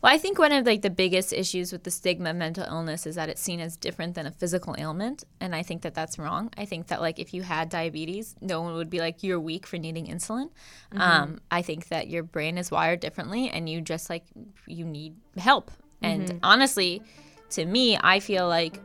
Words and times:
Well, 0.00 0.12
I 0.12 0.18
think 0.18 0.38
one 0.38 0.52
of 0.52 0.64
like 0.64 0.82
the 0.82 0.90
biggest 0.90 1.32
issues 1.32 1.72
with 1.72 1.82
the 1.82 1.90
stigma 1.90 2.30
of 2.30 2.36
mental 2.36 2.64
illness 2.64 3.04
is 3.04 3.16
that 3.16 3.28
it's 3.28 3.40
seen 3.40 3.58
as 3.58 3.76
different 3.76 4.14
than 4.14 4.26
a 4.26 4.30
physical 4.30 4.76
ailment, 4.78 5.24
and 5.40 5.56
I 5.56 5.64
think 5.64 5.82
that 5.82 5.94
that's 5.94 6.18
wrong. 6.18 6.50
I 6.56 6.66
think 6.66 6.86
that 6.88 7.00
like 7.00 7.18
if 7.18 7.34
you 7.34 7.42
had 7.42 7.68
diabetes, 7.68 8.36
no 8.40 8.62
one 8.62 8.74
would 8.74 8.90
be 8.90 9.00
like 9.00 9.24
you're 9.24 9.40
weak 9.40 9.66
for 9.66 9.76
needing 9.76 10.06
insulin. 10.06 10.50
Um, 10.92 11.40
I 11.50 11.62
think 11.62 11.88
that 11.88 12.08
your 12.08 12.22
brain 12.22 12.58
is 12.58 12.70
wired 12.70 13.00
differently, 13.00 13.50
and 13.50 13.68
you 13.68 13.80
just 13.80 14.08
like 14.08 14.24
you 14.66 14.84
need 14.84 15.16
help. 15.36 15.72
And 16.00 16.38
honestly, 16.44 17.02
to 17.50 17.66
me, 17.66 17.98
I 18.00 18.20
feel 18.20 18.46
like 18.46 18.80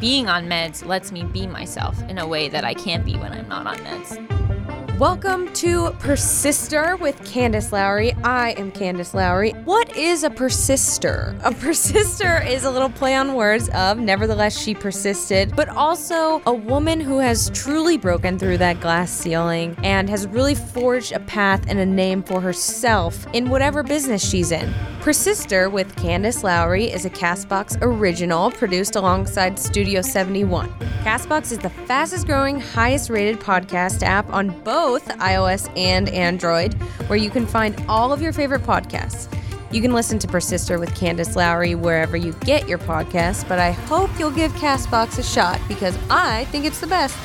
being 0.00 0.28
on 0.28 0.46
meds 0.46 0.86
lets 0.86 1.10
me 1.10 1.24
be 1.24 1.48
myself 1.48 2.00
in 2.08 2.18
a 2.18 2.26
way 2.26 2.48
that 2.48 2.64
I 2.64 2.74
can't 2.74 3.04
be 3.04 3.16
when 3.16 3.32
I'm 3.32 3.48
not 3.48 3.66
on 3.66 3.78
meds. 3.78 4.43
Welcome 4.98 5.52
to 5.54 5.90
Persister 5.98 6.94
with 7.00 7.20
Candace 7.24 7.72
Lowry. 7.72 8.12
I 8.22 8.50
am 8.52 8.70
Candace 8.70 9.12
Lowry. 9.12 9.50
What 9.64 9.96
is 9.96 10.22
a 10.22 10.30
persister? 10.30 11.36
A 11.42 11.52
persister 11.52 12.40
is 12.40 12.62
a 12.62 12.70
little 12.70 12.90
play 12.90 13.16
on 13.16 13.34
words 13.34 13.68
of 13.70 13.98
nevertheless 13.98 14.56
she 14.56 14.72
persisted, 14.72 15.56
but 15.56 15.68
also 15.68 16.40
a 16.46 16.54
woman 16.54 17.00
who 17.00 17.18
has 17.18 17.50
truly 17.50 17.98
broken 17.98 18.38
through 18.38 18.58
that 18.58 18.80
glass 18.80 19.10
ceiling 19.10 19.76
and 19.82 20.08
has 20.08 20.28
really 20.28 20.54
forged 20.54 21.10
a 21.10 21.18
path 21.18 21.64
and 21.66 21.80
a 21.80 21.86
name 21.86 22.22
for 22.22 22.40
herself 22.40 23.26
in 23.32 23.50
whatever 23.50 23.82
business 23.82 24.24
she's 24.24 24.52
in. 24.52 24.72
Persister 25.00 25.68
with 25.68 25.94
Candace 25.96 26.44
Lowry 26.44 26.84
is 26.84 27.04
a 27.04 27.10
Castbox 27.10 27.76
original 27.82 28.52
produced 28.52 28.94
alongside 28.94 29.58
Studio 29.58 30.00
71. 30.00 30.72
Castbox 31.02 31.52
is 31.52 31.58
the 31.58 31.68
fastest 31.68 32.26
growing, 32.26 32.58
highest 32.58 33.10
rated 33.10 33.38
podcast 33.38 34.02
app 34.02 34.26
on 34.32 34.48
both 34.62 34.83
iOS 34.84 35.70
and 35.78 36.08
Android, 36.10 36.74
where 37.08 37.18
you 37.18 37.30
can 37.30 37.46
find 37.46 37.74
all 37.88 38.12
of 38.12 38.20
your 38.20 38.32
favorite 38.32 38.62
podcasts. 38.62 39.32
You 39.72 39.80
can 39.80 39.92
listen 39.92 40.18
to 40.20 40.28
Persister 40.28 40.78
with 40.78 40.94
Candace 40.94 41.36
Lowry 41.36 41.74
wherever 41.74 42.16
you 42.16 42.32
get 42.40 42.68
your 42.68 42.78
podcasts, 42.78 43.48
but 43.48 43.58
I 43.58 43.72
hope 43.72 44.10
you'll 44.18 44.30
give 44.30 44.52
Castbox 44.52 45.18
a 45.18 45.22
shot 45.22 45.58
because 45.68 45.96
I 46.10 46.44
think 46.46 46.64
it's 46.66 46.80
the 46.80 46.86
best. 46.86 47.16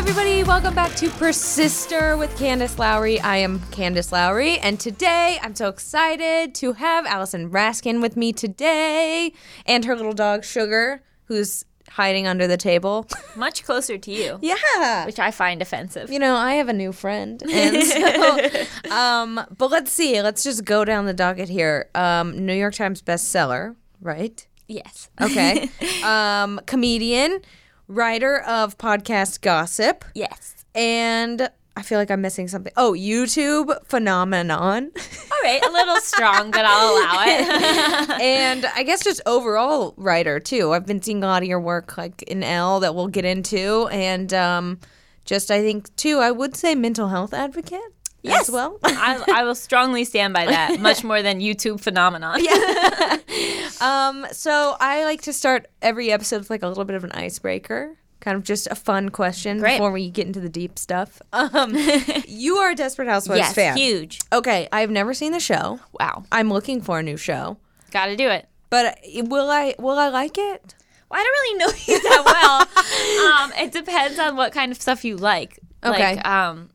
Everybody. 0.00 0.42
Welcome 0.42 0.74
back 0.74 0.94
to 0.96 1.10
Persister 1.10 2.16
with 2.16 2.34
Candace 2.38 2.78
Lowry. 2.78 3.20
I 3.20 3.36
am 3.36 3.60
Candace 3.70 4.10
Lowry, 4.10 4.56
and 4.56 4.80
today 4.80 5.38
I'm 5.42 5.54
so 5.54 5.68
excited 5.68 6.54
to 6.54 6.72
have 6.72 7.04
Allison 7.04 7.50
Raskin 7.50 8.00
with 8.00 8.16
me 8.16 8.32
today 8.32 9.34
and 9.66 9.84
her 9.84 9.94
little 9.94 10.14
dog, 10.14 10.42
Sugar, 10.42 11.02
who's 11.24 11.66
hiding 11.90 12.26
under 12.26 12.46
the 12.46 12.56
table. 12.56 13.08
Much 13.36 13.62
closer 13.62 13.98
to 13.98 14.10
you, 14.10 14.38
yeah. 14.40 15.04
which 15.04 15.18
I 15.18 15.30
find 15.30 15.60
offensive. 15.60 16.10
You 16.10 16.18
know, 16.18 16.34
I 16.34 16.54
have 16.54 16.70
a 16.70 16.72
new 16.72 16.92
friend. 16.92 17.42
And 17.50 17.84
so, 17.84 18.90
um, 18.90 19.38
but 19.58 19.70
let's 19.70 19.92
see. 19.92 20.22
Let's 20.22 20.42
just 20.42 20.64
go 20.64 20.86
down 20.86 21.04
the 21.04 21.12
docket 21.12 21.50
here. 21.50 21.90
Um, 21.94 22.46
New 22.46 22.54
York 22.54 22.74
Times 22.74 23.02
bestseller, 23.02 23.76
right? 24.00 24.46
Yes. 24.66 25.10
Okay. 25.20 25.68
um, 26.04 26.58
comedian, 26.64 27.42
writer 27.90 28.40
of 28.40 28.78
podcast 28.78 29.40
Gossip, 29.40 30.04
Yes. 30.14 30.64
and 30.74 31.50
I 31.76 31.82
feel 31.82 31.98
like 31.98 32.10
I'm 32.10 32.20
missing 32.20 32.46
something. 32.48 32.72
Oh, 32.76 32.92
YouTube 32.92 33.74
phenomenon. 33.86 34.90
All 35.32 35.38
right, 35.42 35.64
a 35.64 35.70
little 35.70 35.96
strong, 36.00 36.50
but 36.50 36.64
I'll 36.64 36.90
allow 36.92 37.22
it. 37.24 38.10
and 38.20 38.66
I 38.74 38.82
guess 38.82 39.02
just 39.02 39.20
overall 39.24 39.94
writer 39.96 40.40
too. 40.40 40.72
I've 40.72 40.84
been 40.86 41.00
seeing 41.00 41.22
a 41.22 41.26
lot 41.26 41.42
of 41.42 41.48
your 41.48 41.60
work 41.60 41.96
like 41.96 42.22
in 42.24 42.42
Elle 42.42 42.80
that 42.80 42.94
we'll 42.94 43.08
get 43.08 43.24
into, 43.24 43.88
and 43.90 44.32
um, 44.34 44.80
just 45.24 45.50
I 45.50 45.60
think 45.62 45.94
too. 45.96 46.18
I 46.18 46.30
would 46.32 46.56
say 46.56 46.74
mental 46.74 47.08
health 47.08 47.32
advocate 47.32 47.80
Yes. 48.22 48.48
as 48.48 48.52
well. 48.52 48.78
I, 48.84 49.22
I 49.34 49.44
will 49.44 49.54
strongly 49.54 50.04
stand 50.04 50.34
by 50.34 50.46
that, 50.46 50.78
much 50.80 51.02
more 51.02 51.22
than 51.22 51.40
YouTube 51.40 51.80
phenomenon. 51.80 52.40
um, 53.80 54.26
so 54.32 54.76
I 54.78 55.04
like 55.04 55.22
to 55.22 55.32
start 55.32 55.66
every 55.80 56.12
episode 56.12 56.38
with 56.38 56.50
like 56.50 56.62
a 56.62 56.68
little 56.68 56.84
bit 56.84 56.96
of 56.96 57.04
an 57.04 57.12
icebreaker. 57.12 57.96
Kind 58.20 58.36
of 58.36 58.44
just 58.44 58.66
a 58.66 58.74
fun 58.74 59.08
question 59.08 59.60
Great. 59.60 59.76
before 59.76 59.90
we 59.90 60.10
get 60.10 60.26
into 60.26 60.40
the 60.40 60.50
deep 60.50 60.78
stuff. 60.78 61.22
Um, 61.32 61.74
you 62.28 62.56
are 62.56 62.72
a 62.72 62.74
Desperate 62.74 63.08
Housewives 63.08 63.38
yes, 63.38 63.54
fan. 63.54 63.76
huge. 63.78 64.20
Okay, 64.30 64.68
I've 64.70 64.90
never 64.90 65.14
seen 65.14 65.32
the 65.32 65.40
show. 65.40 65.80
Wow, 65.98 66.24
I'm 66.30 66.50
looking 66.50 66.82
for 66.82 66.98
a 66.98 67.02
new 67.02 67.16
show, 67.16 67.56
got 67.90 68.06
to 68.06 68.16
do 68.16 68.28
it. 68.28 68.46
but 68.68 68.98
will 69.06 69.48
I? 69.48 69.74
Will 69.78 69.98
I 69.98 70.08
like 70.08 70.36
it? 70.36 70.74
Well, 71.10 71.18
I 71.18 71.24
don't 71.24 71.32
really 71.32 71.58
know 71.58 71.72
you 71.86 72.02
that 72.02 72.22
well. 72.26 73.42
um, 73.42 73.64
it 73.64 73.72
depends 73.72 74.18
on 74.18 74.36
what 74.36 74.52
kind 74.52 74.70
of 74.70 74.80
stuff 74.80 75.02
you 75.04 75.16
like. 75.16 75.58
Okay. 75.82 76.16
Like, 76.16 76.26
um, 76.28 76.68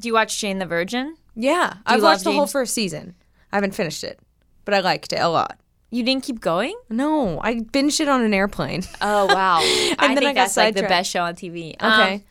do 0.00 0.08
you 0.08 0.14
watch 0.14 0.38
Jane 0.40 0.58
the 0.58 0.66
Virgin? 0.66 1.16
Yeah, 1.34 1.74
I've 1.86 1.96
you 1.98 2.02
love 2.02 2.12
watched 2.14 2.24
the 2.24 2.32
whole 2.32 2.42
James? 2.42 2.52
first 2.52 2.74
season. 2.74 3.14
I 3.52 3.56
haven't 3.56 3.74
finished 3.74 4.02
it, 4.04 4.18
but 4.64 4.74
I 4.74 4.80
liked 4.80 5.12
it 5.12 5.20
a 5.20 5.28
lot. 5.28 5.58
You 5.90 6.02
didn't 6.02 6.24
keep 6.24 6.40
going? 6.40 6.76
No, 6.90 7.40
I 7.40 7.54
binged 7.60 8.00
it 8.00 8.08
on 8.08 8.22
an 8.22 8.34
airplane. 8.34 8.82
Oh 9.00 9.26
wow! 9.26 9.58
I 9.98 10.08
then 10.08 10.16
think 10.16 10.18
I 10.18 10.32
got 10.32 10.34
that's 10.34 10.56
like 10.56 10.74
the 10.74 10.80
sidetracked. 10.80 10.88
best 10.90 11.10
show 11.10 11.22
on 11.22 11.34
TV. 11.34 11.76
Um, 11.80 11.92
Okay. 11.92 12.22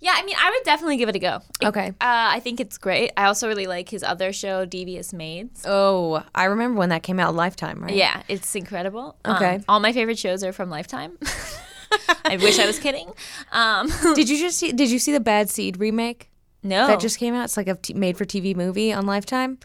yeah, 0.00 0.12
I 0.14 0.22
mean, 0.24 0.36
I 0.38 0.50
would 0.50 0.62
definitely 0.64 0.96
give 0.96 1.08
it 1.08 1.16
a 1.16 1.18
go. 1.18 1.40
Okay. 1.64 1.88
Uh, 1.88 1.92
I 2.00 2.38
think 2.40 2.60
it's 2.60 2.78
great. 2.78 3.10
I 3.16 3.24
also 3.24 3.48
really 3.48 3.66
like 3.66 3.88
his 3.88 4.02
other 4.04 4.32
show, 4.32 4.64
Devious 4.64 5.12
Maids. 5.12 5.64
oh, 5.66 6.22
I 6.34 6.44
remember 6.44 6.78
when 6.78 6.90
that 6.90 7.02
came 7.02 7.18
out. 7.18 7.34
Lifetime, 7.34 7.82
right? 7.82 7.94
Yeah, 7.94 8.22
it's 8.28 8.54
incredible. 8.54 9.16
Um, 9.24 9.36
Okay. 9.36 9.60
all 9.68 9.80
my 9.80 9.92
favorite 9.92 10.18
shows 10.18 10.44
are 10.44 10.52
from 10.52 10.70
Lifetime. 10.70 11.18
I 12.24 12.36
wish 12.36 12.58
I 12.58 12.66
was 12.66 12.78
kidding. 12.78 13.10
Um, 13.50 13.88
Did 14.14 14.28
you 14.28 14.38
just 14.38 14.58
see? 14.58 14.72
Did 14.72 14.90
you 14.90 14.98
see 14.98 15.12
the 15.12 15.20
Bad 15.20 15.50
Seed 15.50 15.78
remake 15.78 16.30
no. 16.62 16.86
that 16.86 17.00
just 17.00 17.18
came 17.18 17.34
out? 17.34 17.44
It's 17.44 17.56
like 17.56 17.68
a 17.68 17.74
t- 17.74 17.94
made-for-TV 17.94 18.54
movie 18.56 18.92
on 18.92 19.06
Lifetime. 19.06 19.58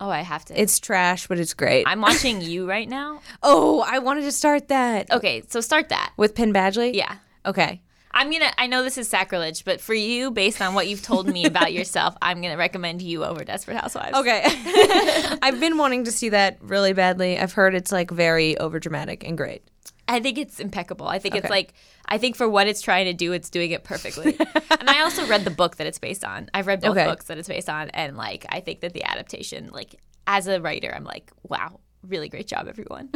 oh, 0.00 0.08
I 0.10 0.20
have 0.20 0.44
to. 0.46 0.60
It's 0.60 0.78
trash, 0.78 1.26
but 1.26 1.38
it's 1.38 1.54
great. 1.54 1.84
I'm 1.86 2.00
watching 2.00 2.40
you 2.40 2.68
right 2.68 2.88
now. 2.88 3.20
oh, 3.42 3.84
I 3.86 3.98
wanted 3.98 4.22
to 4.22 4.32
start 4.32 4.68
that 4.68 5.10
Okay, 5.10 5.42
so 5.48 5.60
start 5.60 5.88
that. 5.88 6.12
with 6.16 6.34
Penn 6.34 6.52
Badgley. 6.52 6.94
Yeah. 6.94 7.16
Okay. 7.46 7.80
I'm 8.18 8.32
gonna. 8.32 8.50
I 8.58 8.66
know 8.66 8.82
this 8.82 8.98
is 8.98 9.06
sacrilege, 9.08 9.64
but 9.64 9.80
for 9.80 9.94
you, 9.94 10.32
based 10.32 10.60
on 10.60 10.74
what 10.74 10.88
you've 10.88 11.02
told 11.02 11.28
me 11.28 11.44
about 11.44 11.72
yourself, 11.78 12.16
I'm 12.20 12.42
gonna 12.42 12.56
recommend 12.56 13.00
you 13.00 13.24
over 13.24 13.44
Desperate 13.44 13.76
Housewives. 13.76 14.16
Okay. 14.18 14.42
I've 15.40 15.60
been 15.60 15.78
wanting 15.78 16.02
to 16.04 16.10
see 16.10 16.30
that 16.30 16.58
really 16.60 16.92
badly. 16.92 17.38
I've 17.38 17.52
heard 17.52 17.76
it's 17.76 17.92
like 17.92 18.10
very 18.10 18.56
overdramatic 18.56 19.22
and 19.26 19.36
great. 19.38 19.62
I 20.08 20.18
think 20.18 20.36
it's 20.36 20.58
impeccable. 20.58 21.06
I 21.06 21.20
think 21.20 21.36
it's 21.36 21.48
like. 21.48 21.74
I 22.06 22.18
think 22.18 22.34
for 22.34 22.48
what 22.48 22.66
it's 22.66 22.80
trying 22.80 23.04
to 23.04 23.12
do, 23.12 23.32
it's 23.32 23.50
doing 23.50 23.70
it 23.70 23.84
perfectly. 23.84 24.36
and 24.80 24.90
I 24.90 25.02
also 25.02 25.24
read 25.28 25.44
the 25.44 25.50
book 25.50 25.76
that 25.76 25.86
it's 25.86 25.98
based 26.00 26.24
on. 26.24 26.48
I've 26.52 26.66
read 26.66 26.80
both 26.80 26.96
Okay. 26.96 27.04
books 27.04 27.26
that 27.26 27.38
it's 27.38 27.48
based 27.48 27.68
on, 27.68 27.90
and 27.90 28.16
like 28.16 28.46
I 28.48 28.58
think 28.60 28.80
that 28.80 28.94
the 28.94 29.04
adaptation, 29.04 29.68
like 29.72 29.94
as 30.26 30.48
a 30.48 30.60
writer, 30.60 30.92
I'm 30.92 31.04
like, 31.04 31.30
wow, 31.44 31.78
really 32.02 32.28
great 32.28 32.48
job, 32.48 32.66
everyone. 32.66 33.10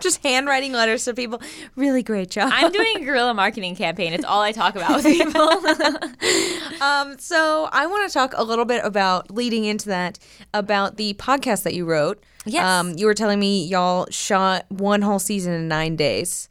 Just 0.00 0.22
handwriting 0.22 0.72
letters 0.72 1.04
to 1.04 1.14
people. 1.14 1.40
Really 1.74 2.02
great 2.02 2.30
job. 2.30 2.50
I'm 2.52 2.70
doing 2.72 2.96
a 2.96 3.04
guerrilla 3.04 3.34
marketing 3.34 3.76
campaign. 3.76 4.12
It's 4.12 4.24
all 4.24 4.42
I 4.42 4.52
talk 4.52 4.76
about 4.76 5.02
with 5.02 5.04
people. 5.04 5.48
Um, 6.80 7.18
so 7.18 7.68
I 7.72 7.86
want 7.86 8.06
to 8.08 8.12
talk 8.12 8.34
a 8.36 8.42
little 8.44 8.66
bit 8.66 8.84
about 8.84 9.30
leading 9.30 9.64
into 9.64 9.88
that 9.88 10.18
about 10.52 10.96
the 10.98 11.14
podcast 11.14 11.62
that 11.62 11.72
you 11.72 11.86
wrote. 11.86 12.22
Yes. 12.44 12.64
Um, 12.64 12.92
you 12.96 13.06
were 13.06 13.14
telling 13.14 13.40
me 13.40 13.64
y'all 13.66 14.06
shot 14.10 14.66
one 14.68 15.00
whole 15.00 15.18
season 15.18 15.52
in 15.54 15.68
nine 15.68 15.96
days. 15.96 16.48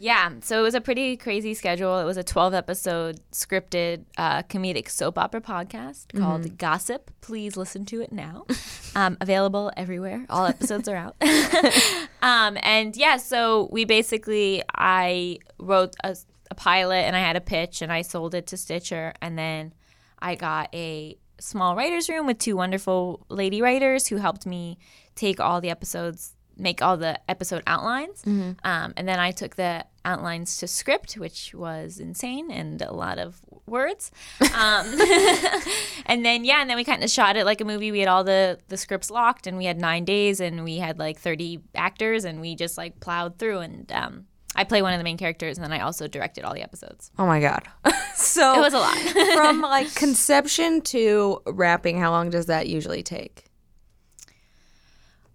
Yeah, 0.00 0.30
so 0.42 0.60
it 0.60 0.62
was 0.62 0.74
a 0.74 0.80
pretty 0.80 1.16
crazy 1.16 1.54
schedule. 1.54 1.98
It 1.98 2.04
was 2.04 2.16
a 2.16 2.22
12 2.22 2.54
episode 2.54 3.20
scripted 3.32 4.04
uh, 4.16 4.44
comedic 4.44 4.88
soap 4.88 5.18
opera 5.18 5.40
podcast 5.40 6.16
called 6.16 6.56
Gossip. 6.56 7.10
Please 7.20 7.56
listen 7.56 7.84
to 7.86 8.00
it 8.00 8.12
now. 8.12 8.46
um, 8.94 9.16
available 9.20 9.72
everywhere. 9.76 10.24
All 10.30 10.46
episodes 10.46 10.88
are 10.88 10.94
out. 10.94 11.16
um, 12.22 12.56
and 12.62 12.96
yeah, 12.96 13.16
so 13.16 13.68
we 13.72 13.84
basically, 13.84 14.62
I 14.72 15.40
wrote 15.58 15.94
a, 16.04 16.16
a 16.50 16.54
pilot 16.54 17.04
and 17.04 17.16
I 17.16 17.20
had 17.20 17.34
a 17.34 17.40
pitch 17.40 17.82
and 17.82 17.92
I 17.92 18.02
sold 18.02 18.36
it 18.36 18.46
to 18.48 18.56
Stitcher. 18.56 19.14
And 19.20 19.36
then 19.36 19.74
I 20.20 20.36
got 20.36 20.72
a 20.74 21.18
small 21.40 21.74
writer's 21.74 22.08
room 22.08 22.26
with 22.26 22.38
two 22.38 22.56
wonderful 22.56 23.26
lady 23.28 23.60
writers 23.60 24.06
who 24.06 24.16
helped 24.16 24.46
me 24.46 24.78
take 25.16 25.40
all 25.40 25.60
the 25.60 25.70
episodes 25.70 26.36
make 26.58 26.82
all 26.82 26.96
the 26.96 27.18
episode 27.30 27.62
outlines. 27.66 28.22
Um, 28.64 28.92
and 28.96 29.08
then 29.08 29.18
I 29.18 29.30
took 29.30 29.56
the 29.56 29.84
outlines 30.08 30.56
to 30.56 30.66
script, 30.66 31.12
which 31.18 31.54
was 31.54 31.98
insane 31.98 32.50
and 32.50 32.80
a 32.80 32.92
lot 32.92 33.18
of 33.18 33.40
words. 33.66 34.10
Um, 34.58 34.86
and 36.06 36.24
then, 36.24 36.44
yeah, 36.44 36.60
and 36.60 36.68
then 36.68 36.76
we 36.76 36.82
kind 36.84 37.04
of 37.04 37.10
shot 37.10 37.36
it 37.36 37.44
like 37.44 37.60
a 37.60 37.64
movie. 37.64 37.92
We 37.92 38.00
had 38.00 38.08
all 38.08 38.24
the, 38.24 38.58
the 38.68 38.76
scripts 38.76 39.10
locked 39.10 39.46
and 39.46 39.56
we 39.56 39.66
had 39.66 39.78
nine 39.80 40.04
days 40.04 40.40
and 40.40 40.64
we 40.64 40.78
had 40.78 40.98
like 40.98 41.18
30 41.18 41.60
actors 41.76 42.24
and 42.24 42.40
we 42.40 42.56
just 42.56 42.76
like 42.76 42.98
plowed 42.98 43.38
through. 43.38 43.58
And 43.58 43.92
um, 43.92 44.26
I 44.56 44.64
play 44.64 44.82
one 44.82 44.94
of 44.94 44.98
the 44.98 45.04
main 45.04 45.16
characters 45.18 45.58
and 45.58 45.64
then 45.64 45.72
I 45.72 45.80
also 45.80 46.08
directed 46.08 46.44
all 46.44 46.54
the 46.54 46.62
episodes. 46.62 47.12
Oh 47.18 47.26
my 47.26 47.40
god. 47.40 47.68
so 48.16 48.54
It 48.56 48.60
was 48.60 48.74
a 48.74 48.78
lot. 48.78 48.96
from 49.36 49.60
like 49.60 49.94
conception 49.94 50.80
to 50.82 51.40
wrapping, 51.46 52.00
how 52.00 52.10
long 52.10 52.30
does 52.30 52.46
that 52.46 52.66
usually 52.68 53.02
take? 53.04 53.44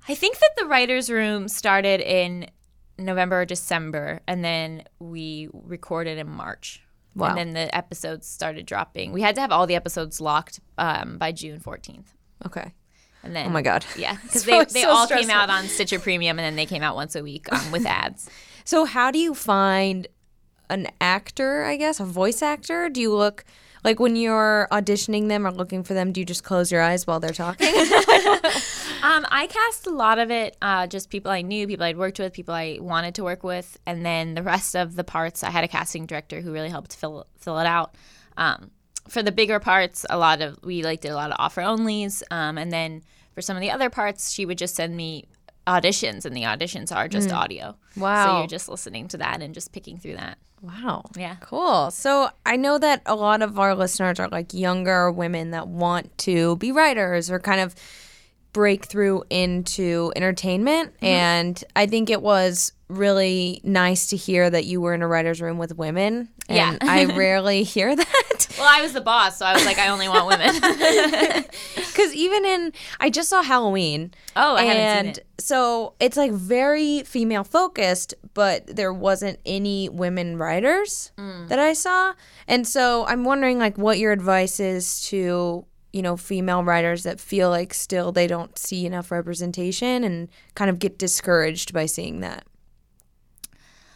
I 0.09 0.15
think 0.15 0.39
that 0.39 0.51
the 0.57 0.65
writer's 0.65 1.09
room 1.09 1.47
started 1.47 2.01
in 2.01 2.49
November 2.97 3.41
or 3.41 3.45
December, 3.45 4.21
and 4.27 4.43
then 4.43 4.83
we 4.99 5.49
recorded 5.51 6.17
in 6.17 6.29
March. 6.29 6.81
Wow. 7.15 7.29
And 7.29 7.37
then 7.37 7.53
the 7.53 7.75
episodes 7.75 8.27
started 8.27 8.65
dropping. 8.65 9.11
We 9.11 9.21
had 9.21 9.35
to 9.35 9.41
have 9.41 9.51
all 9.51 9.67
the 9.67 9.75
episodes 9.75 10.19
locked 10.19 10.59
um, 10.77 11.17
by 11.17 11.31
June 11.31 11.59
14th. 11.59 12.07
Okay. 12.45 12.73
And 13.23 13.35
then 13.35 13.47
Oh 13.47 13.49
my 13.49 13.61
god. 13.61 13.85
Yeah, 13.97 14.17
because 14.23 14.43
they, 14.45 14.63
they 14.65 14.81
so 14.81 14.89
all 14.89 15.05
stressful. 15.05 15.27
came 15.29 15.35
out 15.35 15.49
on 15.49 15.65
Stitcher 15.65 15.99
Premium 15.99 16.39
and 16.39 16.45
then 16.45 16.55
they 16.55 16.65
came 16.65 16.81
out 16.83 16.95
once 16.95 17.15
a 17.15 17.23
week 17.23 17.51
um, 17.53 17.71
with 17.71 17.85
ads. 17.87 18.29
So 18.65 18.85
how 18.85 19.11
do 19.11 19.19
you 19.19 19.33
find 19.33 20.07
an 20.69 20.87
actor, 20.99 21.63
I 21.63 21.77
guess, 21.77 21.99
a 21.99 22.05
voice 22.05 22.41
actor? 22.41 22.89
Do 22.89 22.99
you 22.99 23.13
look 23.15 23.45
like 23.83 23.99
when 23.99 24.15
you're 24.15 24.67
auditioning 24.71 25.27
them 25.27 25.45
or 25.45 25.51
looking 25.51 25.83
for 25.83 25.93
them, 25.93 26.11
do 26.11 26.21
you 26.21 26.25
just 26.25 26.43
close 26.43 26.71
your 26.71 26.81
eyes 26.81 27.05
while 27.05 27.19
they're 27.19 27.31
talking? 27.31 27.67
Um, 29.03 29.25
I 29.29 29.47
cast 29.47 29.85
a 29.85 29.89
lot 29.89 30.17
of 30.17 30.31
it, 30.31 30.55
uh, 30.61 30.87
just 30.87 31.09
people 31.09 31.29
I 31.29 31.41
knew, 31.41 31.67
people 31.67 31.85
I'd 31.85 31.97
worked 31.97 32.19
with, 32.19 32.31
people 32.31 32.53
I 32.53 32.77
wanted 32.79 33.15
to 33.15 33.23
work 33.25 33.43
with, 33.43 33.77
and 33.85 34.05
then 34.05 34.33
the 34.33 34.41
rest 34.41 34.77
of 34.77 34.95
the 34.95 35.03
parts, 35.03 35.43
I 35.43 35.49
had 35.49 35.65
a 35.65 35.67
casting 35.67 36.05
director 36.05 36.39
who 36.39 36.53
really 36.53 36.69
helped 36.69 36.95
fill 36.95 37.27
fill 37.37 37.59
it 37.59 37.67
out. 37.67 37.95
Um, 38.37 38.71
for 39.09 39.21
the 39.21 39.33
bigger 39.33 39.59
parts, 39.59 40.05
a 40.09 40.17
lot 40.17 40.41
of 40.41 40.57
we 40.63 40.83
like 40.83 41.01
did 41.01 41.11
a 41.11 41.15
lot 41.15 41.31
of 41.31 41.35
offer 41.37 41.61
onlys, 41.61 42.23
um, 42.31 42.57
and 42.57 42.71
then 42.71 43.03
for 43.33 43.41
some 43.41 43.57
of 43.57 43.61
the 43.61 43.71
other 43.71 43.89
parts, 43.89 44.31
she 44.31 44.45
would 44.45 44.57
just 44.57 44.75
send 44.75 44.95
me 44.95 45.25
auditions, 45.67 46.23
and 46.23 46.33
the 46.33 46.43
auditions 46.43 46.95
are 46.95 47.09
just 47.09 47.29
audio. 47.33 47.75
Wow! 47.97 48.25
So 48.25 48.37
you're 48.37 48.47
just 48.47 48.69
listening 48.69 49.09
to 49.09 49.17
that 49.17 49.41
and 49.41 49.53
just 49.53 49.73
picking 49.73 49.97
through 49.97 50.15
that. 50.15 50.37
wow. 50.61 51.03
Yeah. 51.17 51.35
Cool. 51.41 51.91
So 51.91 52.29
I 52.45 52.55
know 52.55 52.77
that 52.77 53.01
a 53.05 53.15
lot 53.15 53.41
of 53.41 53.59
our 53.59 53.75
listeners 53.75 54.17
are 54.21 54.29
like 54.29 54.53
younger 54.53 55.11
women 55.11 55.51
that 55.51 55.67
want 55.67 56.17
to 56.19 56.55
be 56.55 56.71
writers 56.71 57.29
or 57.29 57.39
kind 57.39 57.59
of 57.59 57.75
break 58.53 58.85
through 58.85 59.23
into 59.29 60.13
entertainment. 60.15 60.93
And 61.01 61.61
I 61.75 61.85
think 61.87 62.09
it 62.09 62.21
was 62.21 62.71
really 62.87 63.59
nice 63.63 64.07
to 64.07 64.15
hear 64.15 64.47
that 64.49 64.65
you 64.65 64.79
were 64.79 64.93
in 64.93 65.01
a 65.01 65.07
writer's 65.07 65.41
room 65.41 65.57
with 65.57 65.75
women. 65.77 66.29
And 66.47 66.57
Yeah. 66.57 66.77
I 66.81 67.05
rarely 67.17 67.63
hear 67.63 67.95
that. 67.95 68.47
Well, 68.57 68.67
I 68.69 68.81
was 68.83 68.93
the 68.93 69.01
boss, 69.01 69.37
so 69.39 69.45
I 69.47 69.53
was 69.53 69.65
like, 69.65 69.79
I 69.79 69.87
only 69.89 70.07
want 70.07 70.27
women. 70.27 71.43
Because 71.75 72.13
even 72.15 72.43
in, 72.43 72.73
I 72.99 73.11
just 73.11 73.29
saw 73.29 73.43
Halloween. 73.43 74.13
Oh, 74.35 74.55
I 74.55 74.63
haven't 74.63 74.81
and 74.81 75.05
seen 75.15 75.23
it. 75.23 75.41
so 75.41 75.93
it's 75.99 76.17
like 76.17 76.31
very 76.31 77.03
female 77.03 77.43
focused, 77.43 78.15
but 78.33 78.65
there 78.65 78.91
wasn't 78.91 79.39
any 79.45 79.89
women 79.89 80.37
writers 80.37 81.11
Mm. 81.19 81.49
that 81.49 81.59
I 81.59 81.73
saw. 81.73 82.13
And 82.47 82.67
so 82.67 83.05
I'm 83.05 83.23
wondering 83.25 83.59
like 83.59 83.77
what 83.77 83.99
your 83.99 84.11
advice 84.11 84.59
is 84.59 85.01
to, 85.09 85.65
you 85.93 86.01
know, 86.01 86.17
female 86.17 86.63
writers 86.63 87.03
that 87.03 87.19
feel 87.19 87.49
like 87.49 87.73
still 87.73 88.11
they 88.11 88.27
don't 88.27 88.57
see 88.57 88.85
enough 88.85 89.11
representation 89.11 90.03
and 90.03 90.27
kind 90.55 90.69
of 90.69 90.79
get 90.79 90.97
discouraged 90.97 91.71
by 91.71 91.85
seeing 91.85 92.19
that. 92.19 92.45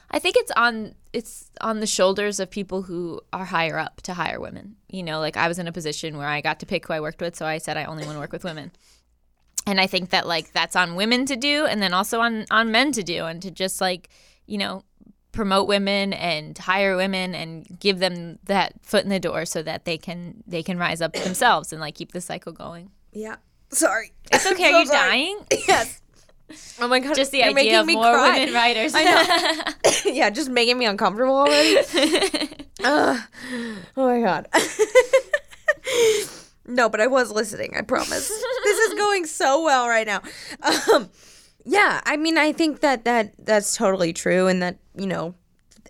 I 0.10 0.20
think 0.20 0.38
it's 0.38 0.52
on 0.56 0.94
it's 1.12 1.50
on 1.60 1.80
the 1.80 1.88
shoulders 1.88 2.40
of 2.40 2.50
people 2.52 2.84
who 2.84 3.20
are 3.34 3.46
higher 3.46 3.78
up 3.78 4.02
to 4.04 4.14
hire 4.14 4.40
women. 4.40 4.76
You 4.88 5.04
know, 5.04 5.20
like 5.20 5.36
I 5.36 5.48
was 5.48 5.60
in 5.60 5.68
a 5.68 5.72
position 5.72 6.18
where 6.18 6.28
I 6.28 6.40
got 6.40 6.60
to 6.62 6.66
pick 6.66 6.88
who 6.88 6.94
I 6.94 7.02
worked 7.02 7.20
with, 7.20 7.36
so 7.36 7.46
I 7.46 7.58
said 7.58 7.76
I 7.76 7.86
only 7.86 8.06
want 8.06 8.16
to 8.16 8.20
work 8.20 8.32
with 8.32 8.44
women. 8.44 8.72
And 9.66 9.82
I 9.82 9.88
think 9.88 10.12
that 10.12 10.28
like 10.28 10.54
that's 10.54 10.76
on 10.76 10.96
women 10.96 11.26
to 11.26 11.36
do 11.36 11.66
and 11.66 11.82
then 11.82 11.94
also 11.94 12.22
on 12.22 12.46
on 12.52 12.72
men 12.72 12.92
to 12.94 13.04
do 13.04 13.26
and 13.26 13.42
to 13.42 13.52
just 13.52 13.82
like, 13.82 14.10
you 14.46 14.60
know, 14.60 14.84
promote 15.38 15.68
women 15.68 16.14
and 16.14 16.58
hire 16.58 16.98
women 16.98 17.36
and 17.36 17.80
give 17.80 18.00
them 18.00 18.40
that 18.46 18.74
foot 18.82 19.04
in 19.04 19.10
the 19.12 19.20
door 19.20 19.46
so 19.46 19.62
that 19.62 19.86
they 19.86 19.96
can 19.96 20.44
they 20.48 20.64
can 20.64 20.80
rise 20.80 21.00
up 21.00 21.14
themselves 21.14 21.72
and 21.72 21.80
like 21.80 21.94
keep 21.94 22.12
the 22.12 22.20
cycle 22.20 22.52
going. 22.52 22.90
Yeah. 23.14 23.36
Sorry. 23.70 24.14
It's 24.32 24.48
okay, 24.52 24.74
are 24.74 24.82
you 24.82 24.90
dying? 24.90 25.40
Yes. 25.68 26.02
Oh 26.80 26.88
my 26.88 27.00
god. 27.00 27.16
Just 27.16 27.32
the 27.32 27.40
you're 27.40 27.50
idea 27.50 27.80
of 27.82 27.86
me 27.86 27.94
more 27.94 28.14
cry. 28.14 28.40
women 28.40 28.54
writers. 28.54 28.94
I 28.96 29.04
know. 29.04 29.92
yeah, 30.12 30.32
just 30.32 30.50
making 30.50 30.80
me 30.80 30.86
uncomfortable 30.86 31.36
already. 31.36 31.78
Ugh. 32.84 33.20
oh 33.96 34.08
my 34.08 34.22
god. 34.22 34.48
no, 36.66 36.90
but 36.90 37.00
I 37.00 37.08
was 37.08 37.32
listening. 37.32 37.76
I 37.78 37.82
promise. 37.82 38.28
this 38.28 38.80
is 38.80 38.94
going 38.96 39.28
so 39.28 39.64
well 39.64 39.88
right 39.88 40.08
now. 40.08 40.22
Um, 40.94 41.10
yeah, 41.64 42.00
I 42.06 42.16
mean, 42.16 42.38
I 42.38 42.54
think 42.54 42.80
that 42.80 43.04
that 43.04 43.34
that's 43.46 43.76
totally 43.76 44.14
true, 44.14 44.48
and 44.48 44.62
that 44.62 44.78
you 44.98 45.08
know, 45.08 45.36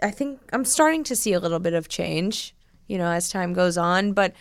I 0.02 0.12
think 0.12 0.40
I'm 0.54 0.66
starting 0.66 1.04
to 1.06 1.16
see 1.16 1.34
a 1.34 1.40
little 1.40 1.60
bit 1.60 1.74
of 1.74 1.88
change, 1.88 2.56
you 2.88 2.98
know, 2.98 3.10
as 3.10 3.30
time 3.30 3.54
goes 3.54 3.78
on. 3.78 4.14
But 4.14 4.34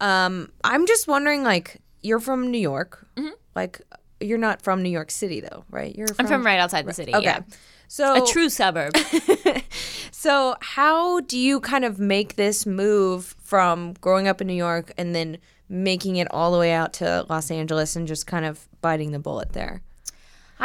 um, 0.00 0.50
I'm 0.64 0.86
just 0.86 1.06
wondering, 1.06 1.44
like, 1.44 1.80
you're 2.02 2.20
from 2.20 2.50
New 2.50 2.58
York, 2.58 3.06
like. 3.54 3.80
You're 4.20 4.38
not 4.38 4.62
from 4.62 4.82
New 4.82 4.90
York 4.90 5.10
City, 5.10 5.40
though, 5.40 5.64
right? 5.70 5.94
You're 5.94 6.06
I'm 6.18 6.26
from 6.26 6.46
right 6.46 6.58
outside 6.58 6.86
the 6.86 6.94
city. 6.94 7.14
Okay. 7.14 7.24
Yeah. 7.24 7.40
So 7.88 8.24
A 8.24 8.26
true 8.26 8.48
suburb. 8.48 8.96
so, 10.10 10.54
how 10.60 11.20
do 11.20 11.36
you 11.36 11.60
kind 11.60 11.84
of 11.84 11.98
make 11.98 12.36
this 12.36 12.64
move 12.64 13.34
from 13.42 13.92
growing 14.00 14.26
up 14.26 14.40
in 14.40 14.46
New 14.46 14.54
York 14.54 14.92
and 14.96 15.14
then 15.14 15.38
making 15.68 16.16
it 16.16 16.28
all 16.30 16.52
the 16.52 16.58
way 16.58 16.72
out 16.72 16.94
to 16.94 17.26
Los 17.28 17.50
Angeles 17.50 17.96
and 17.96 18.06
just 18.06 18.26
kind 18.26 18.46
of 18.46 18.66
biting 18.80 19.10
the 19.12 19.18
bullet 19.18 19.52
there? 19.52 19.82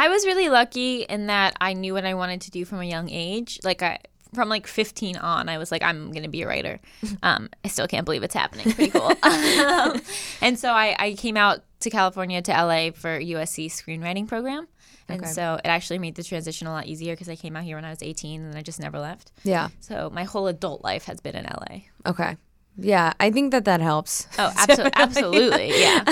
I 0.00 0.08
was 0.08 0.24
really 0.24 0.48
lucky 0.48 1.02
in 1.02 1.26
that 1.26 1.56
I 1.60 1.74
knew 1.74 1.92
what 1.92 2.06
I 2.06 2.14
wanted 2.14 2.40
to 2.42 2.50
do 2.50 2.64
from 2.64 2.80
a 2.80 2.84
young 2.84 3.10
age. 3.10 3.60
Like 3.62 3.82
I 3.82 3.98
from 4.34 4.48
like 4.48 4.66
15 4.66 5.16
on, 5.16 5.48
I 5.48 5.58
was 5.58 5.70
like, 5.72 5.82
I'm 5.82 6.10
going 6.12 6.22
to 6.22 6.28
be 6.28 6.42
a 6.42 6.46
writer. 6.48 6.80
Um, 7.22 7.50
I 7.64 7.68
still 7.68 7.86
can't 7.86 8.04
believe 8.06 8.22
it's 8.22 8.34
happening. 8.34 8.72
Pretty 8.72 8.90
cool. 8.92 9.12
um, 9.22 10.00
and 10.40 10.58
so 10.58 10.70
I, 10.72 10.96
I 10.98 11.12
came 11.14 11.36
out 11.36 11.60
to 11.80 11.90
California 11.90 12.40
to 12.40 12.52
LA 12.52 12.92
for 12.92 13.18
USC 13.20 13.66
screenwriting 13.66 14.26
program. 14.26 14.66
And 15.08 15.20
Okay. 15.22 15.30
so 15.30 15.54
it 15.62 15.66
actually 15.68 15.98
made 15.98 16.14
the 16.14 16.22
transition 16.22 16.66
a 16.66 16.72
lot 16.72 16.86
easier 16.86 17.12
because 17.12 17.28
I 17.28 17.36
came 17.36 17.56
out 17.56 17.64
here 17.64 17.76
when 17.76 17.84
I 17.84 17.90
was 17.90 18.02
18 18.02 18.42
and 18.42 18.56
I 18.56 18.62
just 18.62 18.80
never 18.80 18.98
left. 18.98 19.32
Yeah. 19.44 19.68
So 19.80 20.08
my 20.14 20.24
whole 20.24 20.46
adult 20.46 20.82
life 20.82 21.04
has 21.06 21.20
been 21.20 21.34
in 21.36 21.44
LA. 21.44 21.80
Okay. 22.06 22.36
Yeah, 22.76 23.12
I 23.20 23.30
think 23.30 23.50
that 23.50 23.64
that 23.66 23.80
helps. 23.80 24.26
Oh, 24.38 24.52
absolutely, 24.56 24.92
absolutely, 24.94 25.80
yeah. 25.80 26.02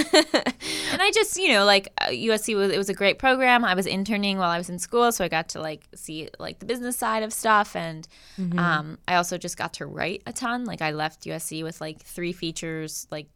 and 0.93 1.00
I 1.00 1.10
just, 1.14 1.38
you 1.38 1.49
know, 1.49 1.64
like 1.64 1.88
uh, 2.00 2.06
USC 2.08 2.55
was 2.56 2.70
it 2.70 2.76
was 2.76 2.88
a 2.88 2.94
great 2.94 3.19
program. 3.19 3.64
I 3.64 3.75
was 3.75 3.87
interning 3.87 4.38
while 4.38 4.50
I 4.50 4.58
was 4.58 4.69
in 4.69 4.78
school, 4.78 5.10
so 5.12 5.25
I 5.25 5.28
got 5.28 5.49
to 5.50 5.60
like 5.60 5.87
see 5.94 6.28
like 6.38 6.58
the 6.58 6.66
business 6.66 6.96
side 6.96 7.22
of 7.22 7.32
stuff, 7.32 7.75
and 7.75 8.06
um, 8.58 8.99
I 9.06 9.14
also 9.14 9.38
just 9.38 9.56
got 9.56 9.72
to 9.75 9.87
write 9.87 10.22
a 10.26 10.32
ton. 10.32 10.64
Like 10.64 10.82
I 10.82 10.90
left 10.90 11.25
USC 11.25 11.62
with 11.62 11.81
like 11.81 12.00
three 12.02 12.32
features, 12.32 13.06
like 13.11 13.28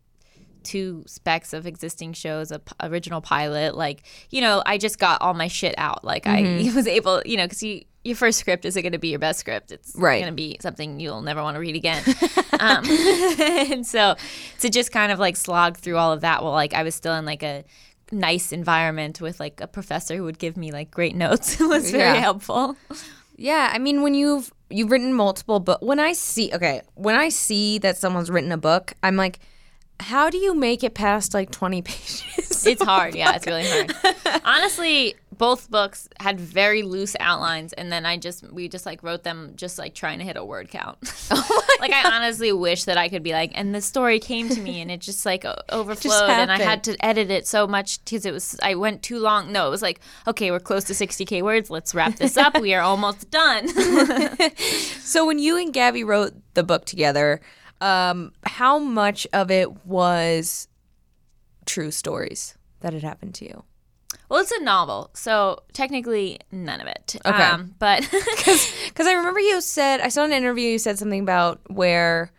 two 0.63 1.03
specs 1.07 1.53
of 1.53 1.67
existing 1.67 2.13
shows, 2.13 2.51
a 2.51 2.59
p- 2.59 2.73
original 2.83 3.21
pilot. 3.21 3.77
Like 3.77 4.03
you 4.31 4.41
know, 4.41 4.63
I 4.67 4.79
just 4.79 4.99
got 4.99 5.23
all 5.23 5.35
my 5.35 5.49
shit 5.49 5.75
out. 5.79 6.05
Like 6.05 6.27
I 6.27 6.71
was 6.75 6.87
able, 6.87 7.23
you 7.25 7.37
know, 7.37 7.45
because 7.45 7.63
you. 7.63 7.85
Your 8.05 8.17
first 8.17 8.39
script 8.39 8.65
isn't 8.65 8.83
going 8.83 8.93
to 8.93 8.99
be 8.99 9.09
your 9.09 9.19
best 9.21 9.39
script. 9.41 9.71
It's 9.71 9.93
Right. 9.95 10.21
going 10.21 10.33
to 10.33 10.37
be 10.37 10.57
something 10.61 10.99
you'll 10.99 11.23
never 11.23 11.43
want 11.43 11.55
to 11.55 11.61
read 11.61 11.77
again. 11.77 12.03
um, 12.61 12.85
and 12.91 13.87
so 13.87 14.17
to 14.61 14.69
just 14.71 14.91
kind 14.91 15.13
of 15.13 15.19
like 15.21 15.37
slog 15.37 15.77
through 15.77 15.97
all 15.99 16.13
of 16.13 16.23
that 16.23 16.43
while 16.43 16.53
like 16.53 16.75
I 16.75 16.83
was 16.83 16.95
still 16.95 17.15
in 17.15 17.25
like 17.25 17.43
a 17.43 17.65
nice 18.11 18.53
environment 18.53 19.21
with 19.21 19.39
like 19.41 19.61
a 19.61 19.67
professor 19.67 20.17
who 20.17 20.25
would 20.25 20.39
give 20.39 20.57
me 20.57 20.73
like 20.73 20.91
great 20.91 21.15
notes 21.15 21.59
was 21.61 21.91
very 21.91 22.03
Yeah. 22.03 22.15
helpful. 22.17 22.77
Yeah, 23.37 23.71
I 23.73 23.79
mean 23.79 24.03
when 24.03 24.15
you've 24.15 24.53
you've 24.69 24.91
written 24.91 25.15
multiple 25.15 25.61
books, 25.61 25.83
when 25.83 26.01
I 26.01 26.13
see 26.13 26.51
okay, 26.53 26.83
when 26.95 27.15
I 27.15 27.29
see 27.29 27.79
that 27.79 27.97
someone's 27.99 28.31
written 28.31 28.53
a 28.53 28.59
book, 28.59 28.95
I'm 29.03 29.17
like, 29.17 29.39
how 30.01 30.29
do 30.29 30.39
you 30.39 30.55
make 30.55 30.83
it 30.83 30.95
past 30.95 31.35
like 31.35 31.51
20 31.53 31.83
pages? 31.83 32.67
It's 32.67 32.83
hard. 32.83 33.15
Yeah, 33.15 33.35
it's 33.37 33.47
really 33.47 33.65
hard. 33.67 33.95
Honestly, 34.45 35.15
both 35.43 35.69
books 35.73 36.09
had 36.21 36.39
very 36.39 36.85
loose 36.85 37.17
outlines 37.19 37.73
and 37.73 37.91
then 37.91 38.07
I 38.07 38.17
just 38.17 38.49
we 38.53 38.69
just 38.69 38.87
like 38.87 39.03
wrote 39.03 39.25
them 39.25 39.55
just 39.57 39.77
like 39.77 39.93
trying 39.93 40.21
to 40.21 40.25
hit 40.25 40.37
a 40.37 40.45
word 40.45 40.69
count. 40.69 40.99
like 41.81 41.91
I 41.91 42.15
honestly 42.15 42.53
wish 42.53 42.85
that 42.85 42.97
I 42.97 43.09
could 43.09 43.25
be 43.25 43.33
like 43.33 43.51
and 43.57 43.75
the 43.75 43.81
story 43.81 44.21
came 44.21 44.49
to 44.51 44.61
me 44.61 44.81
and 44.81 44.89
it 44.89 45.01
just 45.01 45.27
like 45.27 45.45
overflowed 45.69 46.31
and 46.31 46.53
I 46.53 46.63
had 46.63 46.85
to 46.85 46.97
edit 47.05 47.29
it 47.33 47.49
so 47.49 47.67
much 47.67 48.05
cuz 48.05 48.25
it 48.25 48.31
was 48.31 48.57
I 48.63 48.77
went 48.77 49.03
too 49.03 49.19
long. 49.19 49.51
No, 49.51 49.67
it 49.67 49.71
was 49.71 49.83
like 49.83 49.99
okay, 50.29 50.53
we're 50.53 50.61
close 50.61 50.85
to 50.85 50.93
60k 50.93 51.43
words. 51.43 51.71
Let's 51.71 51.93
wrap 51.93 52.15
this 52.15 52.37
up. 52.37 52.61
we 52.61 52.73
are 52.73 52.83
almost 52.83 53.29
done. 53.29 53.69
So 55.03 55.27
when 55.27 55.41
you 55.41 55.59
and 55.59 55.75
Gaby 55.75 56.05
wrote 56.05 56.35
the 56.55 56.63
book 56.63 56.85
together, 56.85 57.41
um, 57.81 58.33
how 58.45 58.79
much 58.79 59.27
of 59.33 59.51
it 59.51 59.85
was 59.85 60.69
true 61.67 61.91
stories 61.91 62.57
that 62.81 62.93
had 62.93 63.03
happened 63.03 63.35
to 63.35 63.45
you? 63.45 63.65
Well, 64.33 64.41
it's 64.41 64.51
a 64.51 64.63
novel. 64.63 65.11
So 65.13 65.63
technically 65.75 66.41
none 66.51 66.81
of 66.81 66.87
it. 66.87 67.17
Okay. 67.25 67.43
Um, 67.43 67.75
but 67.79 68.01
Because 68.11 69.07
I 69.07 69.13
remember 69.13 69.41
you 69.41 69.61
said 69.61 70.01
I 70.01 70.09
saw 70.09 70.25
an 70.25 70.33
interview. 70.33 70.71
You 70.71 70.79
said 70.79 70.99
something 70.99 71.21
about 71.21 71.61
where 71.71 72.33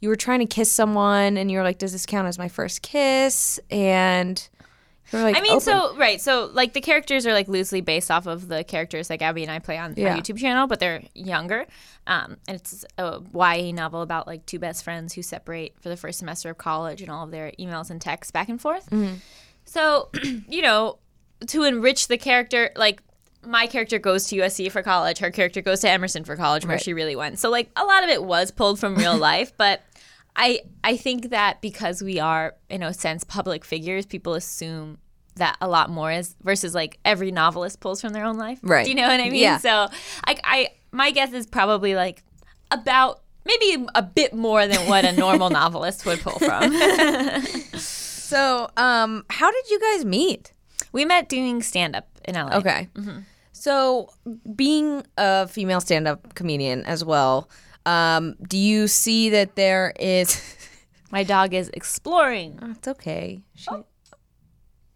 you 0.00 0.08
were 0.08 0.16
trying 0.16 0.38
to 0.38 0.46
kiss 0.46 0.70
someone, 0.70 1.36
and 1.36 1.50
you 1.50 1.58
were 1.58 1.64
like, 1.64 1.78
"Does 1.78 1.90
this 1.90 2.06
count 2.06 2.28
as 2.28 2.38
my 2.38 2.46
first 2.48 2.82
kiss?" 2.82 3.58
And 3.68 4.48
like, 5.12 5.36
I 5.36 5.40
mean, 5.40 5.50
open. 5.54 5.60
so 5.60 5.96
right, 5.96 6.20
so 6.20 6.48
like 6.52 6.72
the 6.72 6.80
characters 6.80 7.26
are 7.26 7.32
like 7.32 7.48
loosely 7.48 7.80
based 7.80 8.12
off 8.12 8.26
of 8.28 8.46
the 8.46 8.62
characters 8.62 9.08
that 9.08 9.18
Gaby 9.18 9.42
and 9.42 9.50
I 9.50 9.58
play 9.58 9.76
on 9.76 9.94
Yeah. 9.96 10.12
our 10.14 10.16
YouTube 10.16 10.38
channel, 10.38 10.68
but 10.68 10.78
they're 10.78 11.02
younger. 11.14 11.66
Um, 12.06 12.36
and 12.46 12.56
it's 12.56 12.84
a 12.96 13.20
YA 13.34 13.72
novel 13.72 14.02
about 14.02 14.28
like 14.28 14.46
two 14.46 14.60
best 14.60 14.84
friends 14.84 15.14
who 15.14 15.22
separate 15.22 15.74
for 15.80 15.88
the 15.88 15.96
first 15.96 16.20
semester 16.20 16.48
of 16.50 16.58
college 16.58 17.02
and 17.02 17.10
all 17.10 17.24
of 17.24 17.32
their 17.32 17.50
emails 17.58 17.90
and 17.90 18.00
texts 18.00 18.30
back 18.30 18.48
and 18.48 18.60
forth. 18.60 18.88
Mm-hmm. 18.90 19.14
So, 19.64 20.10
you 20.48 20.62
know, 20.62 20.98
to 21.48 21.62
enrich 21.64 22.08
the 22.08 22.18
character, 22.18 22.70
like 22.76 23.02
my 23.46 23.66
character 23.66 23.98
goes 23.98 24.26
to 24.28 24.36
USC 24.36 24.70
for 24.70 24.82
college, 24.82 25.18
her 25.18 25.30
character 25.30 25.62
goes 25.62 25.80
to 25.80 25.90
Emerson 25.90 26.24
for 26.24 26.36
college, 26.36 26.64
where 26.66 26.74
Right. 26.76 26.82
she 26.82 26.92
really 26.92 27.16
went. 27.16 27.38
So 27.38 27.50
like 27.50 27.70
a 27.76 27.84
lot 27.84 28.04
of 28.04 28.10
it 28.10 28.22
was 28.24 28.50
pulled 28.50 28.78
from 28.78 28.94
real 28.96 29.16
life, 29.30 29.52
but 29.56 29.82
I 30.36 30.60
I 30.84 30.96
think 30.96 31.30
that 31.30 31.60
because 31.60 32.02
we 32.02 32.20
are 32.20 32.54
in 32.68 32.82
a 32.82 32.92
sense 32.94 33.24
public 33.24 33.64
figures, 33.64 34.06
people 34.06 34.34
assume 34.34 34.98
that 35.36 35.56
a 35.60 35.68
lot 35.68 35.90
more 35.90 36.12
is 36.12 36.36
versus 36.42 36.74
like 36.74 36.98
every 37.04 37.30
novelist 37.30 37.80
pulls 37.80 38.00
from 38.00 38.12
their 38.12 38.24
own 38.24 38.36
life. 38.36 38.58
Right. 38.62 38.84
Do 38.84 38.90
you 38.90 38.96
know 38.96 39.08
what 39.08 39.20
I 39.20 39.24
mean? 39.30 39.40
Yeah. 39.40 39.56
So 39.58 39.88
I 40.24 40.36
I 40.44 40.68
my 40.92 41.10
guess 41.10 41.32
is 41.32 41.46
probably 41.46 41.94
like 41.94 42.22
about 42.70 43.22
maybe 43.46 43.86
a 43.94 44.02
bit 44.02 44.34
more 44.34 44.66
than 44.66 44.86
what 44.88 45.04
a 45.04 45.12
normal 45.12 45.48
novelist 45.60 46.04
would 46.06 46.20
pull 46.20 46.38
from. 46.38 46.74
So, 48.30 48.70
um, 48.76 49.24
how 49.28 49.50
did 49.50 49.70
you 49.70 49.80
guys 49.80 50.04
meet? 50.04 50.52
We 50.92 51.04
met 51.04 51.28
doing 51.28 51.62
stand 51.62 51.96
up 51.96 52.08
in 52.24 52.34
LA. 52.34 52.56
Okay. 52.56 52.88
So, 53.52 54.08
being 54.54 55.04
a 55.16 55.46
female 55.46 55.80
stand 55.80 56.08
up 56.08 56.34
comedian 56.34 56.84
as 56.86 57.04
well, 57.04 57.50
um, 57.86 58.34
do 58.46 58.56
you 58.56 58.88
see 58.88 59.30
that 59.30 59.56
there 59.56 59.92
is. 59.98 60.56
My 61.12 61.24
dog 61.24 61.54
is 61.54 61.70
exploring. 61.74 62.58
Oh, 62.62 62.70
it's 62.70 62.86
okay. 62.86 63.42
She, 63.56 63.66
oh. 63.70 63.84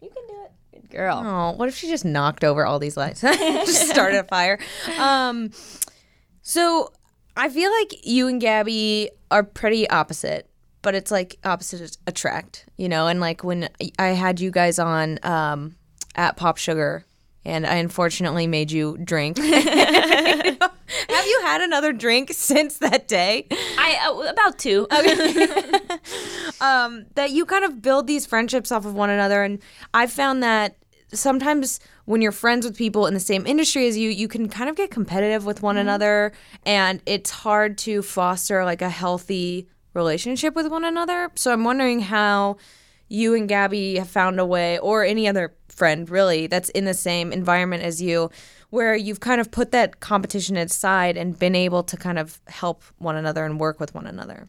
You 0.01 0.09
can 0.09 0.23
do 0.27 0.45
it. 0.45 0.81
Good 0.81 0.89
girl. 0.89 1.21
Oh, 1.25 1.51
what 1.57 1.67
if 1.67 1.75
she 1.75 1.89
just 1.89 2.05
knocked 2.05 2.45
over 2.45 2.65
all 2.65 2.79
these 2.79 2.95
lights? 2.95 3.19
just 3.21 3.89
started 3.89 4.19
a 4.19 4.23
fire. 4.29 4.57
Um, 4.97 5.51
so, 6.41 6.93
I 7.35 7.49
feel 7.49 7.69
like 7.69 8.05
you 8.05 8.27
and 8.29 8.39
Gaby 8.39 9.09
are 9.29 9.43
pretty 9.43 9.89
opposite, 9.89 10.49
but 10.81 10.95
it's 10.95 11.11
like 11.11 11.37
opposites 11.43 11.97
attract, 12.07 12.65
you 12.77 12.87
know? 12.87 13.07
And 13.07 13.19
like 13.19 13.43
when 13.43 13.67
I 13.99 14.07
had 14.07 14.39
you 14.39 14.51
guys 14.51 14.79
on 14.79 15.19
um, 15.23 15.75
at 16.15 16.37
Pop 16.37 16.57
Sugar, 16.57 17.05
and 17.43 17.65
I 17.67 17.75
unfortunately 17.75 18.47
made 18.47 18.71
you 18.71 18.97
drink. 18.97 19.37
Have 21.09 21.27
you 21.27 21.41
had 21.43 21.61
another 21.61 21.93
drink 21.93 22.31
since 22.33 22.77
that 22.79 23.07
day? 23.07 23.47
I 23.51 23.97
uh, 24.07 24.31
about 24.31 24.57
two. 24.57 24.87
um, 26.61 27.05
that 27.15 27.31
you 27.31 27.45
kind 27.45 27.65
of 27.65 27.81
build 27.81 28.07
these 28.07 28.25
friendships 28.25 28.71
off 28.71 28.85
of 28.85 28.93
one 28.93 29.09
another. 29.09 29.43
And 29.43 29.59
I've 29.93 30.11
found 30.11 30.43
that 30.43 30.75
sometimes 31.13 31.79
when 32.05 32.21
you're 32.21 32.31
friends 32.31 32.65
with 32.65 32.77
people 32.77 33.07
in 33.07 33.13
the 33.13 33.19
same 33.19 33.45
industry 33.45 33.87
as 33.87 33.97
you, 33.97 34.09
you 34.09 34.27
can 34.27 34.47
kind 34.47 34.69
of 34.69 34.75
get 34.75 34.91
competitive 34.91 35.45
with 35.45 35.61
one 35.61 35.77
another. 35.77 36.33
And 36.65 37.01
it's 37.05 37.29
hard 37.31 37.77
to 37.79 38.01
foster 38.01 38.63
like 38.63 38.81
a 38.81 38.89
healthy 38.89 39.67
relationship 39.93 40.55
with 40.55 40.67
one 40.67 40.83
another. 40.83 41.31
So 41.35 41.51
I'm 41.51 41.63
wondering 41.63 42.01
how 42.01 42.57
you 43.07 43.33
and 43.33 43.47
Gaby 43.47 43.97
have 43.97 44.09
found 44.09 44.39
a 44.39 44.45
way, 44.45 44.77
or 44.79 45.03
any 45.03 45.27
other 45.27 45.53
friend 45.67 46.09
really, 46.09 46.47
that's 46.47 46.69
in 46.69 46.85
the 46.85 46.93
same 46.93 47.31
environment 47.31 47.83
as 47.83 48.01
you, 48.01 48.29
where 48.69 48.95
you've 48.95 49.19
kind 49.19 49.39
of 49.39 49.51
put 49.51 49.71
that 49.71 49.99
competition 49.99 50.57
aside 50.57 51.17
and 51.17 51.37
been 51.37 51.55
able 51.55 51.83
to 51.83 51.97
kind 51.97 52.17
of 52.17 52.39
help 52.47 52.83
one 52.97 53.15
another 53.15 53.45
and 53.45 53.59
work 53.59 53.79
with 53.79 53.93
one 53.93 54.07
another. 54.07 54.47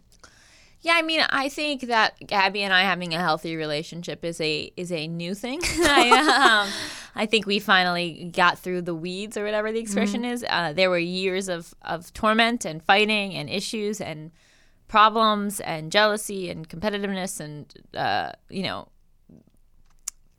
Yeah, 0.86 0.94
I 0.94 1.02
mean, 1.02 1.25
I 1.30 1.48
think 1.48 1.88
that 1.88 2.14
Gaby 2.25 2.62
and 2.62 2.72
I 2.72 2.82
having 2.82 3.12
a 3.12 3.18
healthy 3.18 3.56
relationship 3.56 4.25
is 4.25 4.40
a 4.40 4.72
is 4.76 4.92
a 4.92 5.08
new 5.08 5.34
thing. 5.34 5.60
I, 5.64 6.62
um, 6.62 6.72
I 7.16 7.26
think 7.26 7.44
we 7.44 7.58
finally 7.58 8.30
got 8.32 8.60
through 8.60 8.82
the 8.82 8.94
weeds 8.94 9.36
or 9.36 9.44
whatever 9.44 9.72
the 9.72 9.80
expression 9.80 10.25
is. 10.25 10.44
Uh, 10.48 10.72
there 10.72 10.88
were 10.88 10.98
years 10.98 11.48
of 11.48 11.75
of 11.82 12.12
torment 12.12 12.64
and 12.64 12.84
fighting 12.84 13.34
and 13.34 13.50
issues 13.50 14.00
and 14.00 14.30
problems 14.88 15.61
and 15.61 15.90
jealousy 15.90 16.50
and 16.50 16.69
competitiveness 16.69 17.40
and 17.40 17.73
uh, 17.95 18.33
you 18.49 18.62
know 18.62 18.88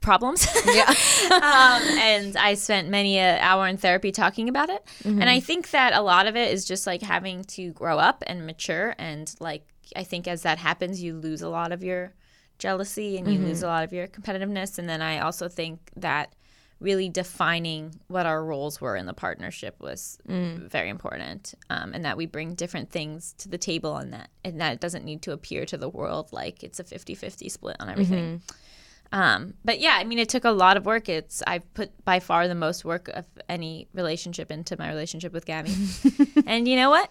problems. 0.07 0.47
Yeah. 0.65 0.87
um, 1.31 1.97
and 1.99 2.37
I 2.37 2.53
spent 2.53 2.87
many 2.87 3.17
an 3.17 3.39
hour 3.39 3.67
in 3.67 3.75
therapy 3.75 4.11
talking 4.13 4.47
about 4.47 4.69
it. 4.69 4.87
And 5.03 5.29
I 5.29 5.41
think 5.41 5.71
that 5.71 5.93
a 5.93 6.01
lot 6.01 6.27
of 6.27 6.35
it 6.37 6.51
is 6.53 6.63
just 6.63 6.87
like 6.87 7.01
having 7.01 7.43
to 7.45 7.73
grow 7.73 7.97
up 7.99 8.23
and 8.25 8.45
mature. 8.45 8.95
And 8.97 9.33
like, 9.41 9.67
I 9.97 10.03
think 10.03 10.27
as 10.27 10.43
that 10.43 10.59
happens, 10.59 11.03
you 11.03 11.15
lose 11.15 11.41
a 11.41 11.49
lot 11.49 11.73
of 11.73 11.83
your 11.83 12.13
jealousy 12.57 13.17
and 13.17 13.27
you 13.31 13.39
lose 13.39 13.63
a 13.63 13.67
lot 13.67 13.83
of 13.83 13.91
your 13.91 14.07
competitiveness. 14.07 14.79
And 14.79 14.87
then 14.87 15.01
I 15.01 15.19
also 15.19 15.49
think 15.49 15.91
that 15.97 16.33
really 16.79 17.09
defining 17.09 17.95
what 18.07 18.25
our 18.25 18.43
roles 18.43 18.79
were 18.79 18.95
in 18.95 19.05
the 19.05 19.13
partnership 19.13 19.75
was 19.79 20.19
very 20.67 20.89
important 20.89 21.55
um, 21.69 21.93
and 21.93 22.05
that 22.05 22.17
we 22.17 22.25
bring 22.25 22.53
different 22.53 22.91
things 22.91 23.33
to 23.37 23.49
the 23.49 23.57
table 23.57 23.97
and 23.97 24.13
that 24.13 24.29
and 24.43 24.61
that 24.61 24.73
it 24.73 24.79
doesn't 24.79 25.03
need 25.03 25.21
to 25.21 25.31
appear 25.31 25.65
to 25.65 25.77
the 25.77 25.89
world 25.89 26.31
like 26.31 26.63
it's 26.63 26.79
a 26.79 26.83
50-50 26.83 27.49
split 27.51 27.75
on 27.79 27.89
everything 27.89 28.41
um, 29.11 29.53
but 29.63 29.79
yeah, 29.79 29.95
I 29.97 30.03
mean, 30.03 30.19
it 30.19 30.29
took 30.29 30.43
a 30.43 30.51
lot 30.51 30.77
of 30.77 30.85
work. 30.85 31.07
It's 31.09 31.41
I've 31.47 31.73
put 31.73 32.03
by 32.03 32.19
far 32.19 32.47
the 32.47 32.55
most 32.55 32.83
work 32.83 33.07
of 33.09 33.25
any 33.47 33.87
relationship 33.93 34.51
into 34.51 34.77
my 34.77 34.89
relationship 34.89 35.31
with 35.33 35.45
Gaby, 35.45 35.73
and 36.45 36.67
you 36.67 36.75
know 36.75 36.89
what? 36.89 37.09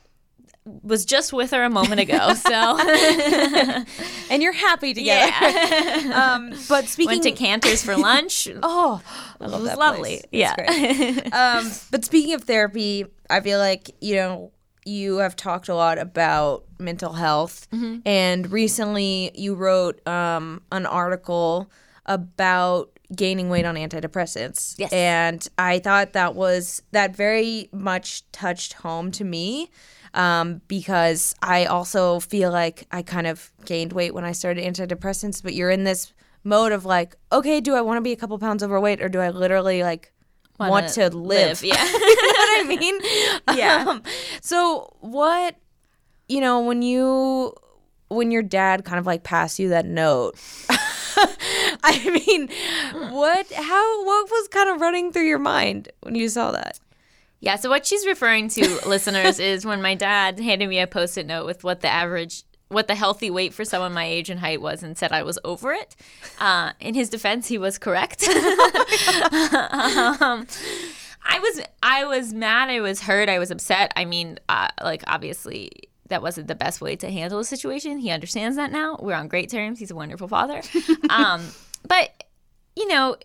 Was 0.83 1.05
just 1.05 1.33
with 1.33 1.53
her 1.53 1.63
a 1.63 1.71
moment 1.71 2.01
ago, 2.01 2.35
so 2.35 2.79
and 4.31 4.43
you're 4.43 4.53
happy 4.53 4.95
together. 4.95 5.31
yeah. 5.31 6.13
Um, 6.37 6.51
but 6.69 6.87
speaking 6.89 7.13
Went 7.21 7.23
to 7.25 7.33
Canter's 7.33 7.83
for 7.85 7.97
lunch. 7.97 8.49
oh, 8.63 9.01
I 9.41 9.45
it 9.45 9.51
was 9.51 9.65
that 9.65 9.79
lovely. 9.79 10.23
Yeah. 10.33 10.55
Um, 11.33 11.71
but 11.91 12.05
speaking 12.05 12.35
of 12.35 12.45
therapy, 12.45 13.05
I 13.31 13.41
feel 13.41 13.59
like 13.59 13.91
you 14.01 14.17
know 14.17 14.53
you 14.85 15.19
have 15.19 15.37
talked 15.37 15.69
a 15.69 15.75
lot 15.75 15.99
about 15.99 16.65
mental 16.79 17.13
health, 17.13 17.69
Mm-hmm. 17.73 17.99
and 18.07 18.51
recently 18.51 19.31
you 19.35 19.55
wrote 19.55 20.05
um, 20.07 20.63
an 20.73 20.87
article 20.87 21.71
about 22.07 22.91
gaining 23.15 23.49
weight 23.51 23.65
on 23.65 23.77
antidepressants. 23.77 24.75
Yes. 24.79 24.93
and 24.93 25.47
I 25.59 25.79
thought 25.79 26.13
that 26.15 26.35
was 26.35 26.83
that 26.93 27.15
very 27.15 27.69
much 27.73 28.29
touched 28.33 28.73
home 28.75 29.11
to 29.13 29.25
me. 29.25 29.71
Um, 30.17 30.63
because 30.67 31.35
I 31.43 31.67
also 31.67 32.21
feel 32.21 32.51
like 32.51 32.87
I 32.91 33.03
kind 33.03 33.27
of 33.27 33.53
gained 33.67 33.93
weight 33.93 34.15
when 34.15 34.25
I 34.25 34.33
started 34.33 34.65
antidepressants, 34.65 35.43
but 35.43 35.53
you're 35.53 35.71
in 35.71 35.85
this 35.85 36.15
mode 36.43 36.73
of 36.73 36.87
like, 36.87 37.17
okay, 37.31 37.61
do 37.61 37.75
I 37.75 37.83
want 37.83 37.99
to 37.99 38.01
be 38.01 38.13
a 38.13 38.17
couple 38.17 38.39
pounds 38.39 38.63
overweight 38.63 39.03
or 39.03 39.11
do 39.11 39.21
I 39.21 39.29
literally 39.29 39.83
like 39.83 40.13
want 40.59 40.71
Wanna 40.71 40.89
to 40.89 41.11
live? 41.11 41.63
Yeah. 41.63 41.85
you 41.93 41.99
know 41.99 42.29
what 42.29 42.65
I 42.65 42.65
mean? 42.67 43.01
Yeah. 43.59 43.85
Um, 43.87 44.03
so 44.41 44.97
what, 45.01 45.57
you 46.29 46.41
know, 46.41 46.61
when 46.61 46.83
you 46.83 47.55
when 48.09 48.31
your 48.31 48.43
dad 48.43 48.85
kind 48.85 48.99
of 48.99 49.07
like 49.07 49.23
passed 49.23 49.59
you 49.59 49.69
that 49.71 49.87
note. 49.87 50.39
I 51.83 52.23
mean, 52.27 52.49
what 53.13 53.51
how 53.53 54.05
what 54.05 54.31
was 54.31 54.49
kind 54.49 54.71
of 54.71 54.81
running 54.81 55.13
through 55.13 55.27
your 55.27 55.39
mind 55.39 55.89
when 56.03 56.15
you 56.15 56.29
saw 56.29 56.51
that? 56.53 56.79
Yeah, 57.41 57.57
so 57.57 57.69
what 57.69 57.87
she's 57.87 58.07
referring 58.07 58.49
to, 58.51 58.81
listeners, 58.87 59.39
is 59.39 59.67
when 59.67 59.83
my 59.83 59.95
dad 59.95 60.41
handed 60.41 60.69
me 60.69 60.79
a 60.81 60.87
post-it 60.87 61.27
note 61.27 61.47
with 61.47 61.65
what 61.65 61.81
the 61.81 61.89
average, 61.89 62.45
what 62.69 62.89
the 62.89 62.95
healthy 62.95 63.31
weight 63.31 63.53
for 63.53 63.65
someone 63.65 63.93
my 63.93 64.05
age 64.05 64.31
and 64.31 64.41
height 64.41 64.61
was, 64.61 64.83
and 64.83 64.97
said 64.97 65.13
I 65.13 65.23
was 65.23 65.39
over 65.45 65.73
it. 65.73 65.95
Uh, 66.41 66.73
in 66.81 66.95
his 66.95 67.09
defense, 67.11 67.49
he 67.49 67.59
was 67.59 67.79
correct. 67.79 68.23
um, 68.29 68.37
I 71.29 71.39
was, 71.41 71.61
I 71.83 72.05
was 72.05 72.33
mad. 72.33 72.71
I 72.71 72.81
was 72.81 73.03
hurt. 73.03 73.29
I 73.29 73.39
was 73.39 73.51
upset. 73.51 73.93
I 73.97 74.05
mean, 74.05 74.39
uh, 74.49 74.69
like 74.83 75.05
obviously. 75.07 75.71
That 76.09 76.23
wasn't 76.23 76.47
the 76.47 76.55
best 76.55 76.81
way 76.81 76.95
to 76.95 77.11
handle 77.11 77.41
the 77.41 77.45
situation. 77.45 77.99
He 77.99 78.11
understands 78.11 78.57
that 78.59 78.71
now. 78.71 78.97
We're 79.03 79.17
on 79.17 79.27
great 79.27 79.51
terms. 79.51 79.81
He's 79.81 79.91
a 79.91 79.97
wonderful 79.97 80.29
father. 80.29 80.63
um, 81.11 81.45
but, 81.83 82.23
you 82.77 82.87
know, 82.87 83.17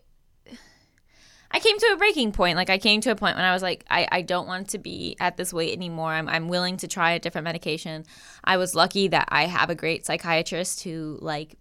I 1.54 1.60
came 1.60 1.78
to 1.78 1.92
a 1.94 1.98
breaking 1.98 2.32
point. 2.32 2.56
Like 2.56 2.70
I 2.70 2.78
came 2.78 3.02
to 3.02 3.12
a 3.12 3.16
point 3.16 3.36
when 3.36 3.46
I 3.46 3.54
was 3.54 3.62
like, 3.62 3.86
I, 3.90 4.08
I 4.12 4.22
don't 4.22 4.48
want 4.48 4.70
to 4.70 4.78
be 4.78 5.16
at 5.20 5.38
this 5.38 5.54
weight 5.54 5.76
anymore. 5.76 6.12
I'm, 6.12 6.30
I'm 6.30 6.48
willing 6.48 6.78
to 6.78 6.88
try 6.88 7.12
a 7.12 7.20
different 7.20 7.44
medication. 7.44 8.06
I 8.44 8.58
was 8.58 8.76
lucky 8.76 9.08
that 9.10 9.28
I 9.30 9.46
have 9.46 9.70
a 9.70 9.76
great 9.76 10.06
psychiatrist 10.06 10.84
who 10.84 11.18
like 11.22 11.56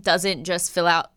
doesn't 0.00 0.44
just 0.44 0.70
fill 0.72 0.86
out 0.86 1.12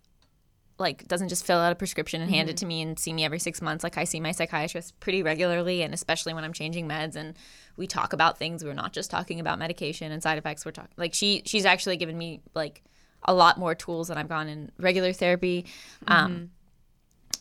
like 0.77 1.07
doesn't 1.07 1.29
just 1.29 1.45
fill 1.45 1.57
out 1.57 1.71
a 1.71 1.75
prescription 1.75 2.21
and 2.21 2.29
hand 2.29 2.49
it 2.49 2.57
to 2.57 2.65
me 2.65 2.81
and 2.81 2.99
see 2.99 3.13
me 3.13 3.23
every 3.23 3.39
six 3.39 3.61
months. 3.61 3.83
Like 3.83 3.97
I 3.97 4.03
see 4.03 4.19
my 4.19 4.31
psychiatrist 4.31 4.99
pretty 4.99 5.23
regularly 5.23 5.83
and 5.83 5.93
especially 5.93 6.33
when 6.33 6.43
I'm 6.43 6.51
changing 6.51 6.87
meds 6.87 7.15
and 7.15 7.35
we 7.77 7.87
talk 7.87 8.11
about 8.11 8.37
things. 8.37 8.63
We're 8.63 8.73
not 8.73 8.91
just 8.91 9.09
talking 9.09 9.39
about 9.39 9.57
medication 9.57 10.11
and 10.11 10.21
side 10.21 10.37
effects. 10.37 10.65
We're 10.65 10.71
talking 10.71 10.91
like 10.97 11.13
she 11.13 11.43
she's 11.45 11.65
actually 11.65 11.97
given 11.97 12.17
me 12.17 12.41
like 12.53 12.83
a 13.23 13.33
lot 13.33 13.57
more 13.57 13.73
tools 13.73 14.09
than 14.09 14.17
I've 14.17 14.27
gone 14.27 14.49
in 14.49 14.71
regular 14.77 15.13
therapy. 15.13 15.65
Um 16.07 16.51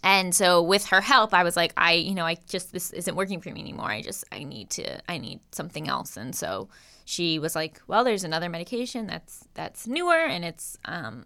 and 0.04 0.34
so 0.34 0.60
with 0.60 0.84
her 0.88 1.00
help, 1.00 1.32
I 1.32 1.42
was 1.44 1.56
like, 1.56 1.72
I, 1.78 1.92
you 1.92 2.14
know, 2.14 2.26
I 2.26 2.36
just, 2.46 2.74
this 2.74 2.90
isn't 2.90 3.16
working 3.16 3.40
for 3.40 3.50
me 3.50 3.62
anymore. 3.62 3.90
I 3.90 4.02
just, 4.02 4.22
I 4.30 4.44
need 4.44 4.68
to, 4.70 5.00
I 5.10 5.16
need 5.16 5.40
something 5.50 5.88
else. 5.88 6.18
And 6.18 6.36
so 6.36 6.68
she 7.06 7.38
was 7.38 7.56
like, 7.56 7.80
well, 7.86 8.04
there's 8.04 8.22
another 8.22 8.50
medication 8.50 9.06
that's, 9.06 9.48
that's 9.54 9.86
newer 9.86 10.18
and 10.18 10.44
it's, 10.44 10.76
um, 10.84 11.24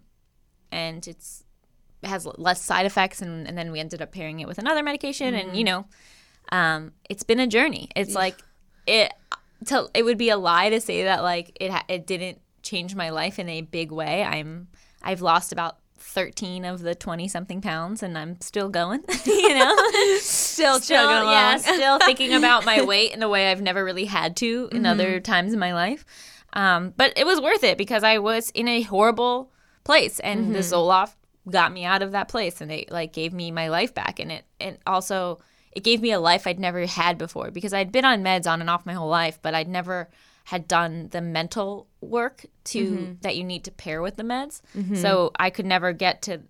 and 0.71 1.05
it's, 1.09 1.43
has 2.03 2.25
less 2.37 2.61
side 2.61 2.85
effects. 2.85 3.21
And, 3.21 3.49
and 3.49 3.57
then 3.57 3.73
we 3.73 3.81
ended 3.81 4.01
up 4.01 4.13
pairing 4.13 4.39
it 4.39 4.47
with 4.47 4.59
another 4.59 4.81
medication. 4.81 5.33
And, 5.35 5.57
you 5.57 5.65
know, 5.65 5.85
um, 6.53 6.93
it's 7.09 7.23
been 7.23 7.41
a 7.41 7.47
journey. 7.47 7.89
It's 7.97 8.15
like, 8.15 8.37
it, 8.87 9.11
to, 9.65 9.89
it 9.93 10.03
would 10.03 10.17
be 10.17 10.29
a 10.29 10.37
lie 10.37 10.69
to 10.69 10.79
say 10.79 11.03
that 11.03 11.21
like 11.21 11.51
it, 11.59 11.69
it 11.89 12.07
didn't 12.07 12.39
change 12.63 12.95
my 12.95 13.09
life 13.09 13.39
in 13.39 13.49
a 13.49 13.59
big 13.59 13.91
way. 13.91 14.23
I'm, 14.23 14.69
I've 15.03 15.21
lost 15.21 15.51
about 15.51 15.79
13 16.01 16.65
of 16.65 16.81
the 16.81 16.95
20 16.95 17.27
something 17.27 17.61
pounds 17.61 18.03
and 18.03 18.17
I'm 18.17 18.39
still 18.41 18.69
going, 18.69 19.03
you 19.25 19.55
know? 19.55 19.75
Still 20.19 20.79
still, 20.79 20.79
chugging 20.79 21.23
along. 21.23 21.33
yeah, 21.33 21.57
still 21.57 21.99
thinking 22.05 22.33
about 22.33 22.65
my 22.65 22.81
weight 22.81 23.13
in 23.13 23.23
a 23.23 23.29
way 23.29 23.51
I've 23.51 23.61
never 23.61 23.83
really 23.83 24.05
had 24.05 24.35
to 24.37 24.69
in 24.71 24.85
other 24.85 25.19
times 25.19 25.53
in 25.53 25.59
my 25.59 25.73
life. 25.73 26.05
Um, 26.53 26.93
but 26.97 27.13
it 27.15 27.25
was 27.25 27.39
worth 27.39 27.63
it 27.63 27.77
because 27.77 28.03
I 28.03 28.17
was 28.17 28.49
in 28.51 28.67
a 28.67 28.81
horrible 28.81 29.51
place 29.83 30.19
and 30.19 30.53
the 30.53 30.59
Zoloft 30.59 31.13
got 31.49 31.71
me 31.71 31.85
out 31.85 32.01
of 32.01 32.11
that 32.11 32.27
place 32.27 32.61
and 32.61 32.71
it 32.71 32.91
like 32.91 33.13
gave 33.13 33.33
me 33.33 33.51
my 33.51 33.69
life 33.69 33.93
back 33.93 34.19
and 34.19 34.31
it 34.31 34.45
and 34.59 34.77
also 34.85 35.39
it 35.71 35.83
gave 35.83 36.01
me 36.01 36.11
a 36.11 36.19
life 36.19 36.45
I'd 36.45 36.59
never 36.59 36.85
had 36.85 37.17
before 37.17 37.51
because 37.51 37.73
I'd 37.73 37.91
been 37.91 38.05
on 38.05 38.23
meds 38.23 38.47
on 38.47 38.61
and 38.61 38.69
off 38.69 38.85
my 38.85 38.93
whole 38.93 39.09
life, 39.09 39.39
but 39.41 39.53
I'd 39.53 39.67
never 39.67 40.09
had 40.49 40.67
done 40.67 41.09
the 41.11 41.21
mental 41.21 41.85
work 42.01 42.43
to 42.63 42.83
mm-hmm. 42.83 43.13
that 43.21 43.37
you 43.37 43.43
need 43.43 43.63
to 43.63 43.69
pair 43.69 44.01
with 44.01 44.15
the 44.15 44.23
meds. 44.23 44.61
Mm-hmm. 44.75 44.95
So 44.95 45.29
I 45.35 45.51
could 45.51 45.67
never 45.67 45.93
get 45.93 46.23
to 46.23 46.41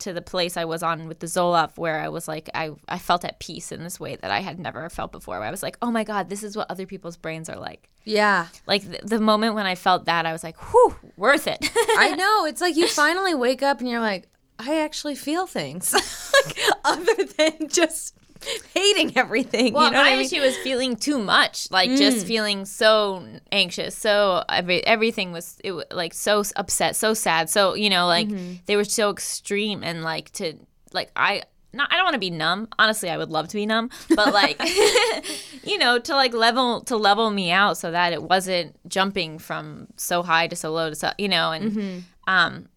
to 0.00 0.12
the 0.12 0.20
place 0.20 0.58
I 0.58 0.66
was 0.66 0.82
on 0.82 1.08
with 1.08 1.20
the 1.20 1.26
Zoloft 1.26 1.78
where 1.78 1.98
I 1.98 2.10
was 2.10 2.28
like 2.28 2.50
I 2.54 2.72
I 2.90 2.98
felt 2.98 3.24
at 3.24 3.40
peace 3.40 3.72
in 3.72 3.82
this 3.82 3.98
way 3.98 4.16
that 4.16 4.30
I 4.30 4.40
had 4.40 4.60
never 4.60 4.86
felt 4.90 5.12
before. 5.12 5.38
Where 5.38 5.48
I 5.48 5.50
was 5.50 5.62
like, 5.62 5.78
"Oh 5.80 5.90
my 5.90 6.04
god, 6.04 6.28
this 6.28 6.42
is 6.42 6.58
what 6.58 6.70
other 6.70 6.84
people's 6.84 7.16
brains 7.16 7.48
are 7.48 7.58
like." 7.58 7.88
Yeah. 8.04 8.48
Like 8.66 8.82
th- 8.82 9.00
the 9.04 9.18
moment 9.18 9.54
when 9.54 9.64
I 9.64 9.76
felt 9.76 10.04
that, 10.04 10.26
I 10.26 10.32
was 10.32 10.44
like, 10.44 10.58
"Whew, 10.70 10.94
worth 11.16 11.46
it." 11.46 11.70
I 11.96 12.14
know. 12.18 12.44
It's 12.44 12.60
like 12.60 12.76
you 12.76 12.86
finally 13.04 13.34
wake 13.34 13.62
up 13.62 13.80
and 13.80 13.88
you're 13.88 13.98
like, 13.98 14.28
I 14.58 14.82
actually 14.82 15.14
feel 15.14 15.46
things. 15.46 15.94
like, 16.44 16.58
other 16.84 17.24
than 17.38 17.68
just 17.68 18.14
hating 18.74 19.16
everything. 19.16 19.72
Well, 19.74 19.86
you 19.86 19.90
know 19.92 19.98
my 20.02 20.10
I 20.10 20.16
mean? 20.16 20.26
Mm. 20.26 20.32
issue 20.32 20.40
was 20.42 20.56
feeling 20.58 20.96
too 20.96 21.18
much, 21.18 21.70
like 21.70 21.90
just 21.90 22.26
feeling 22.26 22.64
so 22.64 23.24
anxious, 23.52 23.96
so 23.96 24.44
every, 24.48 24.84
everything 24.86 25.32
was 25.32 25.58
it 25.64 25.72
was 25.72 25.84
like 25.90 26.14
so 26.14 26.42
upset, 26.56 26.96
so 26.96 27.14
sad, 27.14 27.48
so 27.50 27.74
you 27.74 27.90
know, 27.90 28.06
like 28.06 28.28
Mm-hmm. 28.28 28.54
they 28.66 28.76
were 28.76 28.84
so 28.84 29.10
extreme, 29.10 29.82
and 29.82 30.02
like 30.02 30.30
to 30.32 30.54
like 30.92 31.10
I. 31.16 31.42
Not, 31.70 31.92
I 31.92 31.96
don't 31.96 32.04
want 32.06 32.14
to 32.14 32.18
be 32.18 32.30
numb. 32.30 32.66
Honestly, 32.78 33.10
I 33.10 33.18
would 33.18 33.28
love 33.28 33.48
to 33.48 33.54
be 33.54 33.66
numb, 33.66 33.90
but 34.16 34.32
like, 34.32 34.58
you 35.64 35.76
know, 35.76 35.98
to 35.98 36.14
like 36.14 36.32
level 36.32 36.80
to 36.84 36.96
level 36.96 37.30
me 37.30 37.50
out 37.50 37.76
so 37.76 37.90
that 37.90 38.14
it 38.14 38.22
wasn't 38.22 38.74
jumping 38.88 39.38
from 39.38 39.86
so 39.96 40.22
high 40.22 40.46
to 40.46 40.56
so 40.56 40.72
low 40.72 40.88
to 40.88 40.96
so, 40.96 41.10
you 41.18 41.28
know, 41.28 41.52
and 41.52 41.72
Mm-hmm. 41.72 41.98
um, 42.34 42.68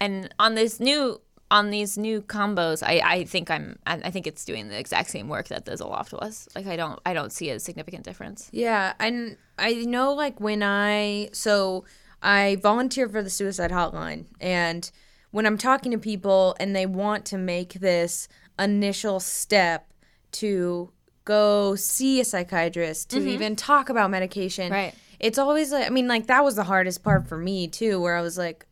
and 0.00 0.32
on 0.38 0.54
this 0.54 0.80
new 0.80 1.20
on 1.50 1.70
these 1.70 1.96
new 1.96 2.20
combos, 2.20 2.82
I, 2.82 3.00
I 3.04 3.24
think 3.24 3.50
I'm 3.50 3.78
I, 3.86 4.10
think 4.10 4.26
it's 4.26 4.44
doing 4.44 4.68
the 4.68 4.78
exact 4.78 5.10
same 5.10 5.28
work 5.28 5.48
that 5.48 5.64
the 5.64 5.72
Zoloft 5.72 6.12
was. 6.12 6.48
Like 6.54 6.66
I 6.66 6.76
don't 6.76 7.00
I 7.06 7.14
don't 7.14 7.32
see 7.32 7.50
a 7.50 7.58
significant 7.58 8.04
difference. 8.04 8.50
Yeah, 8.52 8.92
and 9.00 9.36
I 9.58 9.72
know 9.72 10.12
like 10.12 10.40
when 10.40 10.62
I 10.62 11.30
so 11.32 11.84
I 12.22 12.56
volunteer 12.62 13.08
for 13.08 13.22
the 13.22 13.30
suicide 13.30 13.70
hotline 13.70 14.26
and 14.40 14.90
when 15.30 15.46
I'm 15.46 15.58
talking 15.58 15.92
to 15.92 15.98
people 15.98 16.56
and 16.60 16.74
they 16.74 16.86
want 16.86 17.24
to 17.26 17.38
make 17.38 17.74
this 17.74 18.28
initial 18.58 19.20
step 19.20 19.92
to 20.32 20.90
go 21.24 21.74
see 21.76 22.20
a 22.20 22.24
psychiatrist 22.24 23.10
to 23.10 23.18
mm-hmm. 23.18 23.28
even 23.28 23.56
talk 23.56 23.88
about 23.88 24.10
medication. 24.10 24.72
Right. 24.72 24.94
It's 25.20 25.38
always 25.38 25.72
like 25.72 25.86
I 25.86 25.90
mean 25.90 26.08
like 26.08 26.26
that 26.26 26.44
was 26.44 26.56
the 26.56 26.64
hardest 26.64 27.02
part 27.02 27.26
for 27.26 27.38
me 27.38 27.68
too 27.68 28.00
where 28.00 28.16
I 28.16 28.20
was 28.20 28.36
like 28.36 28.66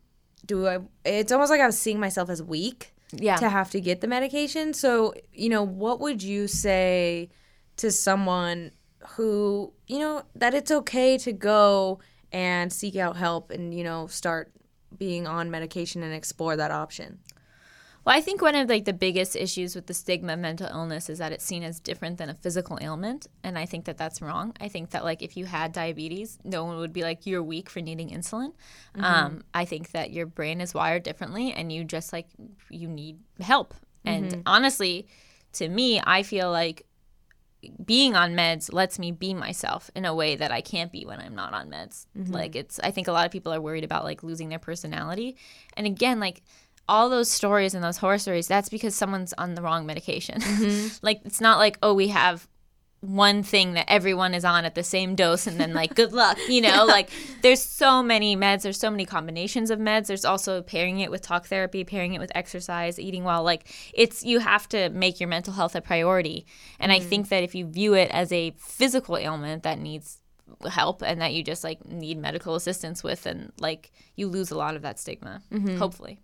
do 0.47 0.67
I 0.67 0.79
it's 1.05 1.31
almost 1.31 1.51
like 1.51 1.61
I 1.61 1.65
was 1.65 1.77
seeing 1.77 1.99
myself 1.99 2.29
as 2.29 2.41
weak 2.41 2.93
Yeah. 3.11 3.35
to 3.37 3.49
have 3.49 3.69
to 3.71 3.79
get 3.81 4.01
the 4.01 4.07
medication. 4.07 4.73
So, 4.73 5.13
you 5.33 5.49
know, 5.49 5.63
what 5.63 5.99
would 5.99 6.23
you 6.23 6.47
say 6.47 7.29
to 7.77 7.91
someone 7.91 8.71
who, 9.09 9.73
you 9.87 9.99
know, 9.99 10.23
that 10.35 10.53
it's 10.53 10.71
okay 10.71 11.17
to 11.19 11.31
go 11.31 11.99
and 12.31 12.73
seek 12.73 12.95
out 12.95 13.15
help 13.17 13.51
and, 13.51 13.73
you 13.73 13.83
know, 13.83 14.07
start 14.07 14.51
being 14.97 15.27
on 15.27 15.51
medication 15.51 16.01
and 16.03 16.13
explore 16.13 16.55
that 16.57 16.71
option? 16.71 17.19
Well, 18.07 18.15
I 18.15 18.21
think 18.21 18.41
one 18.41 18.55
of 18.55 18.69
like 18.69 18.85
the 18.85 18.93
biggest 18.93 19.35
issues 19.35 19.75
with 19.75 19.87
the 19.87 19.93
stigma 19.93 20.31
of 20.31 20.39
mental 20.39 20.69
illness 20.71 21.09
is 21.09 21.17
that 21.17 21.33
it's 21.33 21.43
seen 21.43 21.61
as 21.61 21.81
different 21.81 22.17
than 22.17 22.29
a 22.29 22.33
physical 22.35 22.79
ailment, 22.81 23.27
and 23.43 23.59
I 23.59 23.65
think 23.65 23.83
that 23.83 23.97
that's 23.97 24.21
wrong. 24.21 24.53
I 24.61 24.69
think 24.69 24.91
that 24.91 25.03
like 25.03 25.21
if 25.21 25.35
you 25.35 25.43
had 25.43 25.73
diabetes, 25.73 26.39
no 26.45 26.63
one 26.63 26.77
would 26.77 26.93
be 26.93 27.01
like 27.01 27.25
you're 27.25 27.43
weak 27.43 27.69
for 27.69 27.81
needing 27.81 28.11
insulin. 28.11 28.53
Mm-hmm. 28.95 29.03
Um, 29.03 29.43
I 29.53 29.65
think 29.65 29.91
that 29.91 30.11
your 30.11 30.25
brain 30.25 30.61
is 30.61 30.73
wired 30.73 31.03
differently, 31.03 31.51
and 31.51 31.69
you 31.69 31.83
just 31.83 32.13
like 32.13 32.27
you 32.69 32.87
need 32.87 33.19
help. 33.41 33.73
And 34.05 34.31
mm-hmm. 34.31 34.41
honestly, 34.45 35.09
to 35.53 35.67
me, 35.67 35.99
I 36.01 36.23
feel 36.23 36.49
like 36.49 36.85
being 37.83 38.15
on 38.15 38.35
meds 38.35 38.71
lets 38.71 38.99
me 38.99 39.11
be 39.11 39.33
myself 39.33 39.91
in 39.95 40.05
a 40.05 40.15
way 40.15 40.37
that 40.37 40.51
I 40.51 40.61
can't 40.61 40.93
be 40.93 41.05
when 41.05 41.19
I'm 41.19 41.35
not 41.35 41.53
on 41.53 41.69
meds. 41.69 42.05
Mm-hmm. 42.17 42.31
Like 42.31 42.55
it's 42.55 42.79
I 42.79 42.91
think 42.91 43.09
a 43.09 43.11
lot 43.11 43.25
of 43.25 43.33
people 43.33 43.53
are 43.53 43.59
worried 43.59 43.83
about 43.83 44.05
like 44.05 44.23
losing 44.23 44.47
their 44.47 44.59
personality. 44.59 45.35
And 45.75 45.85
again, 45.85 46.21
like 46.21 46.41
all 46.89 47.09
those 47.09 47.29
stories 47.29 47.73
and 47.73 47.83
those 47.83 47.97
horror 47.97 48.17
stories, 48.17 48.47
that's 48.47 48.69
because 48.69 48.95
someone's 48.95 49.33
on 49.37 49.55
the 49.55 49.61
wrong 49.61 49.85
medication. 49.85 50.41
Mm-hmm. 50.57 51.05
like 51.05 51.21
it's 51.25 51.41
not 51.41 51.59
like, 51.59 51.77
oh, 51.83 51.93
we 51.93 52.07
have 52.07 52.47
one 53.01 53.43
thing 53.43 53.73
that 53.73 53.85
everyone 53.87 54.33
is 54.33 54.43
on 54.43 54.65
at 54.65 54.73
the 54.73 54.83
same 54.83 55.13
dose 55.13 55.45
and 55.45 55.59
then 55.59 55.73
like 55.73 55.93
good 55.93 56.13
luck 56.13 56.37
you 56.49 56.61
know? 56.61 56.85
Like 56.97 57.09
there's 57.41 57.61
so 57.61 58.01
many 58.01 58.35
meds 58.35 58.63
there's 58.63 58.79
so 58.79 58.89
many 58.89 59.05
combinations 59.05 59.69
of 59.69 59.77
meds. 59.77 60.07
There's 60.07 60.25
also 60.25 60.61
pairing 60.61 60.99
it 60.99 61.11
with 61.11 61.21
talk 61.21 61.45
therapy 61.45 61.83
pairing 61.83 62.13
it 62.13 62.19
with 62.19 62.31
exercise 62.33 62.99
eating 62.99 63.23
well. 63.23 63.43
Like 63.43 63.67
it's 63.93 64.23
you 64.23 64.39
have 64.39 64.67
to 64.69 64.89
make 64.89 65.19
your 65.19 65.29
mental 65.29 65.53
health 65.53 65.75
a 65.75 65.81
priority. 65.81 66.45
And 66.79 66.91
i 66.91 66.99
mm-hmm. 66.99 67.09
think 67.09 67.29
that 67.29 67.43
if 67.43 67.53
you 67.53 67.67
view 67.67 67.93
it 67.93 68.09
as 68.11 68.31
a 68.31 68.51
physical 68.57 69.17
ailment 69.17 69.63
that 69.63 69.79
needs 69.79 70.21
help 70.69 71.03
and 71.03 71.21
that 71.21 71.33
you 71.33 71.43
just 71.43 71.63
like 71.63 71.85
need 71.85 72.17
medical 72.17 72.55
assistance 72.55 73.03
with 73.03 73.25
and 73.25 73.51
like 73.59 73.91
you 74.15 74.27
lose 74.27 74.49
a 74.49 74.57
lot 74.57 74.75
of 74.75 74.81
that 74.81 74.99
stigma 74.99 75.41
mm-hmm. 75.51 75.77
hopefully 75.77 76.19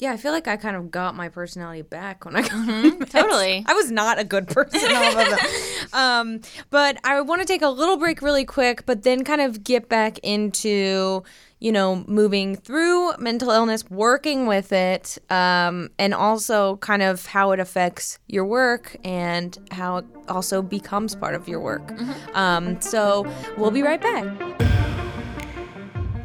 Yeah, 0.00 0.12
I 0.12 0.16
feel 0.16 0.32
like 0.32 0.48
I 0.48 0.56
kind 0.56 0.74
of 0.74 0.90
got 0.90 1.14
my 1.14 1.28
personality 1.28 1.82
back 1.82 2.24
when 2.24 2.34
I 2.34 2.42
got 2.42 2.50
meds. 2.50 3.10
totally. 3.10 3.64
I 3.66 3.72
was 3.74 3.92
not 3.92 4.18
a 4.18 4.24
good 4.24 4.48
person. 4.48 4.80
all 4.92 5.18
of 5.18 5.38
um, 5.92 6.40
but 6.70 6.98
I 7.04 7.20
want 7.20 7.42
to 7.42 7.46
take 7.46 7.62
a 7.62 7.68
little 7.68 7.96
break 7.96 8.20
really 8.20 8.44
quick, 8.44 8.86
but 8.86 9.04
then 9.04 9.22
kind 9.22 9.40
of 9.40 9.62
get 9.62 9.88
back 9.88 10.18
into, 10.18 11.22
you 11.60 11.70
know, 11.70 12.04
moving 12.08 12.56
through 12.56 13.16
mental 13.18 13.50
illness, 13.50 13.88
working 13.88 14.46
with 14.48 14.72
it, 14.72 15.16
um, 15.30 15.90
and 15.96 16.12
also 16.12 16.76
kind 16.78 17.02
of 17.02 17.26
how 17.26 17.52
it 17.52 17.60
affects 17.60 18.18
your 18.26 18.44
work 18.44 18.96
and 19.04 19.56
how 19.70 19.98
it 19.98 20.06
also 20.28 20.60
becomes 20.60 21.14
part 21.14 21.36
of 21.36 21.46
your 21.46 21.60
work. 21.60 21.92
Um, 22.34 22.80
so 22.80 23.32
we'll 23.56 23.70
be 23.70 23.82
right 23.82 24.00
back. 24.00 24.83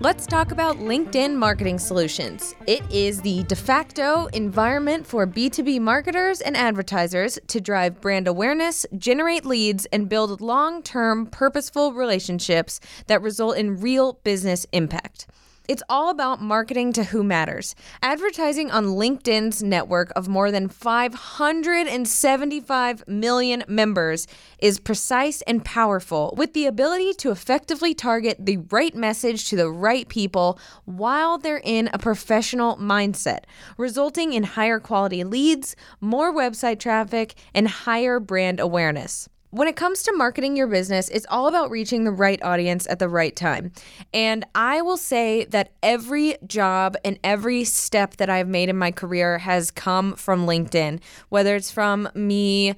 Let's 0.01 0.25
talk 0.25 0.53
about 0.53 0.77
LinkedIn 0.77 1.35
Marketing 1.35 1.77
Solutions. 1.77 2.55
It 2.67 2.89
is 2.89 3.19
the 3.19 3.43
de 3.43 3.55
facto 3.57 4.27
environment 4.27 5.05
for 5.05 5.27
B2B 5.27 5.81
marketers 5.81 6.39
and 6.39 6.55
advertisers 6.55 7.37
to 7.47 7.59
drive 7.59 7.99
brand 7.99 8.25
awareness, 8.25 8.85
generate 8.97 9.45
leads, 9.45 9.87
and 9.87 10.07
build 10.07 10.39
long 10.39 10.83
term, 10.83 11.25
purposeful 11.25 11.91
relationships 11.91 12.79
that 13.07 13.21
result 13.21 13.57
in 13.57 13.81
real 13.81 14.13
business 14.23 14.65
impact. 14.71 15.27
It's 15.69 15.83
all 15.87 16.09
about 16.09 16.41
marketing 16.41 16.91
to 16.93 17.03
who 17.03 17.23
matters. 17.23 17.75
Advertising 18.01 18.71
on 18.71 18.87
LinkedIn's 18.87 19.61
network 19.61 20.11
of 20.15 20.27
more 20.27 20.49
than 20.49 20.67
575 20.67 23.07
million 23.07 23.63
members 23.67 24.25
is 24.57 24.79
precise 24.79 25.43
and 25.43 25.63
powerful 25.63 26.33
with 26.35 26.53
the 26.53 26.65
ability 26.65 27.13
to 27.19 27.29
effectively 27.29 27.93
target 27.93 28.43
the 28.43 28.57
right 28.71 28.95
message 28.95 29.47
to 29.49 29.55
the 29.55 29.69
right 29.69 30.09
people 30.09 30.57
while 30.85 31.37
they're 31.37 31.61
in 31.63 31.87
a 31.93 31.99
professional 31.99 32.75
mindset, 32.77 33.41
resulting 33.77 34.33
in 34.33 34.41
higher 34.41 34.79
quality 34.79 35.23
leads, 35.23 35.75
more 36.01 36.33
website 36.33 36.79
traffic, 36.79 37.35
and 37.53 37.67
higher 37.67 38.19
brand 38.19 38.59
awareness. 38.59 39.29
When 39.51 39.67
it 39.67 39.75
comes 39.75 40.03
to 40.03 40.13
marketing 40.13 40.55
your 40.55 40.67
business, 40.67 41.09
it's 41.09 41.25
all 41.27 41.47
about 41.47 41.71
reaching 41.71 42.03
the 42.03 42.11
right 42.11 42.39
audience 42.43 42.85
at 42.87 42.99
the 42.99 43.09
right 43.09 43.35
time. 43.35 43.71
And 44.13 44.45
I 44.53 44.83
will 44.83 44.95
say 44.95 45.45
that 45.45 45.71
every 45.81 46.35
job 46.45 46.95
and 47.03 47.17
every 47.23 47.63
step 47.63 48.17
that 48.17 48.29
I've 48.29 48.47
made 48.47 48.69
in 48.69 48.77
my 48.77 48.91
career 48.91 49.39
has 49.39 49.71
come 49.71 50.15
from 50.15 50.45
LinkedIn, 50.45 50.99
whether 51.29 51.55
it's 51.55 51.71
from 51.71 52.07
me 52.13 52.75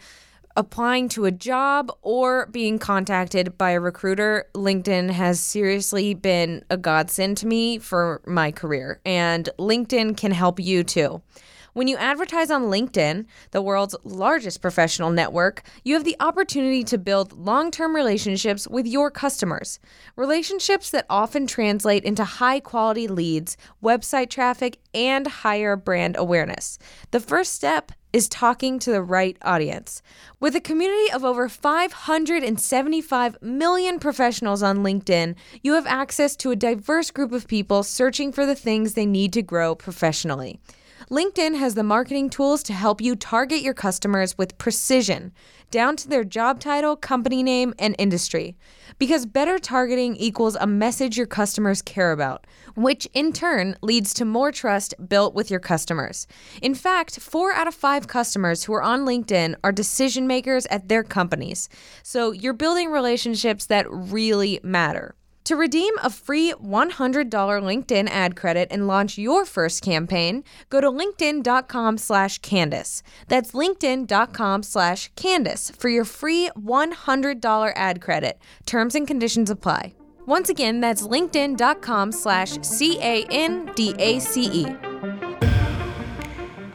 applying 0.55 1.09
to 1.09 1.25
a 1.25 1.31
job 1.31 1.91
or 2.03 2.45
being 2.47 2.79
contacted 2.79 3.57
by 3.57 3.71
a 3.71 3.79
recruiter, 3.81 4.45
LinkedIn 4.53 5.09
has 5.09 5.41
seriously 5.41 6.13
been 6.13 6.63
a 6.69 6.77
godsend 6.77 7.35
to 7.37 7.47
me 7.47 7.79
for 7.79 8.21
my 8.25 8.49
career. 8.49 9.01
And 9.05 9.49
LinkedIn 9.59 10.15
can 10.15 10.31
help 10.31 10.57
you 10.57 10.85
too. 10.85 11.21
When 11.73 11.87
you 11.87 11.95
advertise 11.95 12.51
on 12.51 12.63
LinkedIn, 12.63 13.25
the 13.51 13.61
world's 13.61 13.95
largest 14.03 14.61
professional 14.61 15.09
network, 15.09 15.63
you 15.85 15.93
have 15.93 16.03
the 16.03 16.17
opportunity 16.19 16.83
to 16.83 16.97
build 16.97 17.31
long 17.31 17.71
term 17.71 17.95
relationships 17.95 18.67
with 18.67 18.85
your 18.85 19.09
customers. 19.09 19.79
Relationships 20.17 20.89
that 20.89 21.05
often 21.09 21.47
translate 21.47 22.03
into 22.03 22.25
high 22.25 22.59
quality 22.59 23.07
leads, 23.07 23.55
website 23.81 24.29
traffic, 24.29 24.79
and 24.93 25.25
higher 25.27 25.77
brand 25.77 26.17
awareness. 26.17 26.77
The 27.11 27.21
first 27.21 27.53
step 27.53 27.93
is 28.11 28.27
talking 28.27 28.77
to 28.79 28.91
the 28.91 29.01
right 29.01 29.37
audience. 29.41 30.01
With 30.41 30.57
a 30.57 30.59
community 30.59 31.09
of 31.13 31.23
over 31.23 31.47
575 31.47 33.41
million 33.41 33.97
professionals 33.97 34.61
on 34.61 34.79
LinkedIn, 34.79 35.35
you 35.63 35.75
have 35.75 35.87
access 35.87 36.35
to 36.35 36.51
a 36.51 36.57
diverse 36.57 37.11
group 37.11 37.31
of 37.31 37.47
people 37.47 37.83
searching 37.83 38.33
for 38.33 38.45
the 38.45 38.55
things 38.55 38.93
they 38.93 39.05
need 39.05 39.31
to 39.31 39.41
grow 39.41 39.73
professionally. 39.73 40.59
LinkedIn 41.11 41.57
has 41.57 41.75
the 41.75 41.83
marketing 41.83 42.29
tools 42.29 42.63
to 42.63 42.71
help 42.71 43.01
you 43.01 43.17
target 43.17 43.61
your 43.61 43.73
customers 43.73 44.37
with 44.37 44.57
precision, 44.57 45.33
down 45.69 45.97
to 45.97 46.07
their 46.07 46.23
job 46.23 46.61
title, 46.61 46.95
company 46.95 47.43
name, 47.43 47.73
and 47.77 47.97
industry. 47.99 48.55
Because 48.97 49.25
better 49.25 49.59
targeting 49.59 50.15
equals 50.15 50.55
a 50.55 50.65
message 50.65 51.17
your 51.17 51.27
customers 51.27 51.81
care 51.81 52.13
about, 52.13 52.47
which 52.75 53.09
in 53.13 53.33
turn 53.33 53.75
leads 53.81 54.13
to 54.13 54.23
more 54.23 54.53
trust 54.53 54.93
built 55.09 55.33
with 55.35 55.51
your 55.51 55.59
customers. 55.59 56.27
In 56.61 56.73
fact, 56.73 57.19
four 57.19 57.51
out 57.51 57.67
of 57.67 57.75
five 57.75 58.07
customers 58.07 58.63
who 58.63 58.73
are 58.73 58.81
on 58.81 59.01
LinkedIn 59.01 59.55
are 59.65 59.73
decision 59.73 60.27
makers 60.27 60.65
at 60.67 60.87
their 60.87 61.03
companies. 61.03 61.67
So 62.03 62.31
you're 62.31 62.53
building 62.53 62.89
relationships 62.89 63.65
that 63.65 63.85
really 63.91 64.61
matter. 64.63 65.15
To 65.45 65.55
redeem 65.55 65.93
a 66.03 66.09
free 66.09 66.53
$100 66.53 67.29
LinkedIn 67.29 68.07
ad 68.09 68.35
credit 68.35 68.67
and 68.71 68.87
launch 68.87 69.17
your 69.17 69.45
first 69.45 69.81
campaign, 69.81 70.43
go 70.69 70.79
to 70.79 70.89
linkedin.com 70.89 71.97
slash 71.97 72.37
Candace. 72.39 73.01
That's 73.27 73.51
linkedin.com 73.51 74.63
slash 74.63 75.09
Candace 75.15 75.71
for 75.71 75.89
your 75.89 76.05
free 76.05 76.49
$100 76.57 77.73
ad 77.75 78.01
credit. 78.01 78.39
Terms 78.65 78.95
and 78.95 79.07
conditions 79.07 79.49
apply. 79.49 79.93
Once 80.27 80.49
again, 80.49 80.79
that's 80.79 81.07
linkedin.com 81.07 82.11
slash 82.11 82.61
C-A-N-D-A-C-E. 82.61 83.71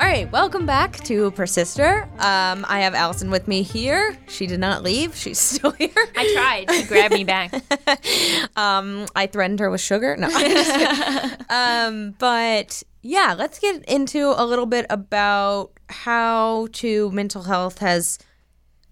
All 0.07 0.13
right, 0.13 0.31
welcome 0.31 0.67
back 0.67 1.03
to 1.07 1.33
Persister. 1.33 2.05
Um, 2.21 2.65
I 2.69 2.83
have 2.83 2.95
Allison 2.95 3.29
with 3.29 3.49
me 3.49 3.63
here. 3.63 4.17
She 4.29 4.47
did 4.47 4.61
not 4.61 4.85
leave. 4.85 5.17
She's 5.17 5.39
still 5.41 5.73
here. 5.73 5.91
I 6.17 6.33
tried. 6.33 6.71
She 6.71 6.85
grabbed 6.85 7.13
me 7.13 7.25
back. 7.25 7.53
um, 8.57 9.07
I 9.17 9.27
threatened 9.27 9.59
her 9.59 9.69
with 9.69 9.81
sugar. 9.81 10.17
No, 10.17 10.29
I'm 10.33 10.51
just 10.53 10.71
kidding. 10.71 11.47
um, 11.51 12.15
but 12.21 12.85
yeah, 13.03 13.35
let's 13.37 13.59
get 13.59 13.85
into 13.87 14.33
a 14.41 14.47
little 14.47 14.67
bit 14.67 14.87
about 14.91 15.73
how 15.89 16.69
to 16.75 17.11
mental 17.11 17.43
health 17.43 17.79
has 17.79 18.21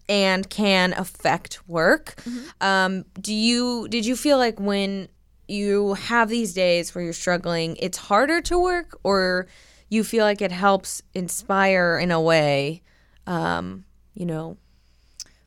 and 0.09 0.51
can 0.51 0.95
affect 0.95 1.69
work. 1.69 2.17
Um, 2.61 3.05
do 3.21 3.33
you 3.33 3.87
did 3.87 4.05
you 4.05 4.17
feel 4.17 4.37
like 4.37 4.59
when 4.59 5.09
you 5.47 5.95
have 5.95 6.29
these 6.29 6.55
days 6.55 6.93
where 6.93 7.05
you're 7.05 7.13
struggling, 7.13 7.77
it's 7.79 7.99
harder 7.99 8.41
to 8.41 8.59
work, 8.59 8.99
or 9.05 9.47
you 9.95 10.05
feel 10.05 10.25
like 10.25 10.43
it 10.43 10.53
helps 10.53 11.03
inspire 11.15 11.99
in 11.99 12.11
a 12.11 12.21
way? 12.21 12.83
Um, 13.27 13.85
you 14.15 14.27
know, 14.27 14.57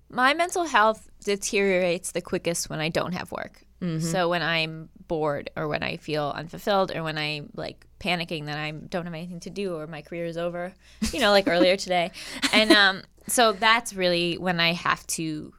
My 0.09 0.33
mental 0.33 0.65
health 0.65 1.09
deteriorates 1.23 2.11
the 2.13 2.21
quickest 2.21 2.69
when 2.69 2.79
I 2.79 2.89
don't 2.89 3.13
have 3.13 3.31
work. 3.31 3.63
So 4.01 4.29
when 4.29 4.41
I'm 4.41 4.89
bored 5.07 5.51
or 5.55 5.67
when 5.67 5.83
I 5.83 5.97
feel 5.97 6.33
unfulfilled 6.35 6.95
or 6.95 7.03
when 7.03 7.17
I'm 7.17 7.49
like 7.55 7.85
panicking 7.99 8.45
that 8.47 8.57
I 8.57 8.71
don't 8.71 9.05
have 9.05 9.13
anything 9.13 9.39
to 9.41 9.51
do 9.51 9.75
or 9.75 9.85
my 9.85 10.01
career 10.01 10.25
is 10.25 10.37
over, 10.37 10.73
you 11.13 11.19
know, 11.19 11.29
like 11.31 11.47
earlier 11.47 11.77
today. 11.77 12.09
And 12.53 12.71
um, 12.71 13.03
so 13.27 13.51
that's 13.53 13.93
really 13.93 14.37
when 14.39 14.59
I 14.59 14.73
have 14.73 15.05
to 15.17 15.53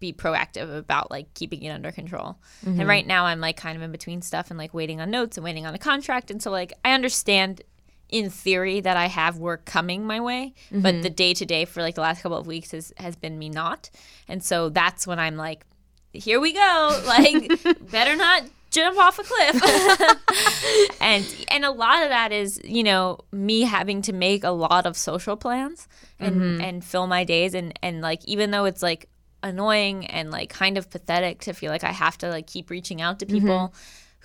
be 0.00 0.12
proactive 0.12 0.74
about 0.78 1.10
like 1.10 1.34
keeping 1.34 1.62
it 1.64 1.70
under 1.70 1.90
control. 1.92 2.38
And 2.64 2.88
right 2.88 3.06
now 3.06 3.26
I'm 3.26 3.40
like 3.40 3.56
kind 3.56 3.76
of 3.76 3.82
in 3.82 3.92
between 3.92 4.22
stuff 4.22 4.48
and 4.50 4.58
like 4.58 4.72
waiting 4.72 5.00
on 5.02 5.10
notes 5.10 5.36
and 5.36 5.44
waiting 5.44 5.66
on 5.66 5.74
a 5.74 5.78
contract. 5.78 6.30
And 6.30 6.40
so 6.42 6.50
like 6.50 6.72
I 6.84 6.92
understand 6.92 7.60
in 8.08 8.30
theory 8.30 8.80
that 8.80 8.96
I 8.96 9.06
have 9.06 9.38
work 9.38 9.64
coming 9.64 10.06
my 10.06 10.20
way, 10.20 10.54
but 10.70 10.94
mm-hmm. 10.94 11.02
the 11.02 11.10
day 11.10 11.34
to 11.34 11.44
day 11.44 11.64
for 11.64 11.82
like 11.82 11.94
the 11.94 12.00
last 12.00 12.22
couple 12.22 12.38
of 12.38 12.46
weeks 12.46 12.70
has 12.70 12.92
has 12.96 13.16
been 13.16 13.38
me 13.38 13.48
not. 13.48 13.90
And 14.28 14.42
so 14.42 14.68
that's 14.70 15.06
when 15.06 15.18
I'm 15.18 15.36
like, 15.36 15.64
here 16.12 16.40
we 16.40 16.52
go. 16.52 17.02
Like 17.06 17.90
better 17.90 18.16
not 18.16 18.44
jump 18.70 18.98
off 18.98 19.18
a 19.18 19.22
cliff. 19.22 20.96
and 21.00 21.46
and 21.50 21.64
a 21.64 21.70
lot 21.70 22.02
of 22.02 22.08
that 22.08 22.32
is, 22.32 22.60
you 22.64 22.82
know, 22.82 23.18
me 23.32 23.62
having 23.62 24.02
to 24.02 24.12
make 24.12 24.44
a 24.44 24.50
lot 24.50 24.86
of 24.86 24.96
social 24.96 25.36
plans 25.36 25.88
and 26.18 26.36
mm-hmm. 26.36 26.60
and 26.62 26.84
fill 26.84 27.06
my 27.06 27.24
days 27.24 27.54
and 27.54 27.78
and 27.82 28.00
like 28.00 28.24
even 28.24 28.50
though 28.50 28.64
it's 28.64 28.82
like 28.82 29.08
annoying 29.42 30.06
and 30.06 30.30
like 30.30 30.50
kind 30.50 30.76
of 30.78 30.90
pathetic 30.90 31.40
to 31.40 31.52
feel 31.52 31.70
like 31.70 31.84
I 31.84 31.92
have 31.92 32.18
to 32.18 32.28
like 32.28 32.46
keep 32.46 32.70
reaching 32.70 33.00
out 33.00 33.18
to 33.20 33.26
mm-hmm. 33.26 33.34
people 33.34 33.74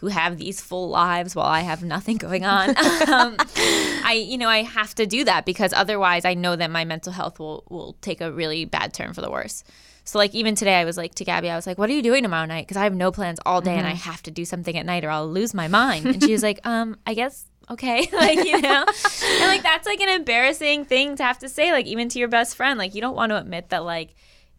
who 0.04 0.10
have 0.10 0.38
these 0.38 0.60
full 0.60 0.90
lives 0.90 1.34
while 1.34 1.46
I 1.46 1.62
have 1.62 1.82
nothing 1.82 2.18
going 2.18 2.44
on. 2.44 2.70
um, 3.08 3.38
I, 4.04 4.22
you 4.28 4.38
know, 4.38 4.50
I 4.50 4.64
have 4.64 4.94
to 4.96 5.06
do 5.06 5.24
that 5.24 5.46
because 5.46 5.72
otherwise 5.72 6.26
I 6.26 6.34
know 6.34 6.58
that 6.58 6.70
my 6.70 6.84
mental 6.84 7.14
health 7.14 7.40
will, 7.40 7.64
will 7.70 7.96
take 8.02 8.20
a 8.20 8.30
really 8.30 8.66
bad 8.66 8.94
turn 8.94 9.14
for 9.14 9.22
the 9.22 9.32
worse. 9.32 9.64
So 10.04 10.18
like 10.18 10.36
even 10.36 10.56
today 10.56 10.76
I 10.76 10.84
was 10.84 10.98
like 10.98 11.16
to 11.16 11.24
Gaby, 11.24 11.50
I 11.50 11.56
was 11.56 11.66
like, 11.66 11.78
what 11.78 11.90
are 11.90 11.94
you 11.94 12.02
doing 12.02 12.22
tomorrow 12.22 12.46
night? 12.46 12.68
Because 12.68 12.76
I 12.76 12.84
have 12.84 12.94
no 12.94 13.14
plans 13.14 13.40
all 13.46 13.62
day 13.62 13.78
and 13.78 13.88
I 13.88 13.92
have 13.94 14.22
to 14.24 14.32
do 14.32 14.44
something 14.44 14.78
at 14.78 14.86
night 14.86 15.06
or 15.06 15.10
I'll 15.10 15.30
lose 15.30 15.54
my 15.54 15.70
mind. 15.70 16.06
And 16.06 16.22
she 16.22 16.34
was 16.34 16.44
like, 16.44 16.60
um, 16.68 16.98
I 17.08 17.14
guess 17.14 17.46
okay 17.72 18.10
like 18.12 18.46
you 18.46 18.60
know 18.60 18.86
and 19.24 19.48
like 19.48 19.64
that's 19.64 19.88
like 19.88 20.02
an 20.02 20.10
embarrassing 20.10 20.84
thing 20.84 21.16
to 21.16 21.24
have 21.24 21.40
to 21.40 21.48
say 21.48 21.72
like 21.72 21.86
even 21.86 22.10
to 22.10 22.20
your 22.20 22.28
best 22.28 22.58
friend 22.58 22.78
like 22.78 22.94
you 22.94 23.00
don't 23.00 23.16
want 23.16 23.30
to 23.30 23.38
admit 23.38 23.70
that 23.70 23.86
like 23.86 24.14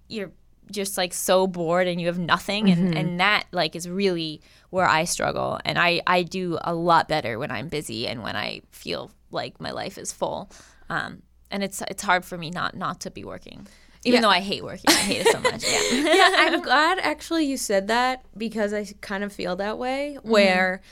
you're 0.09 0.33
just 0.71 0.97
like 0.97 1.13
so 1.13 1.47
bored 1.47 1.87
and 1.87 2.01
you 2.01 2.07
have 2.07 2.19
nothing 2.19 2.71
and 2.71 2.97
and 2.97 3.21
that 3.21 3.45
like 3.53 3.77
is 3.77 3.89
really 3.89 4.41
where 4.75 4.89
I 4.89 5.05
struggle. 5.05 5.59
And 5.65 5.79
I 5.79 6.03
I 6.07 6.23
do 6.25 6.59
a 6.63 6.75
lot 6.75 7.09
better 7.09 7.39
when 7.39 7.51
I'm 7.51 7.69
busy 7.69 8.09
and 8.09 8.23
when 8.23 8.35
I 8.37 8.63
feel 8.73 9.11
like 9.31 9.61
my 9.61 9.71
life 9.71 9.97
is 9.99 10.13
full. 10.13 10.51
Um 10.91 11.23
and 11.51 11.63
it's 11.63 11.81
it's 11.89 12.03
hard 12.03 12.25
for 12.25 12.37
me 12.37 12.51
not 12.51 12.77
not 12.77 13.01
to 13.03 13.11
be 13.11 13.25
working. 13.25 13.67
Even 14.05 14.17
Yeah. 14.19 14.21
though 14.23 14.31
I 14.31 14.41
hate 14.41 14.65
working 14.65 14.91
I 14.91 14.95
hate 15.11 15.21
it 15.27 15.29
so 15.33 15.41
much. 15.41 15.63
Yeah. 15.65 16.15
Yeah, 16.15 16.31
I'm 16.39 16.61
glad 16.61 16.99
actually 16.99 17.45
you 17.47 17.57
said 17.57 17.87
that 17.89 18.25
because 18.37 18.75
I 18.75 18.85
kind 19.01 19.23
of 19.25 19.33
feel 19.33 19.55
that 19.57 19.79
way 19.79 20.19
where 20.23 20.83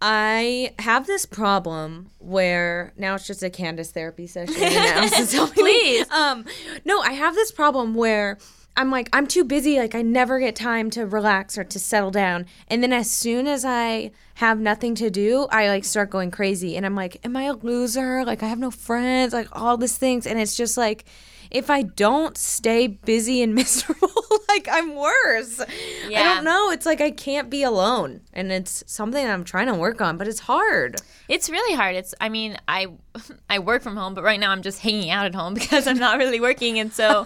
I 0.00 0.74
have 0.78 1.08
this 1.08 1.26
problem 1.26 2.10
where 2.20 2.92
now 2.96 3.16
it's 3.16 3.26
just 3.26 3.42
a 3.42 3.50
Candace 3.50 3.90
therapy 3.90 4.28
session. 4.28 4.54
Please. 5.54 6.08
Um, 6.10 6.44
no, 6.84 7.00
I 7.00 7.12
have 7.12 7.34
this 7.34 7.50
problem 7.50 7.94
where 7.94 8.38
I'm 8.78 8.92
like, 8.92 9.08
I'm 9.12 9.26
too 9.26 9.42
busy. 9.42 9.76
Like, 9.76 9.96
I 9.96 10.02
never 10.02 10.38
get 10.38 10.54
time 10.54 10.88
to 10.90 11.04
relax 11.04 11.58
or 11.58 11.64
to 11.64 11.78
settle 11.80 12.12
down. 12.12 12.46
And 12.68 12.80
then 12.80 12.92
as 12.92 13.10
soon 13.10 13.48
as 13.48 13.64
I 13.64 14.12
have 14.34 14.60
nothing 14.60 14.94
to 14.94 15.10
do, 15.10 15.48
I 15.50 15.68
like 15.68 15.84
start 15.84 16.10
going 16.10 16.30
crazy. 16.30 16.76
And 16.76 16.86
I'm 16.86 16.94
like, 16.94 17.18
am 17.24 17.36
I 17.36 17.42
a 17.44 17.54
loser? 17.54 18.24
Like, 18.24 18.44
I 18.44 18.46
have 18.46 18.60
no 18.60 18.70
friends, 18.70 19.32
like 19.32 19.48
all 19.50 19.76
these 19.76 19.98
things. 19.98 20.28
And 20.28 20.38
it's 20.38 20.56
just 20.56 20.76
like, 20.76 21.06
if 21.50 21.70
I 21.70 21.82
don't 21.82 22.36
stay 22.36 22.86
busy 22.86 23.42
and 23.42 23.54
miserable, 23.62 24.10
like 24.48 24.68
I'm 24.70 24.94
worse. 24.94 25.60
Yeah. 26.08 26.20
I 26.20 26.34
don't 26.34 26.44
know. 26.44 26.70
It's 26.70 26.86
like 26.86 27.00
I 27.00 27.10
can't 27.10 27.48
be 27.50 27.62
alone. 27.62 28.20
And 28.32 28.50
it's 28.52 28.84
something 28.86 29.26
I'm 29.26 29.44
trying 29.44 29.66
to 29.66 29.74
work 29.74 30.00
on, 30.00 30.16
but 30.16 30.28
it's 30.28 30.40
hard. 30.40 31.00
It's 31.28 31.50
really 31.50 31.74
hard. 31.76 31.96
It's 31.96 32.14
I 32.20 32.28
mean, 32.28 32.56
I 32.66 32.86
I 33.50 33.58
work 33.58 33.82
from 33.82 33.96
home, 33.96 34.14
but 34.14 34.24
right 34.24 34.40
now 34.40 34.50
I'm 34.50 34.62
just 34.62 34.80
hanging 34.80 35.10
out 35.10 35.26
at 35.26 35.34
home 35.34 35.54
because 35.62 35.86
I'm 35.86 35.98
not 35.98 36.18
really 36.18 36.40
working 36.40 36.78
and 36.78 36.92
so 36.92 37.24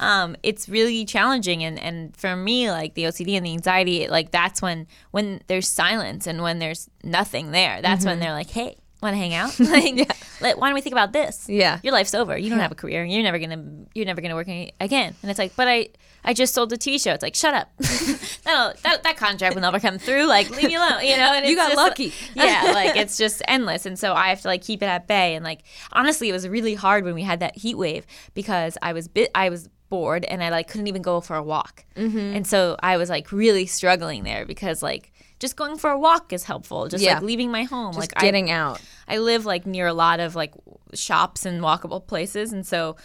um 0.00 0.36
it's 0.42 0.68
really 0.68 1.04
challenging 1.04 1.62
and 1.64 1.78
and 1.78 2.16
for 2.16 2.36
me 2.36 2.70
like 2.70 2.94
the 2.94 3.04
OCD 3.04 3.36
and 3.36 3.44
the 3.46 3.52
anxiety, 3.52 4.08
like 4.08 4.30
that's 4.30 4.60
when 4.62 4.86
when 5.10 5.40
there's 5.46 5.68
silence 5.68 6.26
and 6.26 6.42
when 6.42 6.58
there's 6.58 6.88
nothing 7.02 7.50
there. 7.52 7.80
That's 7.82 8.00
Mm-hmm. 8.00 8.08
when 8.10 8.18
they're 8.20 8.32
like, 8.32 8.50
"Hey, 8.50 8.76
want 9.04 9.14
to 9.14 9.18
hang 9.18 9.34
out? 9.34 9.58
Like, 9.74 10.10
let, 10.40 10.58
why 10.58 10.68
don't 10.68 10.74
we 10.74 10.80
think 10.80 10.92
about 10.92 11.12
this? 11.12 11.48
Yeah. 11.48 11.78
your 11.82 11.92
life's 11.92 12.14
over. 12.14 12.36
You 12.36 12.50
don't 12.50 12.58
have 12.58 12.72
a 12.72 12.74
career. 12.74 13.04
You're 13.04 13.22
never 13.22 13.38
gonna. 13.38 13.62
You're 13.94 14.04
never 14.04 14.20
gonna 14.20 14.34
work 14.34 14.48
any, 14.48 14.72
again. 14.80 15.14
And 15.22 15.30
it's 15.30 15.38
like, 15.38 15.54
but 15.56 15.68
I, 15.68 15.88
I 16.24 16.34
just 16.34 16.52
sold 16.54 16.72
a 16.72 16.76
TV 16.76 17.00
show. 17.00 17.12
It's 17.12 17.22
like, 17.22 17.34
shut 17.36 17.54
up. 17.54 17.70
no, 18.46 18.72
that 18.82 19.02
that 19.04 19.16
contract 19.16 19.54
will 19.54 19.62
never 19.62 19.78
come 19.78 19.98
through. 19.98 20.26
Like, 20.26 20.50
leave 20.50 20.68
me 20.68 20.74
alone. 20.74 21.04
You 21.04 21.16
know. 21.16 21.32
And 21.34 21.46
You 21.46 21.54
got 21.56 21.68
just- 21.72 21.76
lucky. 21.76 22.12
yeah, 22.34 22.72
like 22.74 22.96
it's 22.96 23.16
just 23.16 23.42
endless, 23.46 23.86
and 23.86 23.96
so 23.98 24.12
I 24.12 24.28
have 24.28 24.40
to 24.42 24.48
like 24.48 24.62
keep 24.62 24.82
it 24.82 24.86
at 24.86 25.06
bay. 25.06 25.34
And 25.36 25.44
like 25.44 25.60
honestly, 25.92 26.28
it 26.28 26.32
was 26.32 26.48
really 26.48 26.74
hard 26.74 27.04
when 27.04 27.14
we 27.14 27.22
had 27.22 27.40
that 27.40 27.56
heat 27.56 27.76
wave 27.78 28.04
because 28.34 28.76
I 28.82 28.92
was 28.92 29.06
bit. 29.08 29.30
I 29.34 29.48
was 29.50 29.68
bored 29.88 30.24
and 30.24 30.42
I 30.42 30.48
like 30.48 30.66
couldn't 30.68 30.88
even 30.88 31.02
go 31.02 31.20
for 31.20 31.36
a 31.36 31.42
walk. 31.42 31.84
Mm-hmm. 31.96 32.18
And 32.18 32.46
so 32.46 32.76
I 32.82 32.96
was 32.96 33.08
like 33.08 33.30
really 33.30 33.66
struggling 33.66 34.24
there 34.24 34.44
because 34.46 34.82
like 34.82 35.12
just 35.44 35.56
going 35.56 35.76
for 35.76 35.90
a 35.90 35.98
walk 35.98 36.32
is 36.32 36.44
helpful. 36.44 36.88
Just 36.88 37.04
Yeah. 37.04 37.14
like 37.14 37.22
leaving 37.22 37.50
my 37.50 37.64
home, 37.64 37.92
Just 37.92 37.98
like 37.98 38.14
getting 38.14 38.50
out. 38.50 38.80
I, 39.06 39.16
I 39.16 39.18
live 39.18 39.44
like 39.44 39.66
near 39.66 39.86
a 39.86 39.92
lot 39.92 40.18
of 40.18 40.34
like 40.34 40.54
shops 40.94 41.44
and 41.44 41.60
walkable 41.60 42.04
places, 42.06 42.52
and 42.52 42.66
so 42.66 42.96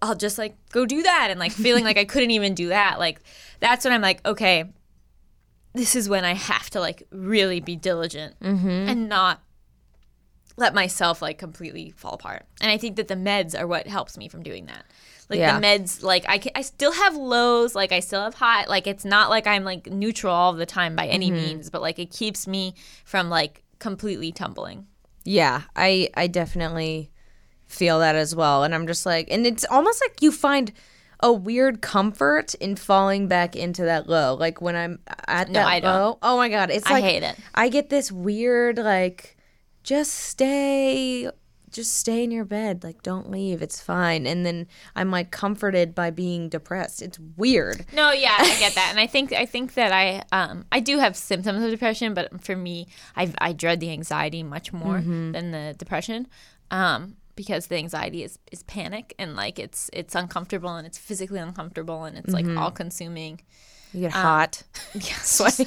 I'll 0.00 0.14
just 0.14 0.38
like 0.38 0.56
go 0.70 0.86
do 0.86 1.02
that 1.02 1.28
and 1.30 1.38
like 1.38 1.52
feeling 1.52 1.84
like 1.84 1.98
I 1.98 2.04
couldn't 2.12 2.30
even 2.30 2.54
do 2.54 2.68
that. 2.68 2.98
Like 2.98 3.20
that's 3.60 3.84
when 3.84 3.92
I'm 3.92 4.00
like, 4.00 4.26
okay, 4.26 4.64
this 5.74 5.94
is 5.94 6.08
when 6.08 6.24
I 6.24 6.34
have 6.34 6.70
to 6.70 6.80
like 6.80 7.02
really 7.10 7.60
be 7.60 7.76
diligent 7.76 8.40
mm-hmm. 8.40 8.68
and 8.68 9.08
not 9.08 9.42
let 10.56 10.74
myself 10.74 11.20
like 11.20 11.38
completely 11.38 11.90
fall 11.96 12.14
apart. 12.14 12.46
And 12.62 12.70
I 12.70 12.78
think 12.78 12.96
that 12.96 13.08
the 13.08 13.14
meds 13.14 13.58
are 13.58 13.66
what 13.66 13.86
helps 13.86 14.16
me 14.16 14.28
from 14.28 14.42
doing 14.42 14.66
that. 14.66 14.84
Like 15.28 15.38
Yeah. 15.40 15.58
the 15.58 15.66
meds, 15.66 16.02
like 16.02 16.24
I 16.28 16.38
can, 16.38 16.52
I 16.54 16.62
still 16.62 16.92
have 16.92 17.14
lows, 17.14 17.74
like 17.74 17.92
I 17.92 18.00
still 18.00 18.22
have 18.22 18.34
high. 18.34 18.64
Like 18.66 18.86
it's 18.86 19.04
not 19.04 19.28
like 19.30 19.46
I'm 19.46 19.64
like 19.64 19.86
neutral 19.86 20.34
all 20.34 20.52
the 20.52 20.66
time 20.66 20.96
by 20.96 21.06
any 21.06 21.26
mm-hmm. 21.30 21.36
means, 21.36 21.70
but 21.70 21.82
like 21.82 21.98
it 21.98 22.10
keeps 22.10 22.46
me 22.46 22.74
from 23.04 23.28
like 23.28 23.62
completely 23.78 24.32
tumbling. 24.32 24.86
Yeah, 25.24 25.62
I 25.76 26.08
I 26.14 26.26
definitely 26.28 27.10
feel 27.66 27.98
that 27.98 28.16
as 28.16 28.34
well. 28.34 28.64
And 28.64 28.74
I'm 28.74 28.86
just 28.86 29.04
like 29.04 29.28
and 29.30 29.46
it's 29.46 29.66
almost 29.70 30.00
like 30.02 30.22
you 30.22 30.32
find 30.32 30.72
a 31.20 31.32
weird 31.32 31.82
comfort 31.82 32.54
in 32.54 32.76
falling 32.76 33.26
back 33.28 33.54
into 33.56 33.82
that 33.84 34.08
low. 34.08 34.34
Like 34.34 34.62
when 34.62 34.76
I'm 34.76 35.00
at 35.26 35.48
No, 35.48 35.60
that 35.60 35.66
I 35.66 35.80
don't. 35.80 35.92
low. 35.94 36.18
Oh 36.22 36.36
my 36.38 36.48
god, 36.48 36.70
it's 36.70 36.86
I 36.86 36.92
like 36.92 37.04
hate 37.04 37.22
it. 37.22 37.36
I 37.54 37.68
get 37.68 37.90
this 37.90 38.10
weird 38.10 38.78
like 38.78 39.36
just 39.82 40.12
stay 40.14 41.30
just 41.78 41.94
stay 41.96 42.24
in 42.24 42.32
your 42.32 42.44
bed. 42.44 42.82
Like, 42.82 43.02
don't 43.04 43.30
leave. 43.30 43.62
It's 43.62 43.80
fine. 43.80 44.26
And 44.26 44.44
then 44.44 44.66
I'm 44.96 45.12
like 45.12 45.30
comforted 45.30 45.94
by 45.94 46.10
being 46.10 46.48
depressed. 46.48 47.00
It's 47.00 47.18
weird. 47.36 47.86
No, 47.94 48.10
yeah, 48.10 48.34
I 48.36 48.58
get 48.58 48.74
that, 48.74 48.88
and 48.90 48.98
I 48.98 49.06
think 49.06 49.32
I 49.32 49.46
think 49.46 49.74
that 49.74 49.92
I 49.92 50.24
um 50.32 50.64
I 50.72 50.80
do 50.80 50.98
have 50.98 51.16
symptoms 51.16 51.62
of 51.62 51.70
depression, 51.70 52.14
but 52.14 52.42
for 52.42 52.56
me, 52.56 52.88
I 53.16 53.32
I 53.38 53.52
dread 53.52 53.78
the 53.78 53.90
anxiety 53.90 54.42
much 54.42 54.72
more 54.72 55.00
than 55.32 55.52
the 55.52 55.74
depression, 55.78 56.26
um 56.70 57.16
because 57.36 57.68
the 57.68 57.76
anxiety 57.76 58.24
is 58.24 58.40
is 58.50 58.64
panic 58.64 59.14
and 59.16 59.36
like 59.36 59.60
it's 59.60 59.88
it's 59.92 60.16
uncomfortable 60.16 60.74
and 60.74 60.84
it's 60.88 60.98
physically 60.98 61.38
uncomfortable 61.38 62.02
and 62.04 62.18
it's 62.18 62.32
like 62.34 62.46
all 62.58 62.72
consuming. 62.72 63.40
You 63.92 64.00
get 64.02 64.12
hot. 64.12 64.62
Yeah, 64.94 65.16
sweaty. 65.22 65.66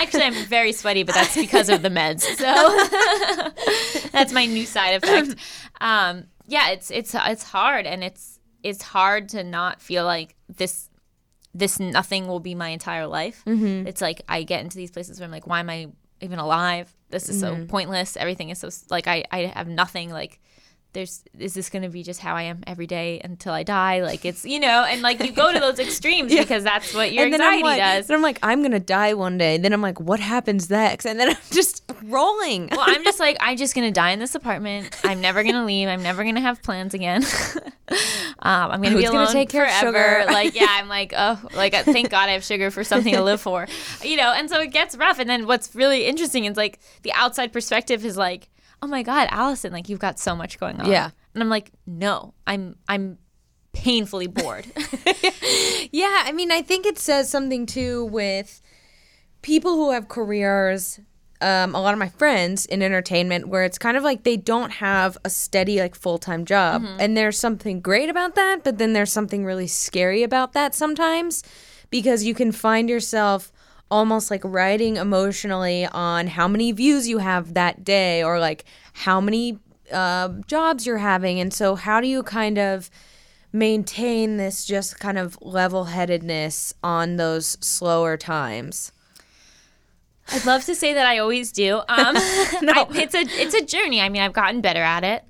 Actually, 0.00 0.22
I'm 0.24 0.34
very 0.46 0.72
sweaty, 0.72 1.02
but 1.02 1.14
that's 1.14 1.34
because 1.36 1.68
of 1.68 1.82
the 1.82 1.88
meds. 1.90 2.22
So 2.22 4.08
that's 4.12 4.32
my 4.32 4.46
new 4.46 4.64
side 4.66 5.02
effect. 5.02 5.36
Um, 5.80 6.24
yeah, 6.46 6.70
it's 6.70 6.90
it's 6.90 7.14
it's 7.14 7.42
hard, 7.44 7.86
and 7.86 8.02
it's 8.02 8.38
it's 8.62 8.82
hard 8.82 9.28
to 9.30 9.44
not 9.44 9.80
feel 9.82 10.04
like 10.04 10.34
this 10.48 10.88
this 11.54 11.78
nothing 11.78 12.26
will 12.28 12.40
be 12.40 12.54
my 12.54 12.68
entire 12.70 13.06
life. 13.06 13.42
Mm-hmm. 13.46 13.86
It's 13.86 14.00
like 14.00 14.22
I 14.28 14.42
get 14.42 14.62
into 14.62 14.76
these 14.76 14.90
places 14.90 15.20
where 15.20 15.26
I'm 15.26 15.30
like, 15.32 15.46
why 15.46 15.60
am 15.60 15.68
I 15.70 15.88
even 16.20 16.38
alive? 16.38 16.94
This 17.10 17.28
is 17.28 17.42
Mm-hmm. 17.42 17.62
so 17.62 17.66
pointless. 17.68 18.16
Everything 18.16 18.48
is 18.50 18.58
so 18.58 18.70
like 18.90 19.06
I 19.06 19.24
I 19.30 19.52
have 19.54 19.68
nothing 19.68 20.10
like 20.10 20.40
there's 20.92 21.24
is 21.38 21.54
this 21.54 21.70
going 21.70 21.82
to 21.82 21.88
be 21.88 22.02
just 22.02 22.20
how 22.20 22.34
I 22.34 22.42
am 22.42 22.62
every 22.66 22.86
day 22.86 23.20
until 23.24 23.52
I 23.52 23.62
die? 23.62 24.02
Like 24.02 24.24
it's 24.24 24.44
you 24.44 24.60
know, 24.60 24.84
and 24.84 25.02
like 25.02 25.22
you 25.22 25.32
go 25.32 25.52
to 25.52 25.58
those 25.58 25.78
extremes 25.78 26.34
because 26.34 26.64
that's 26.64 26.94
what 26.94 27.12
your 27.12 27.24
and 27.24 27.34
anxiety 27.34 27.62
like, 27.62 27.78
does. 27.78 28.06
Then 28.06 28.16
I'm 28.16 28.22
like, 28.22 28.38
I'm 28.42 28.62
gonna 28.62 28.80
die 28.80 29.14
one 29.14 29.38
day. 29.38 29.58
Then 29.58 29.72
I'm 29.72 29.82
like, 29.82 30.00
what 30.00 30.20
happens 30.20 30.68
next? 30.68 31.06
And 31.06 31.18
then 31.18 31.30
I'm 31.30 31.36
just 31.50 31.82
rolling. 32.02 32.68
well, 32.70 32.84
I'm 32.84 33.04
just 33.04 33.20
like 33.26 33.36
I'm 33.40 33.56
just 33.56 33.74
gonna 33.74 33.90
die 33.90 34.10
in 34.10 34.18
this 34.18 34.34
apartment. 34.34 34.98
I'm 35.04 35.20
never 35.20 35.42
gonna 35.42 35.64
leave. 35.64 35.88
I'm 35.88 36.02
never 36.02 36.24
gonna 36.24 36.40
have 36.40 36.62
plans 36.62 36.94
again. 36.94 37.24
um, 37.58 38.70
I'm 38.70 38.82
gonna 38.82 38.90
Who's 38.90 39.00
be 39.00 39.06
gonna 39.06 39.18
alone 39.24 39.32
take 39.32 39.48
care 39.48 39.64
of 39.64 39.72
forever. 39.72 40.20
sugar? 40.20 40.32
Like 40.32 40.54
yeah, 40.54 40.66
I'm 40.68 40.88
like 40.88 41.12
oh 41.16 41.40
like 41.54 41.74
uh, 41.74 41.84
thank 41.84 42.10
God 42.10 42.28
I 42.28 42.32
have 42.32 42.44
sugar 42.44 42.70
for 42.70 42.84
something 42.84 43.14
to 43.14 43.22
live 43.22 43.40
for, 43.40 43.66
you 44.02 44.16
know. 44.16 44.32
And 44.32 44.50
so 44.50 44.60
it 44.60 44.72
gets 44.72 44.96
rough. 44.96 45.18
And 45.18 45.28
then 45.28 45.46
what's 45.46 45.74
really 45.74 46.04
interesting 46.04 46.44
is 46.44 46.56
like 46.56 46.80
the 47.02 47.12
outside 47.14 47.52
perspective 47.52 48.04
is 48.04 48.16
like 48.16 48.48
oh 48.82 48.86
my 48.86 49.02
God, 49.02 49.28
Allison, 49.30 49.72
like 49.72 49.88
you've 49.88 50.00
got 50.00 50.18
so 50.18 50.34
much 50.36 50.58
going 50.58 50.80
on. 50.80 50.90
Yeah. 50.90 51.10
And 51.34 51.42
I'm 51.42 51.48
like 51.48 51.70
no, 51.86 52.34
I'm 52.46 52.76
I'm 52.88 53.18
painfully 53.72 54.26
bored. 54.26 54.66
Yeah, 55.94 56.22
I 56.24 56.32
mean, 56.32 56.50
I 56.50 56.62
think 56.62 56.86
it 56.86 56.98
says 56.98 57.28
something 57.28 57.66
too 57.66 58.06
with 58.06 58.62
people 59.42 59.74
who 59.74 59.90
have 59.92 60.08
careers. 60.08 61.00
Um, 61.42 61.74
a 61.74 61.80
lot 61.82 61.92
of 61.92 61.98
my 61.98 62.08
friends 62.08 62.66
in 62.66 62.82
entertainment, 62.82 63.48
where 63.48 63.64
it's 63.64 63.76
kind 63.76 63.96
of 63.96 64.04
like 64.04 64.22
they 64.22 64.36
don't 64.36 64.70
have 64.70 65.18
a 65.24 65.28
steady, 65.28 65.80
like 65.80 65.96
full 65.96 66.16
time 66.18 66.44
job, 66.44 66.84
and 67.00 67.16
there's 67.16 67.36
something 67.36 67.80
great 67.80 68.08
about 68.08 68.36
that, 68.36 68.62
but 68.62 68.78
then 68.78 68.92
there's 68.92 69.12
something 69.12 69.44
really 69.44 69.66
scary 69.66 70.22
about 70.22 70.52
that 70.52 70.72
sometimes, 70.72 71.42
because 71.90 72.22
you 72.22 72.32
can 72.32 72.52
find 72.52 72.88
yourself 72.88 73.52
almost 73.92 74.30
like 74.30 74.40
riding 74.42 74.96
emotionally 74.96 75.86
on 75.86 76.26
how 76.26 76.48
many 76.48 76.72
views 76.72 77.06
you 77.06 77.18
have 77.18 77.54
that 77.54 77.84
day, 77.84 78.24
or 78.24 78.40
like 78.40 78.64
how 78.94 79.20
many 79.20 79.58
uh, 79.92 80.30
jobs 80.46 80.86
you're 80.86 80.98
having, 80.98 81.38
and 81.38 81.52
so 81.52 81.74
how 81.74 82.00
do 82.00 82.08
you 82.08 82.22
kind 82.22 82.58
of 82.58 82.90
maintain 83.52 84.38
this 84.38 84.64
just 84.64 84.98
kind 84.98 85.18
of 85.18 85.38
level 85.42 85.84
headedness 85.84 86.72
on 86.82 87.16
those 87.16 87.58
slower 87.60 88.16
times. 88.16 88.92
I'd 90.28 90.46
love 90.46 90.64
to 90.64 90.74
say 90.74 90.94
that 90.94 91.06
I 91.06 91.18
always 91.18 91.52
do. 91.52 91.76
Um, 91.76 91.84
I, 91.88 92.86
it's 92.90 93.14
a 93.14 93.20
it's 93.20 93.54
a 93.54 93.64
journey. 93.64 94.00
I 94.00 94.08
mean, 94.08 94.22
I've 94.22 94.32
gotten 94.32 94.60
better 94.60 94.82
at 94.82 95.04
it. 95.04 95.24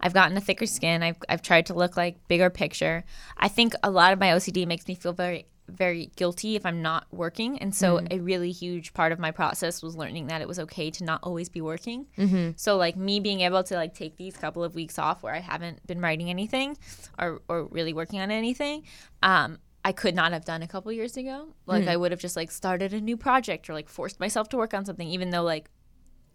I've 0.00 0.14
gotten 0.14 0.36
a 0.36 0.40
thicker 0.40 0.66
skin. 0.66 1.02
I've 1.02 1.16
I've 1.28 1.42
tried 1.42 1.66
to 1.66 1.74
look 1.74 1.96
like 1.96 2.16
bigger 2.28 2.50
picture. 2.50 3.04
I 3.36 3.48
think 3.48 3.74
a 3.82 3.90
lot 3.90 4.12
of 4.12 4.18
my 4.18 4.28
OCD 4.28 4.66
makes 4.66 4.88
me 4.88 4.94
feel 4.94 5.12
very 5.12 5.46
very 5.68 6.10
guilty 6.16 6.56
if 6.56 6.64
I'm 6.66 6.82
not 6.82 7.06
working, 7.10 7.58
and 7.58 7.74
so 7.74 8.00
a 8.10 8.18
really 8.18 8.50
huge 8.50 8.92
part 8.94 9.12
of 9.12 9.18
my 9.18 9.30
process 9.30 9.82
was 9.82 9.96
learning 9.96 10.26
that 10.28 10.40
it 10.40 10.48
was 10.48 10.58
okay 10.58 10.90
to 10.90 11.04
not 11.04 11.20
always 11.22 11.48
be 11.48 11.60
working. 11.60 12.06
Mm-hmm. 12.16 12.50
So 12.56 12.76
like 12.76 12.96
me 12.96 13.20
being 13.20 13.40
able 13.42 13.62
to 13.64 13.74
like 13.74 13.94
take 13.94 14.16
these 14.16 14.36
couple 14.36 14.64
of 14.64 14.74
weeks 14.74 14.98
off 14.98 15.22
where 15.22 15.34
I 15.34 15.40
haven't 15.40 15.86
been 15.86 16.00
writing 16.00 16.30
anything 16.30 16.76
or 17.18 17.40
or 17.48 17.64
really 17.66 17.92
working 17.92 18.20
on 18.20 18.30
anything. 18.30 18.84
Um, 19.22 19.58
I 19.84 19.92
could 19.92 20.14
not 20.14 20.32
have 20.32 20.44
done 20.44 20.62
a 20.62 20.68
couple 20.68 20.92
years 20.92 21.16
ago. 21.16 21.48
Like 21.66 21.86
I 21.86 21.96
would 21.96 22.10
have 22.10 22.20
just 22.20 22.36
like 22.36 22.50
started 22.50 22.92
a 22.92 23.00
new 23.00 23.16
project 23.16 23.70
or 23.70 23.74
like 23.74 23.88
forced 23.88 24.20
myself 24.20 24.48
to 24.50 24.56
work 24.56 24.74
on 24.74 24.84
something, 24.84 25.08
even 25.08 25.30
though 25.30 25.44
like 25.44 25.70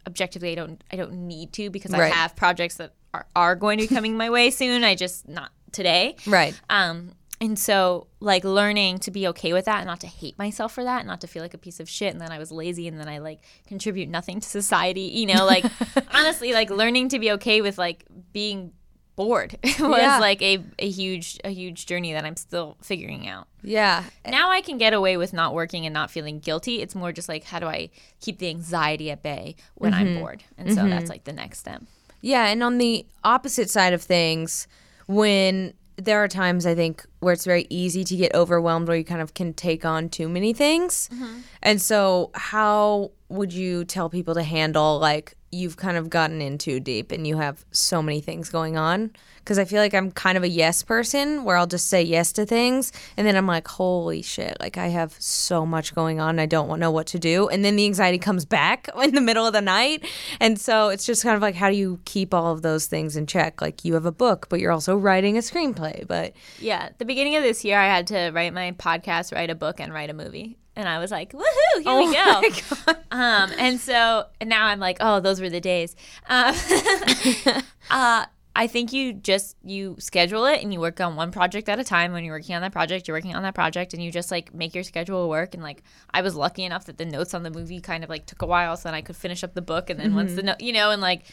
objectively 0.07 0.51
I 0.51 0.55
don't 0.55 0.83
I 0.91 0.95
don't 0.95 1.13
need 1.27 1.53
to 1.53 1.69
because 1.69 1.91
Right. 1.91 2.11
I 2.11 2.15
have 2.15 2.35
projects 2.35 2.75
that 2.77 2.93
are, 3.13 3.27
are 3.35 3.55
going 3.55 3.77
to 3.79 3.87
be 3.87 3.93
coming 3.93 4.17
my 4.17 4.29
way 4.29 4.49
soon. 4.49 4.83
I 4.83 4.95
just 4.95 5.27
not 5.27 5.51
today. 5.71 6.15
Right. 6.25 6.59
Um 6.69 7.11
and 7.43 7.59
so 7.59 8.07
like 8.21 8.45
learning 8.45 8.99
to 8.99 9.11
be 9.11 9.27
okay 9.27 9.51
with 9.51 9.65
that 9.65 9.79
and 9.79 9.87
not 9.87 9.99
to 9.99 10.07
hate 10.07 10.37
myself 10.37 10.71
for 10.71 10.83
that, 10.85 10.99
and 10.99 11.07
not 11.07 11.19
to 11.21 11.27
feel 11.27 11.43
like 11.43 11.53
a 11.53 11.57
piece 11.57 11.81
of 11.81 11.89
shit 11.89 12.13
and 12.13 12.21
then 12.21 12.31
I 12.31 12.39
was 12.39 12.53
lazy 12.53 12.87
and 12.87 12.97
then 12.97 13.09
I 13.09 13.17
like 13.17 13.41
contribute 13.67 14.07
nothing 14.07 14.39
to 14.39 14.47
society, 14.47 15.01
you 15.01 15.25
know, 15.25 15.45
like 15.45 15.65
honestly 16.13 16.53
like 16.53 16.69
learning 16.69 17.09
to 17.09 17.19
be 17.19 17.31
okay 17.33 17.61
with 17.61 17.77
like 17.77 18.05
being 18.31 18.71
bored 19.17 19.57
was 19.63 19.73
Yeah. 20.01 20.19
like 20.19 20.41
a, 20.41 20.63
a 20.79 20.89
huge 20.89 21.37
a 21.43 21.49
huge 21.49 21.85
journey 21.85 22.13
that 22.13 22.23
I'm 22.23 22.37
still 22.37 22.77
figuring 22.81 23.27
out 23.27 23.49
Yeah. 23.61 24.05
now 24.25 24.49
I 24.49 24.61
can 24.61 24.77
get 24.77 24.93
away 24.93 25.17
with 25.17 25.33
not 25.33 25.53
working 25.53 25.85
and 25.85 25.93
not 25.93 26.09
feeling 26.09 26.39
guilty. 26.39 26.81
It's 26.81 26.95
more 26.95 27.11
just 27.11 27.27
like 27.27 27.43
how 27.43 27.59
do 27.59 27.67
I 27.67 27.89
keep 28.21 28.39
the 28.39 28.47
anxiety 28.47 29.11
at 29.11 29.21
bay 29.21 29.57
when 29.75 29.93
I'm 29.93 30.07
mm-hmm. 30.07 30.19
bored? 30.19 30.43
And 30.57 30.69
so 30.69 30.87
that's 30.87 31.03
mm-hmm. 31.03 31.09
like 31.09 31.25
the 31.25 31.33
next 31.33 31.59
step. 31.59 31.83
Yeah. 32.21 32.47
And 32.47 32.63
on 32.63 32.77
the 32.77 33.05
opposite 33.25 33.69
side 33.69 33.91
of 33.91 34.01
things, 34.01 34.65
when 35.07 35.73
there 35.97 36.23
are 36.23 36.27
times 36.27 36.65
I 36.65 36.75
think 36.75 37.05
where 37.23 37.33
it's 37.33 37.45
very 37.45 37.65
easy 37.69 38.03
to 38.03 38.15
get 38.15 38.33
overwhelmed 38.35 38.87
where 38.87 38.97
you 38.97 39.03
kind 39.03 39.21
of 39.21 39.33
can 39.33 39.53
take 39.53 39.85
on 39.85 40.09
too 40.09 40.29
many 40.29 40.53
things. 40.53 41.09
Mm-hmm. 41.13 41.39
And 41.61 41.81
so, 41.81 42.31
how 42.33 43.11
would 43.29 43.53
you 43.53 43.83
tell 43.85 44.09
people 44.09 44.35
to 44.35 44.43
handle 44.43 44.99
like 44.99 45.35
you've 45.53 45.77
kind 45.77 45.97
of 45.97 46.09
gotten 46.09 46.41
in 46.41 46.57
too 46.57 46.79
deep 46.79 47.11
and 47.11 47.27
you 47.27 47.37
have 47.37 47.63
so 47.71 48.01
many 48.01 48.19
things 48.21 48.49
going 48.49 48.77
on? 48.77 49.11
Because 49.39 49.59
I 49.59 49.65
feel 49.65 49.81
like 49.81 49.93
I'm 49.93 50.09
kind 50.11 50.37
of 50.37 50.43
a 50.43 50.47
yes 50.47 50.83
person 50.83 51.43
where 51.43 51.57
I'll 51.57 51.67
just 51.67 51.89
say 51.89 52.01
yes 52.01 52.31
to 52.33 52.45
things 52.45 52.93
and 53.17 53.27
then 53.27 53.35
I'm 53.35 53.45
like, 53.45 53.67
holy 53.67 54.21
shit, 54.21 54.55
like 54.61 54.77
I 54.77 54.87
have 54.87 55.15
so 55.19 55.65
much 55.65 55.93
going 55.93 56.21
on. 56.21 56.39
I 56.39 56.45
don't 56.45 56.79
know 56.79 56.91
what 56.91 57.07
to 57.07 57.19
do. 57.19 57.49
And 57.49 57.63
then 57.63 57.75
the 57.75 57.85
anxiety 57.85 58.17
comes 58.17 58.45
back 58.45 58.87
in 59.03 59.13
the 59.13 59.21
middle 59.21 59.45
of 59.45 59.53
the 59.53 59.61
night. 59.61 60.05
And 60.39 60.59
so 60.59 60.89
it's 60.89 61.05
just 61.05 61.23
kind 61.23 61.35
of 61.35 61.41
like, 61.41 61.55
how 61.55 61.69
do 61.69 61.75
you 61.75 61.99
keep 62.05 62.33
all 62.33 62.53
of 62.53 62.61
those 62.61 62.85
things 62.85 63.17
in 63.17 63.27
check? 63.27 63.61
Like 63.61 63.83
you 63.83 63.95
have 63.95 64.05
a 64.05 64.11
book, 64.11 64.47
but 64.49 64.59
you're 64.59 64.71
also 64.71 64.95
writing 64.95 65.37
a 65.37 65.41
screenplay. 65.41 66.07
But 66.07 66.33
Yeah. 66.59 66.89
The 66.97 67.05
beginning 67.13 67.35
of 67.35 67.43
this 67.43 67.63
year, 67.63 67.77
I 67.77 67.85
had 67.85 68.07
to 68.07 68.31
write 68.31 68.55
my 68.55 68.71
podcast, 68.71 69.35
write 69.35 69.51
a 69.51 69.55
book, 69.55 69.79
and 69.79 69.93
write 69.93 70.09
a 70.09 70.15
movie. 70.15 70.57
And 70.75 70.89
I 70.89 70.97
was 70.97 71.11
like, 71.11 71.31
woohoo, 71.31 71.83
here 71.83 71.95
we 71.95 72.11
go. 72.11 72.93
Um, 73.11 73.51
and 73.59 73.79
so 73.79 74.25
and 74.41 74.49
now 74.49 74.65
I'm 74.65 74.79
like, 74.79 74.97
oh, 74.99 75.19
those 75.19 75.39
were 75.39 75.51
the 75.51 75.61
days. 75.61 75.95
Um, 76.27 76.55
uh, 77.91 78.25
I 78.55 78.67
think 78.67 78.91
you 78.91 79.13
just 79.13 79.55
you 79.63 79.95
schedule 79.99 80.45
it 80.47 80.63
and 80.63 80.73
you 80.73 80.79
work 80.79 80.99
on 80.99 81.15
one 81.15 81.31
project 81.31 81.69
at 81.69 81.77
a 81.77 81.83
time. 81.83 82.11
When 82.11 82.25
you're 82.25 82.33
working 82.33 82.55
on 82.55 82.63
that 82.63 82.71
project, 82.71 83.07
you're 83.07 83.15
working 83.15 83.35
on 83.35 83.43
that 83.43 83.53
project, 83.53 83.93
and 83.93 84.03
you 84.03 84.11
just 84.11 84.31
like 84.31 84.51
make 84.51 84.73
your 84.73 84.83
schedule 84.83 85.29
work. 85.29 85.53
And 85.53 85.61
like 85.61 85.83
I 86.11 86.23
was 86.23 86.35
lucky 86.35 86.63
enough 86.63 86.85
that 86.85 86.97
the 86.97 87.05
notes 87.05 87.35
on 87.35 87.43
the 87.43 87.51
movie 87.51 87.79
kind 87.79 88.03
of 88.03 88.09
like 88.09 88.25
took 88.25 88.41
a 88.41 88.47
while, 88.47 88.75
so 88.75 88.89
then 88.89 88.95
I 88.95 89.01
could 89.01 89.15
finish 89.15 89.43
up 89.43 89.53
the 89.53 89.61
book. 89.61 89.91
And 89.91 89.99
then 89.99 90.15
once 90.15 90.33
the 90.33 90.41
note, 90.41 90.61
you 90.61 90.73
know, 90.73 90.89
and 90.89 91.03
like 91.03 91.25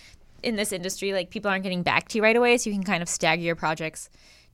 in 0.42 0.56
this 0.56 0.70
industry, 0.70 1.14
like 1.14 1.30
people 1.30 1.50
aren't 1.50 1.62
getting 1.62 1.82
back 1.82 2.08
to 2.08 2.18
you 2.18 2.22
right 2.22 2.36
away, 2.36 2.58
so 2.58 2.68
you 2.68 2.76
can 2.76 2.84
kind 2.84 3.02
of 3.02 3.08
stagger 3.08 3.40
your 3.40 3.56
projects 3.56 4.10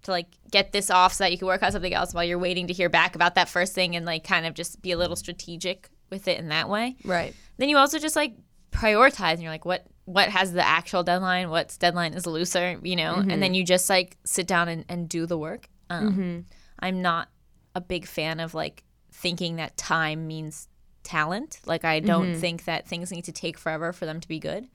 to 0.07 0.11
like 0.11 0.27
get 0.51 0.73
this 0.73 0.91
off 0.91 1.13
so 1.13 1.25
that 1.25 1.33
you 1.33 1.39
can 1.39 1.47
work 1.47 1.63
on 1.63 1.71
something 1.71 1.93
else 1.93 2.15
while 2.15 2.25
you're 2.25 2.39
waiting 2.39 2.67
to 2.69 2.73
hear 2.73 2.89
back 2.89 3.15
about 3.15 3.35
that 3.35 3.49
first 3.49 3.75
thing 3.75 3.95
and 3.95 4.07
like 4.07 4.25
kind 4.25 4.47
of 4.47 4.55
just 4.55 4.81
be 4.83 4.93
a 4.93 4.97
little 4.97 5.17
strategic 5.17 5.91
with 6.11 6.27
it 6.27 6.39
in 6.39 6.49
that 6.49 6.69
way. 6.69 6.97
right. 7.05 7.35
Then 7.59 7.69
you 7.69 7.77
also 7.77 7.99
just 7.99 8.17
like 8.17 8.35
prioritize 8.71 9.35
and 9.35 9.43
you're 9.43 9.53
like 9.53 9.65
what 9.65 9.87
what 10.05 10.29
has 10.29 10.53
the 10.53 10.65
actual 10.65 11.03
deadline, 11.03 11.51
what's 11.51 11.77
deadline 11.77 12.15
is 12.15 12.27
looser, 12.27 12.79
you 12.83 12.95
know, 12.95 13.15
and 13.15 13.29
mm-hmm. 13.29 13.41
then 13.41 13.55
you 13.55 13.65
just 13.65 13.91
like 13.91 14.17
sit 14.25 14.47
down 14.47 14.69
and, 14.69 14.85
and 14.89 15.09
do 15.09 15.27
the 15.27 15.37
work. 15.37 15.69
Um, 15.91 16.13
mm-hmm. 16.13 16.41
I'm 16.79 17.03
not 17.03 17.29
a 17.75 17.81
big 17.81 18.07
fan 18.07 18.39
of 18.39 18.55
like 18.55 18.85
thinking 19.11 19.57
that 19.57 19.77
time 19.77 20.29
means 20.29 20.69
talent. 21.03 21.61
Like 21.67 21.85
I 21.85 21.99
don't 22.01 22.33
mm-hmm. 22.33 22.41
think 22.41 22.65
that 22.67 22.87
things 22.87 23.11
need 23.11 23.25
to 23.25 23.33
take 23.33 23.59
forever 23.59 23.93
for 23.93 24.07
them 24.07 24.21
to 24.21 24.29
be 24.29 24.39
good. 24.39 24.69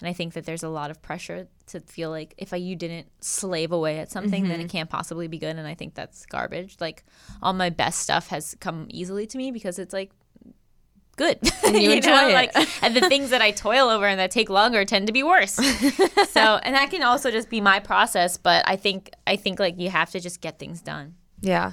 And 0.00 0.08
I 0.08 0.12
think 0.12 0.34
that 0.34 0.44
there's 0.44 0.62
a 0.62 0.68
lot 0.68 0.90
of 0.90 1.00
pressure 1.00 1.48
to 1.68 1.80
feel 1.80 2.10
like 2.10 2.34
if 2.36 2.52
I, 2.52 2.56
you 2.56 2.76
didn't 2.76 3.08
slave 3.20 3.72
away 3.72 3.98
at 3.98 4.10
something, 4.10 4.48
then 4.48 4.60
it 4.60 4.64
mm-hmm. 4.64 4.68
can't 4.68 4.90
possibly 4.90 5.26
be 5.26 5.38
good. 5.38 5.56
And 5.56 5.66
I 5.66 5.74
think 5.74 5.94
that's 5.94 6.26
garbage. 6.26 6.76
Like 6.80 7.04
all 7.42 7.54
my 7.54 7.70
best 7.70 8.00
stuff 8.00 8.28
has 8.28 8.54
come 8.60 8.86
easily 8.90 9.26
to 9.26 9.38
me 9.38 9.50
because 9.50 9.78
it's 9.78 9.94
like 9.94 10.10
good. 11.16 11.38
And 11.66 11.76
you 11.82 11.90
enjoy 11.90 12.28
it. 12.28 12.32
Like, 12.34 12.82
and 12.82 12.94
the 12.94 13.08
things 13.08 13.30
that 13.30 13.40
I 13.42 13.50
toil 13.50 13.88
over 13.88 14.06
and 14.06 14.20
that 14.20 14.30
take 14.30 14.48
longer 14.50 14.84
tend 14.84 15.08
to 15.08 15.12
be 15.12 15.22
worse. 15.22 15.52
so, 16.28 16.40
and 16.40 16.76
that 16.76 16.90
can 16.90 17.02
also 17.02 17.30
just 17.30 17.50
be 17.50 17.60
my 17.60 17.80
process. 17.80 18.36
But 18.36 18.68
I 18.68 18.76
think, 18.76 19.10
I 19.26 19.36
think 19.36 19.58
like 19.58 19.78
you 19.78 19.90
have 19.90 20.10
to 20.10 20.20
just 20.20 20.40
get 20.40 20.58
things 20.58 20.80
done. 20.80 21.14
Yeah. 21.40 21.72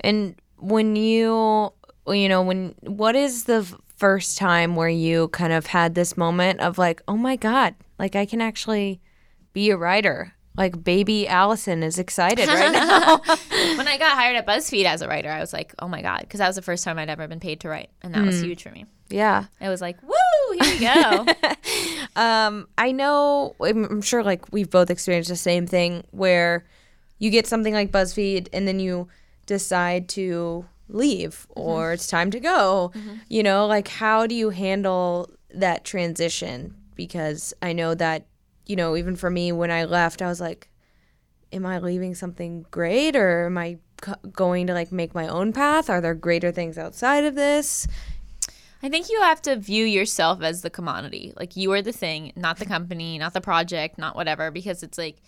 And 0.00 0.34
when 0.58 0.96
you, 0.96 1.72
you 2.06 2.28
know, 2.28 2.42
when, 2.42 2.74
what 2.80 3.16
is 3.16 3.44
the 3.44 3.66
first 4.00 4.38
time 4.38 4.76
where 4.76 4.88
you 4.88 5.28
kind 5.28 5.52
of 5.52 5.66
had 5.66 5.94
this 5.94 6.16
moment 6.16 6.58
of 6.60 6.78
like, 6.78 7.02
oh 7.06 7.18
my 7.18 7.36
God, 7.36 7.74
like 7.98 8.16
I 8.16 8.24
can 8.24 8.40
actually 8.40 8.98
be 9.52 9.68
a 9.70 9.76
writer? 9.76 10.32
Like 10.56 10.82
baby 10.82 11.28
Allison 11.28 11.82
is 11.82 11.98
excited 11.98 12.48
right 12.48 12.72
now. 12.72 13.18
when 13.76 13.86
I 13.86 13.98
got 13.98 14.12
hired 14.16 14.36
at 14.36 14.46
BuzzFeed 14.46 14.84
as 14.86 15.02
a 15.02 15.06
writer, 15.08 15.30
I 15.30 15.38
was 15.38 15.52
like, 15.52 15.74
oh 15.78 15.86
my 15.86 16.00
God, 16.00 16.20
because 16.20 16.38
that 16.38 16.46
was 16.46 16.56
the 16.56 16.62
first 16.62 16.82
time 16.82 16.98
I'd 16.98 17.10
ever 17.10 17.28
been 17.28 17.40
paid 17.40 17.60
to 17.60 17.68
write. 17.68 17.90
And 18.02 18.14
that 18.14 18.24
was 18.24 18.40
huge 18.42 18.62
for 18.62 18.70
me. 18.70 18.86
yeah. 19.10 19.44
It 19.60 19.68
was 19.68 19.80
like, 19.82 19.96
woo, 20.02 20.58
here 20.58 20.74
we 20.74 20.80
go. 20.80 21.26
Um, 22.16 22.66
I 22.76 22.90
know, 22.90 23.54
I'm 23.60 24.02
sure 24.02 24.24
like 24.24 24.50
we've 24.52 24.68
both 24.68 24.90
experienced 24.90 25.30
the 25.30 25.36
same 25.36 25.66
thing 25.68 26.02
where 26.10 26.64
you 27.20 27.30
get 27.30 27.46
something 27.46 27.72
like 27.72 27.92
BuzzFeed 27.92 28.48
and 28.52 28.66
then 28.66 28.80
you 28.80 29.06
decide 29.46 30.08
to 30.10 30.64
leave 30.94 31.46
or 31.50 31.86
mm-hmm. 31.86 31.94
it's 31.94 32.06
time 32.06 32.30
to 32.30 32.40
go. 32.40 32.92
Mm-hmm. 32.94 33.14
You 33.28 33.42
know, 33.42 33.66
like 33.66 33.88
how 33.88 34.26
do 34.26 34.34
you 34.34 34.50
handle 34.50 35.30
that 35.54 35.84
transition? 35.84 36.74
Because 36.94 37.54
I 37.62 37.72
know 37.72 37.94
that, 37.94 38.26
you 38.66 38.76
know, 38.76 38.96
even 38.96 39.16
for 39.16 39.30
me, 39.30 39.52
when 39.52 39.70
I 39.70 39.84
left, 39.84 40.22
I 40.22 40.26
was 40.26 40.40
like, 40.40 40.68
am 41.52 41.66
I 41.66 41.78
leaving 41.78 42.14
something 42.14 42.66
great 42.70 43.16
or 43.16 43.46
am 43.46 43.58
I 43.58 43.78
c- 44.04 44.12
going 44.32 44.66
to 44.68 44.74
like 44.74 44.92
make 44.92 45.14
my 45.14 45.26
own 45.26 45.52
path? 45.52 45.90
Are 45.90 46.00
there 46.00 46.14
greater 46.14 46.52
things 46.52 46.78
outside 46.78 47.24
of 47.24 47.34
this? 47.34 47.86
I 48.82 48.88
think 48.88 49.10
you 49.10 49.20
have 49.20 49.42
to 49.42 49.56
view 49.56 49.84
yourself 49.84 50.42
as 50.42 50.62
the 50.62 50.70
commodity. 50.70 51.32
Like 51.36 51.56
you 51.56 51.72
are 51.72 51.82
the 51.82 51.92
thing, 51.92 52.32
not 52.34 52.58
the 52.58 52.66
company, 52.66 53.18
not 53.18 53.34
the 53.34 53.40
project, 53.40 53.98
not 53.98 54.16
whatever. 54.16 54.50
Because 54.50 54.82
it's 54.82 54.96
like, 54.96 55.18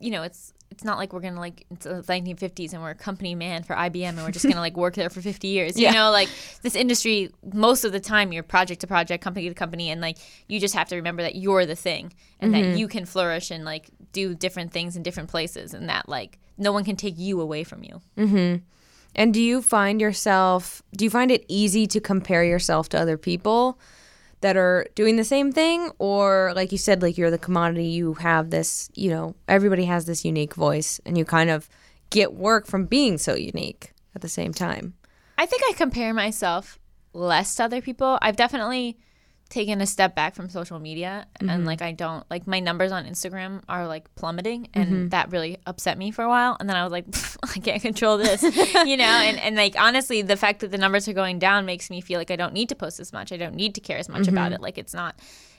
you 0.00 0.10
know, 0.10 0.22
it's 0.22 0.52
it's 0.76 0.84
not 0.84 0.98
like 0.98 1.14
we're 1.14 1.20
gonna 1.20 1.40
like 1.40 1.64
it's 1.70 1.84
the 1.84 2.02
1950s 2.02 2.74
and 2.74 2.82
we're 2.82 2.90
a 2.90 2.94
company 2.94 3.34
man 3.34 3.62
for 3.62 3.74
IBM 3.74 4.10
and 4.10 4.18
we're 4.18 4.30
just 4.30 4.44
gonna 4.44 4.60
like 4.60 4.76
work 4.76 4.94
there 4.94 5.08
for 5.08 5.22
50 5.22 5.48
years. 5.48 5.80
You 5.80 5.90
know, 5.90 6.10
like 6.10 6.28
this 6.60 6.76
industry, 6.76 7.30
most 7.54 7.82
of 7.84 7.92
the 7.92 8.00
time 8.00 8.30
you're 8.30 8.42
project 8.42 8.82
to 8.82 8.86
project, 8.86 9.24
company 9.24 9.48
to 9.48 9.54
company, 9.54 9.88
and 9.88 10.02
like 10.02 10.18
you 10.48 10.60
just 10.60 10.74
have 10.74 10.86
to 10.90 10.96
remember 10.96 11.22
that 11.22 11.34
you're 11.34 11.64
the 11.64 11.74
thing 11.74 12.12
and 12.40 12.52
that 12.52 12.76
you 12.76 12.88
can 12.88 13.06
flourish 13.06 13.50
and 13.50 13.64
like 13.64 13.88
do 14.12 14.34
different 14.34 14.70
things 14.70 14.96
in 14.96 15.02
different 15.02 15.30
places, 15.30 15.72
and 15.72 15.88
that 15.88 16.10
like 16.10 16.38
no 16.58 16.72
one 16.72 16.84
can 16.84 16.94
take 16.94 17.18
you 17.18 17.40
away 17.40 17.64
from 17.64 17.82
you. 17.82 18.02
Mm-hmm. 18.18 18.56
And 19.14 19.32
do 19.32 19.40
you 19.40 19.62
find 19.62 19.98
yourself, 19.98 20.82
do 20.94 21.04
you 21.06 21.10
find 21.10 21.30
it 21.30 21.46
easy 21.48 21.86
to 21.86 22.00
compare 22.00 22.44
yourself 22.44 22.90
to 22.90 23.00
other 23.00 23.16
people 23.16 23.78
that 24.40 24.56
are 24.56 24.86
doing 24.94 25.16
the 25.16 25.24
same 25.24 25.52
thing? 25.52 25.90
Or, 25.98 26.52
like 26.54 26.72
you 26.72 26.78
said, 26.78 27.02
like 27.02 27.16
you're 27.16 27.30
the 27.30 27.38
commodity, 27.38 27.86
you 27.86 28.14
have 28.14 28.50
this, 28.50 28.90
you 28.94 29.10
know, 29.10 29.34
everybody 29.48 29.84
has 29.84 30.06
this 30.06 30.24
unique 30.24 30.54
voice 30.54 31.00
and 31.04 31.16
you 31.16 31.24
kind 31.24 31.50
of 31.50 31.68
get 32.10 32.34
work 32.34 32.66
from 32.66 32.86
being 32.86 33.18
so 33.18 33.34
unique 33.34 33.92
at 34.14 34.22
the 34.22 34.28
same 34.28 34.52
time? 34.52 34.94
I 35.38 35.46
think 35.46 35.62
I 35.68 35.72
compare 35.72 36.14
myself 36.14 36.78
less 37.12 37.54
to 37.56 37.64
other 37.64 37.80
people. 37.80 38.18
I've 38.22 38.36
definitely 38.36 38.98
taken 39.48 39.80
a 39.80 39.86
step 39.86 40.14
back 40.14 40.34
from 40.34 40.48
social 40.48 40.78
media 40.78 41.26
and 41.38 41.48
mm-hmm. 41.48 41.64
like 41.64 41.80
I 41.80 41.92
don't 41.92 42.28
like 42.30 42.46
my 42.46 42.58
numbers 42.58 42.90
on 42.90 43.06
Instagram 43.06 43.62
are 43.68 43.86
like 43.86 44.12
plummeting 44.16 44.68
and 44.74 44.86
mm-hmm. 44.86 45.08
that 45.10 45.30
really 45.30 45.58
upset 45.66 45.96
me 45.96 46.10
for 46.10 46.22
a 46.22 46.28
while. 46.28 46.56
And 46.58 46.68
then 46.68 46.76
I 46.76 46.82
was 46.82 46.90
like 46.90 47.06
I 47.42 47.60
can't 47.60 47.80
control 47.80 48.18
this 48.18 48.42
you 48.84 48.96
know? 48.96 49.04
And 49.04 49.38
and 49.38 49.56
like 49.56 49.78
honestly 49.78 50.22
the 50.22 50.36
fact 50.36 50.60
that 50.60 50.72
the 50.72 50.78
numbers 50.78 51.06
are 51.06 51.12
going 51.12 51.38
down 51.38 51.64
makes 51.64 51.90
me 51.90 52.00
feel 52.00 52.18
like 52.18 52.30
I 52.30 52.36
don't 52.36 52.52
need 52.52 52.68
to 52.70 52.74
post 52.74 52.98
as 52.98 53.12
much. 53.12 53.32
I 53.32 53.36
don't 53.36 53.54
need 53.54 53.74
to 53.76 53.80
care 53.80 53.98
as 53.98 54.08
much 54.08 54.26
about 54.26 54.46
mm-hmm. 54.46 54.54
it. 54.54 54.60
Like 54.62 54.78
it's 54.78 54.94
not 54.94 55.16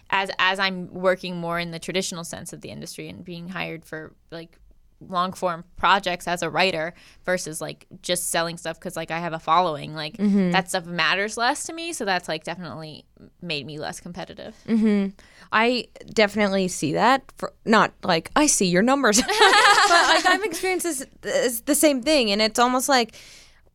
as 0.10 0.32
as 0.38 0.60
I'm 0.60 0.94
working 0.94 1.38
more 1.38 1.60
in 1.60 1.72
the 1.72 1.80
traditional 1.80 2.24
sense 2.24 2.52
of 2.54 2.62
the 2.62 2.70
industry 2.70 3.08
and 3.08 3.24
being 3.24 3.50
hired 3.50 3.86
for 3.86 4.14
like 4.32 4.60
long 5.00 5.32
form 5.32 5.64
projects 5.76 6.28
as 6.28 6.42
a 6.42 6.50
writer 6.50 6.94
versus 7.24 7.62
like 7.62 7.86
just 8.02 8.30
selling 8.30 8.58
stuff 8.58 8.80
because 8.80 8.96
like 8.96 9.12
I 9.12 9.20
have 9.20 9.34
a 9.34 9.40
following 9.40 9.94
like 9.94 10.18
mm-hmm. 10.18 10.52
that 10.52 10.70
stuff 10.70 10.86
matters 10.86 11.38
less 11.38 11.66
to 11.66 11.74
me 11.74 11.94
so 11.94 12.04
that's 12.04 12.28
like 12.28 12.44
definitely 12.44 13.06
made 13.42 13.68
me 13.68 13.78
less 13.78 14.00
competitive 14.00 14.56
mm-hmm. 14.66 15.10
I 15.52 15.88
definitely 16.14 16.68
see 16.68 16.94
that. 16.94 17.24
For, 17.38 17.54
not 17.66 17.94
like 18.04 18.32
I 18.36 18.48
see 18.48 18.68
your 18.68 18.82
numbers, 18.82 19.22
but 19.22 19.30
like 19.30 20.26
I've 20.26 20.44
experienced 20.44 20.86
this, 20.86 21.06
this 21.22 21.62
the 21.62 21.76
same 21.76 22.02
thing, 22.02 22.32
and 22.32 22.42
it's 22.42 22.60
almost 22.60 22.90
like, 22.90 23.16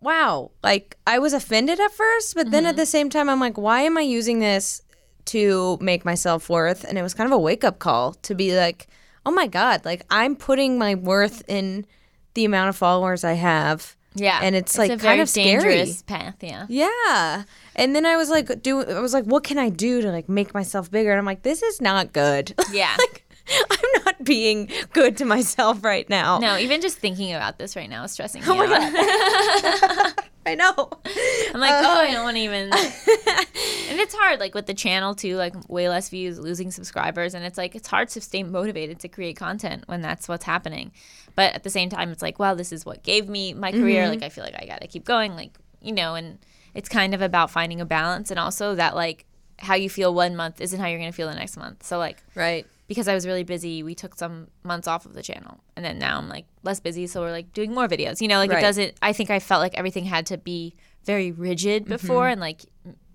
wow, 0.01 0.51
like 0.63 0.97
I 1.07 1.19
was 1.19 1.33
offended 1.33 1.81
at 1.81 1.93
first, 1.93 2.35
but 2.35 2.51
then 2.51 2.67
at 2.67 2.71
mm-hmm. 2.71 2.79
the 2.79 2.87
same 2.87 3.11
time, 3.11 3.29
I'm 3.29 3.41
like, 3.41 3.57
why 3.57 3.83
am 3.83 3.97
I 3.97 4.03
using 4.03 4.41
this 4.41 4.83
to 5.27 5.79
make 5.81 6.05
myself 6.05 6.51
worth? 6.51 6.85
And 6.85 6.99
it 6.99 7.03
was 7.03 7.15
kind 7.15 7.27
of 7.27 7.33
a 7.33 7.39
wake 7.39 7.65
up 7.65 7.79
call 7.79 8.15
to 8.15 8.35
be 8.35 8.57
like, 8.57 8.89
oh 9.25 9.31
my 9.31 9.47
god, 9.47 9.85
like 9.85 10.05
I'm 10.11 10.37
putting 10.37 10.79
my 10.79 10.95
worth 10.95 11.43
in 11.49 11.87
the 12.35 12.45
amount 12.45 12.69
of 12.71 12.77
followers 12.77 13.25
I 13.25 13.35
have. 13.35 13.97
yeah 14.15 14.41
and 14.43 14.55
it's, 14.55 14.77
like 14.77 14.91
a 14.91 14.97
kind 14.99 15.21
of 15.21 15.29
scary. 15.29 15.63
dangerous 15.63 16.03
path 16.03 16.37
yeah 16.41 16.67
Yeah. 16.69 17.45
And 17.75 17.97
then 17.97 18.05
I 18.05 18.17
was 18.17 18.29
like, 18.29 18.63
do 18.63 18.83
I 18.85 19.01
was 19.01 19.15
like, 19.15 19.25
what 19.25 19.45
can 19.45 19.59
I 19.59 19.71
do 19.71 20.03
to 20.03 20.11
like 20.11 20.29
make 20.29 20.53
myself 20.53 20.91
bigger? 20.91 21.11
And 21.11 21.19
I'm 21.19 21.25
like, 21.25 21.43
this 21.43 21.63
is 21.63 21.81
not 21.81 22.13
good. 22.13 22.55
yeah 22.73 22.95
like, 22.99 23.25
I'm 23.71 24.05
not 24.05 24.25
being 24.25 24.71
good 24.93 25.17
to 25.19 25.25
myself 25.25 25.83
right 25.85 26.09
now. 26.09 26.39
no 26.39 26.57
even 26.59 26.81
just 26.81 26.99
thinking 26.99 27.33
about 27.33 27.59
this 27.59 27.75
right 27.77 27.89
now 27.89 28.05
is 28.05 28.13
stressing 28.13 28.43
me 28.43 28.49
Oh 28.49 28.57
my 28.57 28.67
out 28.67 30.13
I 30.47 30.57
know. 30.57 30.75
I'm 30.77 31.61
like, 31.61 31.71
oh, 31.73 32.01
I 32.01 32.11
don't 32.13 32.25
want 32.25 32.37
to 32.37 32.43
even. 32.43 32.73
Uh, 32.73 32.77
and 32.77 34.01
it's 34.01 34.15
hard, 34.15 34.41
like 34.41 34.55
with 34.55 34.67
the 34.67 34.75
channel 34.75 35.15
too, 35.15 35.37
like 35.37 35.55
way 35.69 35.89
less 35.89 36.09
views, 36.09 36.39
losing 36.39 36.73
subscribers, 36.73 37.35
and 37.35 37.45
it's 37.45 37.57
like 37.57 37.77
it's 37.77 37.87
hard 37.87 38.09
to 38.11 38.21
stay 38.21 38.43
motivated 38.43 38.99
to 39.01 39.09
create 39.09 39.37
content 39.37 39.85
when 39.87 40.01
that's 40.01 40.29
what's 40.29 40.45
happening. 40.45 40.91
But 41.37 41.55
at 41.55 41.63
the 41.63 41.71
same 41.71 41.91
time, 41.91 42.11
it's 42.11 42.23
like, 42.23 42.41
wow, 42.41 42.55
this 42.55 42.73
is 42.73 42.85
what 42.85 43.05
gave 43.05 43.29
me 43.29 43.55
my 43.55 43.71
career. 43.71 44.03
Mm-hmm. 44.03 44.11
Like 44.11 44.23
I 44.25 44.29
feel 44.31 44.43
like 44.43 44.61
I 44.61 44.67
gotta 44.67 44.89
keep 44.89 45.05
going, 45.05 45.37
like 45.37 45.57
you 45.81 45.93
know, 45.93 46.17
and 46.17 46.39
it's 46.75 46.89
kind 46.89 47.15
of 47.15 47.23
about 47.23 47.51
finding 47.51 47.81
a 47.81 47.87
balance, 47.87 48.31
and 48.31 48.41
also 48.41 48.75
that 48.75 48.97
like 48.97 49.27
how 49.59 49.75
you 49.75 49.89
feel 49.89 50.13
one 50.13 50.35
month 50.35 50.61
isn't 50.61 50.81
how 50.81 50.89
you're 50.89 50.99
gonna 50.99 51.13
feel 51.13 51.29
the 51.29 51.37
next 51.37 51.57
month. 51.57 51.85
So 51.85 51.99
like 51.99 52.21
Right. 52.35 52.67
Because 52.89 53.09
I 53.09 53.15
was 53.15 53.27
really 53.27 53.45
busy, 53.45 53.83
we 53.83 53.95
took 53.95 54.17
some 54.17 54.49
months 54.65 54.89
off 54.89 55.07
of 55.07 55.15
the 55.15 55.23
channel. 55.23 55.63
And 55.77 55.85
then 55.85 55.99
now 55.99 56.19
I'm 56.19 56.29
like 56.29 56.47
less 56.63 56.81
busy, 56.81 57.07
so 57.07 57.21
we're 57.21 57.31
like 57.31 57.53
doing 57.53 57.73
more 57.73 57.89
videos. 57.89 58.21
You 58.21 58.29
know, 58.29 58.39
like 58.39 58.51
Right. 58.51 58.59
it 58.59 58.63
doesn't 58.63 58.95
I 59.03 59.13
think 59.13 59.31
I 59.31 59.39
felt 59.39 59.61
like 59.61 59.75
everything 59.75 60.05
had 60.05 60.27
to 60.27 60.39
be 60.39 60.75
very 61.05 61.33
rigid 61.33 61.85
mm-hmm. 61.85 61.93
before 61.93 62.29
and 62.29 62.41
like 62.41 62.63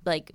like 0.05 0.31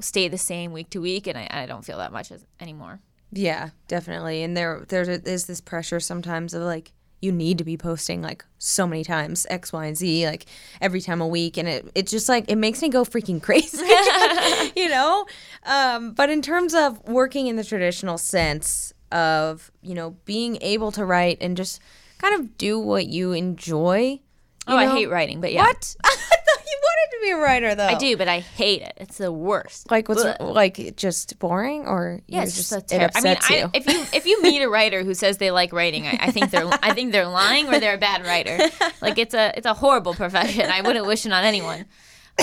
stay 0.00 0.28
the 0.28 0.38
same 0.38 0.72
week 0.72 0.90
to 0.90 1.00
week 1.00 1.26
and 1.26 1.36
I, 1.38 1.46
I 1.50 1.66
don't 1.66 1.84
feel 1.84 1.98
that 1.98 2.12
much 2.12 2.32
as, 2.32 2.44
anymore. 2.58 3.00
Yeah, 3.32 3.70
definitely. 3.86 4.42
And 4.42 4.56
there 4.56 4.84
there 4.88 5.02
is 5.02 5.46
this 5.46 5.60
pressure 5.60 6.00
sometimes 6.00 6.54
of 6.54 6.62
like 6.62 6.92
you 7.20 7.32
need 7.32 7.58
to 7.58 7.64
be 7.64 7.76
posting 7.76 8.22
like 8.22 8.44
so 8.58 8.86
many 8.86 9.04
times 9.04 9.46
X, 9.50 9.72
Y, 9.72 9.86
and 9.86 9.96
Z, 9.96 10.26
like 10.26 10.46
every 10.80 11.00
time 11.00 11.20
a 11.20 11.26
week, 11.26 11.56
and 11.56 11.68
it 11.68 11.90
it 11.94 12.06
just 12.06 12.28
like 12.28 12.46
it 12.48 12.56
makes 12.56 12.80
me 12.82 12.88
go 12.88 13.04
freaking 13.04 13.42
crazy, 13.42 13.78
you 14.80 14.88
know. 14.88 15.26
Um, 15.64 16.12
but 16.12 16.30
in 16.30 16.42
terms 16.42 16.74
of 16.74 17.06
working 17.08 17.46
in 17.46 17.56
the 17.56 17.64
traditional 17.64 18.18
sense 18.18 18.92
of 19.12 19.70
you 19.82 19.94
know 19.94 20.16
being 20.24 20.58
able 20.60 20.92
to 20.92 21.04
write 21.04 21.38
and 21.40 21.56
just 21.56 21.80
kind 22.18 22.34
of 22.34 22.56
do 22.58 22.78
what 22.78 23.06
you 23.06 23.32
enjoy. 23.32 24.20
Oh, 24.66 24.76
I 24.76 24.86
hate 24.86 25.10
writing, 25.10 25.40
but 25.40 25.52
yeah. 25.52 25.62
What? 25.62 25.96
I 26.04 26.08
thought 26.16 26.64
you 26.66 26.80
wanted 26.82 26.99
to 27.10 27.18
be 27.22 27.30
a 27.30 27.36
writer 27.36 27.74
though. 27.74 27.86
I 27.86 27.94
do, 27.94 28.16
but 28.16 28.28
I 28.28 28.40
hate 28.40 28.82
it. 28.82 28.94
It's 28.96 29.18
the 29.18 29.32
worst. 29.32 29.90
Like 29.90 30.08
what's 30.08 30.24
Ugh. 30.24 30.36
like 30.40 30.96
just 30.96 31.38
boring 31.38 31.86
or 31.86 32.20
Yeah, 32.26 32.42
it's 32.42 32.56
just, 32.56 32.70
just 32.70 32.92
a 32.92 32.96
it 32.96 32.98
ter- 32.98 33.10
I 33.14 33.20
mean, 33.22 33.32
upsets 33.36 33.50
I, 33.50 33.54
you? 33.56 33.70
if 33.74 33.86
you 33.86 34.04
if 34.12 34.26
you 34.26 34.42
meet 34.42 34.62
a 34.62 34.68
writer 34.68 35.02
who 35.04 35.14
says 35.14 35.38
they 35.38 35.50
like 35.50 35.72
writing, 35.72 36.06
I, 36.06 36.18
I 36.20 36.30
think 36.30 36.50
they're 36.50 36.68
I 36.82 36.92
think 36.94 37.12
they're 37.12 37.28
lying 37.28 37.68
or 37.68 37.78
they're 37.80 37.94
a 37.94 37.98
bad 37.98 38.24
writer. 38.24 38.58
Like 39.02 39.16
it's 39.18 39.34
a 39.34 39.52
it's 39.56 39.66
a 39.66 39.72
horrible 39.74 40.12
profession. 40.14 40.70
I 40.70 40.82
wouldn't 40.82 41.06
wish 41.06 41.24
it 41.24 41.32
on 41.32 41.42
anyone. 41.44 41.86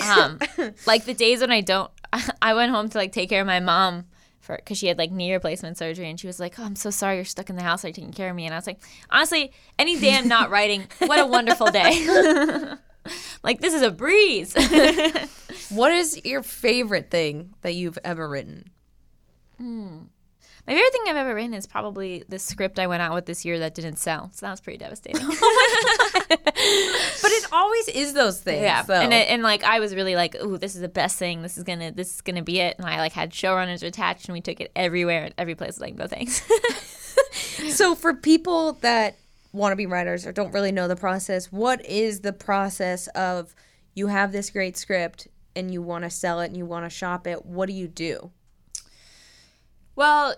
Um, 0.04 0.40
like 0.88 1.06
the 1.06 1.14
days 1.14 1.42
when 1.42 1.52
I 1.52 1.62
don't, 1.62 1.92
I 2.42 2.54
went 2.56 2.72
home 2.72 2.90
to 2.90 2.98
like 2.98 3.12
take 3.12 3.30
care 3.30 3.42
of 3.42 3.48
my 3.48 3.60
mom 3.60 4.06
for 4.40 4.56
because 4.56 4.78
she 4.78 4.88
had 4.88 4.98
like 4.98 5.12
knee 5.12 5.32
replacement 5.34 5.78
surgery, 5.78 6.10
and 6.10 6.20
she 6.20 6.26
was 6.28 6.40
like, 6.40 6.58
"Oh, 6.60 6.64
I'm 6.64 6.76
so 6.76 6.90
sorry 6.90 7.18
you're 7.18 7.26
stuck 7.26 7.50
in 7.50 7.56
the 7.56 7.64
house. 7.64 7.84
Are 7.86 7.90
you 7.90 7.94
taking 7.94 8.12
care 8.14 8.30
of 8.30 8.36
me?" 8.36 8.46
And 8.46 8.54
I 8.54 8.58
was 8.58 8.66
like, 8.68 8.80
honestly, 9.10 9.52
any 9.78 10.00
day 10.00 10.16
I'm 10.16 10.28
not 10.28 10.50
writing, 10.50 10.88
what 11.00 11.20
a 11.20 11.26
wonderful 11.28 11.68
day. 11.68 12.06
like 13.44 13.62
this 13.62 13.74
is 13.74 13.82
a 13.82 13.92
breeze. 13.92 14.56
What 15.70 15.92
is 15.92 16.24
your 16.24 16.44
favorite 16.44 17.12
thing 17.12 17.54
that 17.62 17.74
you've 17.74 18.00
ever 18.06 18.28
written? 18.30 18.70
Hmm. 19.58 19.98
My 20.66 20.74
favorite 20.74 20.92
thing 20.94 21.02
I've 21.08 21.18
ever 21.18 21.34
written 21.34 21.54
is 21.54 21.68
probably 21.68 22.24
the 22.28 22.40
script 22.40 22.80
I 22.80 22.88
went 22.88 23.02
out 23.02 23.14
with 23.14 23.26
this 23.26 23.44
year 23.46 23.60
that 23.60 23.74
didn't 23.74 23.98
sell. 23.98 24.30
So 24.34 24.46
that 24.46 24.52
was 24.52 24.62
pretty 24.62 24.78
devastating. 24.78 25.22
Oh 26.30 26.36
but 27.22 27.32
it 27.32 27.46
always 27.54 27.88
is 27.90 28.14
those 28.14 28.42
things. 28.42 28.62
yeah, 28.62 28.82
though. 28.82 29.00
and 29.00 29.14
it, 29.14 29.30
and 29.30 29.42
like 29.44 29.64
I 29.64 29.80
was 29.80 29.96
really 29.96 30.16
like, 30.16 30.36
ooh, 30.36 30.58
this 30.58 30.76
is 30.76 30.82
the 30.82 30.90
best 30.90 31.18
thing. 31.18 31.42
This 31.42 31.58
is 31.58 31.64
gonna 31.64 31.92
this 31.92 32.16
is 32.16 32.22
gonna 32.22 32.42
be 32.42 32.60
it. 32.60 32.78
And 32.78 32.86
I 32.86 32.98
like 32.98 33.14
had 33.14 33.32
showrunners 33.32 33.82
attached, 33.84 34.28
and 34.28 34.34
we 34.34 34.42
took 34.42 34.60
it 34.60 34.72
everywhere. 34.76 35.24
And 35.26 35.34
every 35.38 35.56
place 35.56 35.70
was 35.70 35.80
like, 35.80 35.96
no 35.96 36.08
thanks. 36.08 36.42
so 37.76 37.96
for 37.96 38.14
people 38.14 38.74
that 38.82 39.18
want 39.52 39.72
to 39.72 39.76
be 39.76 39.86
writers 39.86 40.26
or 40.26 40.32
don't 40.32 40.54
really 40.54 40.72
know 40.72 40.88
the 40.88 40.96
process, 40.96 41.52
what 41.52 41.86
is 41.86 42.22
the 42.22 42.34
process 42.34 43.08
of 43.08 43.56
you 43.94 44.08
have 44.08 44.32
this 44.32 44.50
great 44.50 44.78
script 44.78 45.28
and 45.56 45.72
you 45.72 45.82
want 45.82 46.04
to 46.04 46.10
sell 46.10 46.40
it 46.40 46.48
and 46.48 46.58
you 46.58 46.66
want 46.66 46.86
to 46.86 46.90
shop 46.90 47.26
it? 47.28 47.46
What 47.46 47.68
do 47.68 47.74
you 47.74 47.88
do? 47.88 48.32
Well, 49.96 50.36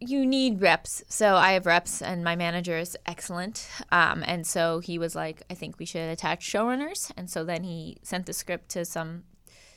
you 0.00 0.26
need 0.26 0.60
reps. 0.60 1.04
So 1.08 1.36
I 1.36 1.52
have 1.52 1.66
reps, 1.66 2.02
and 2.02 2.24
my 2.24 2.34
manager 2.34 2.76
is 2.76 2.96
excellent. 3.06 3.68
Um, 3.90 4.24
and 4.26 4.46
so 4.46 4.80
he 4.80 4.98
was 4.98 5.14
like, 5.14 5.42
I 5.50 5.54
think 5.54 5.78
we 5.78 5.84
should 5.84 6.08
attach 6.08 6.50
showrunners. 6.50 7.12
And 7.16 7.30
so 7.30 7.44
then 7.44 7.62
he 7.62 7.98
sent 8.02 8.26
the 8.26 8.32
script 8.32 8.70
to 8.70 8.84
some 8.84 9.24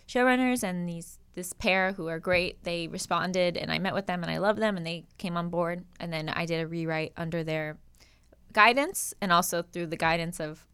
showrunners 0.07 0.63
and 0.63 0.87
these 0.87 1.19
this 1.35 1.51
pair 1.51 1.91
who 1.91 2.07
are 2.07 2.17
great. 2.17 2.63
They 2.63 2.87
responded, 2.87 3.57
and 3.57 3.69
I 3.69 3.77
met 3.77 3.93
with 3.93 4.07
them, 4.07 4.23
and 4.23 4.31
I 4.31 4.37
love 4.37 4.55
them, 4.55 4.77
and 4.77 4.87
they 4.87 5.05
came 5.17 5.35
on 5.35 5.49
board. 5.49 5.83
And 5.99 6.11
then 6.11 6.29
I 6.29 6.45
did 6.45 6.61
a 6.61 6.67
rewrite 6.67 7.11
under 7.17 7.43
their 7.43 7.77
guidance, 8.55 9.13
and 9.21 9.31
also 9.31 9.61
through 9.61 9.87
the 9.87 9.97
guidance 9.97 10.39
of 10.39 10.65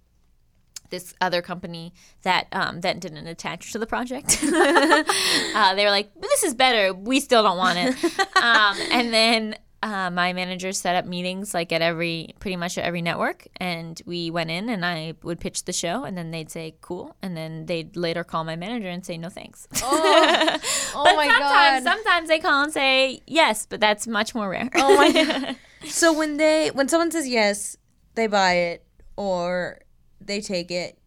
this 0.92 1.14
other 1.22 1.42
company 1.42 1.94
that 2.22 2.48
um, 2.52 2.82
that 2.82 3.00
didn't 3.00 3.26
attach 3.28 3.72
to 3.74 3.80
the 3.80 3.88
project. 3.88 4.40
uh, 4.44 5.76
they 5.76 5.84
were 5.84 5.92
like, 5.92 6.10
"This 6.22 6.44
is 6.44 6.54
better. 6.54 6.94
We 6.94 7.20
still 7.20 7.44
don't 7.44 7.58
want 7.58 7.80
it." 7.80 7.96
Um, 8.42 8.76
and 8.92 9.14
then 9.14 9.56
uh, 9.84 10.10
my 10.10 10.34
manager 10.34 10.72
set 10.72 10.96
up 10.96 11.06
meetings 11.06 11.54
like 11.54 11.72
at 11.72 11.82
every 11.84 12.34
pretty 12.40 12.56
much 12.56 12.76
at 12.80 12.84
every 12.86 13.04
network 13.04 13.48
and 13.58 14.02
we 14.08 14.32
went 14.32 14.50
in 14.50 14.68
and 14.70 14.84
i 14.84 15.14
would 15.22 15.40
pitch 15.40 15.66
the 15.66 15.74
show 15.74 16.04
and 16.06 16.18
then 16.18 16.32
they'd 16.32 16.50
say 16.50 16.74
cool 16.82 17.16
and 17.22 17.38
then 17.38 17.68
they'd 17.68 17.96
later 17.96 18.24
call 18.24 18.44
my 18.44 18.56
manager 18.56 18.88
and 18.90 19.06
say 19.06 19.16
no 19.18 19.30
thanks 19.30 19.68
Oh, 19.84 20.58
oh 20.96 21.16
my 21.16 21.28
sometimes 21.28 21.40
god. 21.40 21.84
sometimes 21.84 22.30
they 22.30 22.40
call 22.40 22.64
and 22.64 22.74
say 22.74 23.22
yes 23.28 23.68
but 23.70 23.80
that's 23.80 24.08
much 24.08 24.34
more 24.34 24.50
rare 24.50 24.70
Oh 24.76 24.96
my 24.98 25.12
god. 25.12 25.56
So 25.86 26.14
when 26.14 26.38
they 26.38 26.70
when 26.70 26.88
someone 26.88 27.12
says 27.12 27.28
yes, 27.28 27.78
they 28.16 28.28
buy 28.28 28.54
it 28.54 28.86
or 29.18 29.80
they 30.20 30.42
take 30.42 30.72
it. 30.72 30.98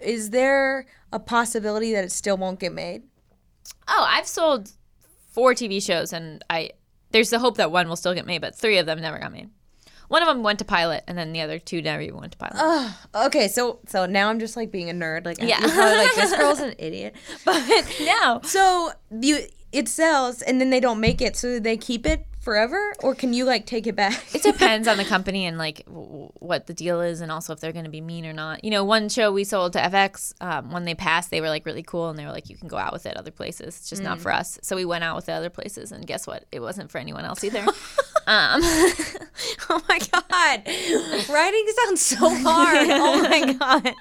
Is 0.00 0.30
there 0.30 0.86
a 1.12 1.18
possibility 1.18 1.92
that 1.92 2.04
it 2.04 2.12
still 2.12 2.36
won't 2.36 2.60
get 2.60 2.72
made? 2.72 3.02
oh 3.86 4.06
i've 4.08 4.26
sold 4.26 4.70
four 5.30 5.52
tv 5.52 5.82
shows 5.82 6.10
and 6.12 6.42
i 6.48 6.70
there's 7.10 7.28
the 7.28 7.38
hope 7.38 7.58
that 7.58 7.70
one 7.70 7.86
will 7.86 7.96
still 7.96 8.14
get 8.14 8.24
made 8.24 8.40
but 8.40 8.54
three 8.54 8.78
of 8.78 8.86
them 8.86 8.98
never 9.00 9.18
got 9.18 9.30
made 9.30 9.50
one 10.08 10.22
of 10.22 10.28
them 10.28 10.42
went 10.42 10.58
to 10.58 10.64
pilot 10.64 11.04
and 11.06 11.18
then 11.18 11.32
the 11.32 11.40
other 11.42 11.58
two 11.58 11.82
never 11.82 12.00
even 12.00 12.18
went 12.18 12.32
to 12.32 12.38
pilot 12.38 12.54
Ugh. 12.56 12.92
Okay, 13.26 13.46
so 13.48 13.80
so 13.86 14.06
now 14.06 14.30
I'm 14.30 14.38
just 14.38 14.56
like 14.56 14.70
being 14.70 14.88
a 14.88 14.94
nerd. 14.94 15.26
Like 15.26 15.36
Yeah. 15.38 15.58
like 15.60 16.14
this 16.14 16.34
girl's 16.34 16.60
an 16.60 16.74
idiot. 16.78 17.14
But 17.44 17.62
no 18.00 18.40
so 18.42 18.90
you 19.10 19.40
it 19.70 19.86
sells 19.88 20.40
and 20.40 20.58
then 20.62 20.70
they 20.70 20.80
don't 20.80 20.98
make 21.00 21.20
it, 21.20 21.36
so 21.36 21.60
they 21.60 21.76
keep 21.76 22.06
it 22.06 22.26
forever, 22.48 22.94
or 23.02 23.14
can 23.14 23.34
you 23.34 23.44
like 23.44 23.66
take 23.66 23.86
it 23.86 23.94
back? 23.94 24.34
It 24.34 24.42
depends 24.42 24.88
on 24.88 24.96
the 24.96 25.04
company 25.14 25.44
and 25.44 25.58
like 25.58 25.84
w- 25.84 26.32
what 26.38 26.66
the 26.66 26.72
deal 26.72 27.02
is, 27.02 27.20
and 27.20 27.30
also 27.30 27.52
if 27.52 27.60
they're 27.60 27.74
going 27.74 27.84
to 27.84 27.90
be 27.90 28.00
mean 28.00 28.24
or 28.24 28.32
not. 28.32 28.64
You 28.64 28.70
know, 28.70 28.84
one 28.84 29.10
show 29.10 29.30
we 29.30 29.44
sold 29.44 29.74
to 29.74 29.78
FX, 29.80 30.32
um, 30.40 30.70
when 30.70 30.86
they 30.86 30.94
passed, 30.94 31.30
they 31.30 31.42
were 31.42 31.50
like 31.50 31.66
really 31.66 31.82
cool, 31.82 32.08
and 32.08 32.18
they 32.18 32.24
were 32.24 32.32
like, 32.32 32.48
"You 32.48 32.56
can 32.56 32.66
go 32.66 32.78
out 32.78 32.94
with 32.94 33.04
it 33.04 33.18
other 33.18 33.30
places. 33.30 33.76
It's 33.76 33.90
just 33.90 34.02
not 34.02 34.18
for 34.18 34.32
us." 34.32 34.58
So 34.62 34.76
we 34.76 34.86
went 34.86 35.04
out 35.04 35.14
with 35.14 35.28
it 35.28 35.32
other 35.32 35.50
places, 35.50 35.92
and 35.92 36.06
guess 36.06 36.26
what? 36.26 36.46
It 36.50 36.60
wasn't 36.60 36.90
for 36.90 36.96
anyone 36.96 37.26
else 37.26 37.44
either. 37.44 37.60
um, 38.26 38.62
oh 39.68 39.82
my 39.86 39.98
god, 40.10 40.62
writing 41.28 41.66
sounds 41.84 42.00
so 42.00 42.34
hard. 42.34 42.88
Oh 42.90 43.22
my 43.28 43.52
god, 43.52 43.94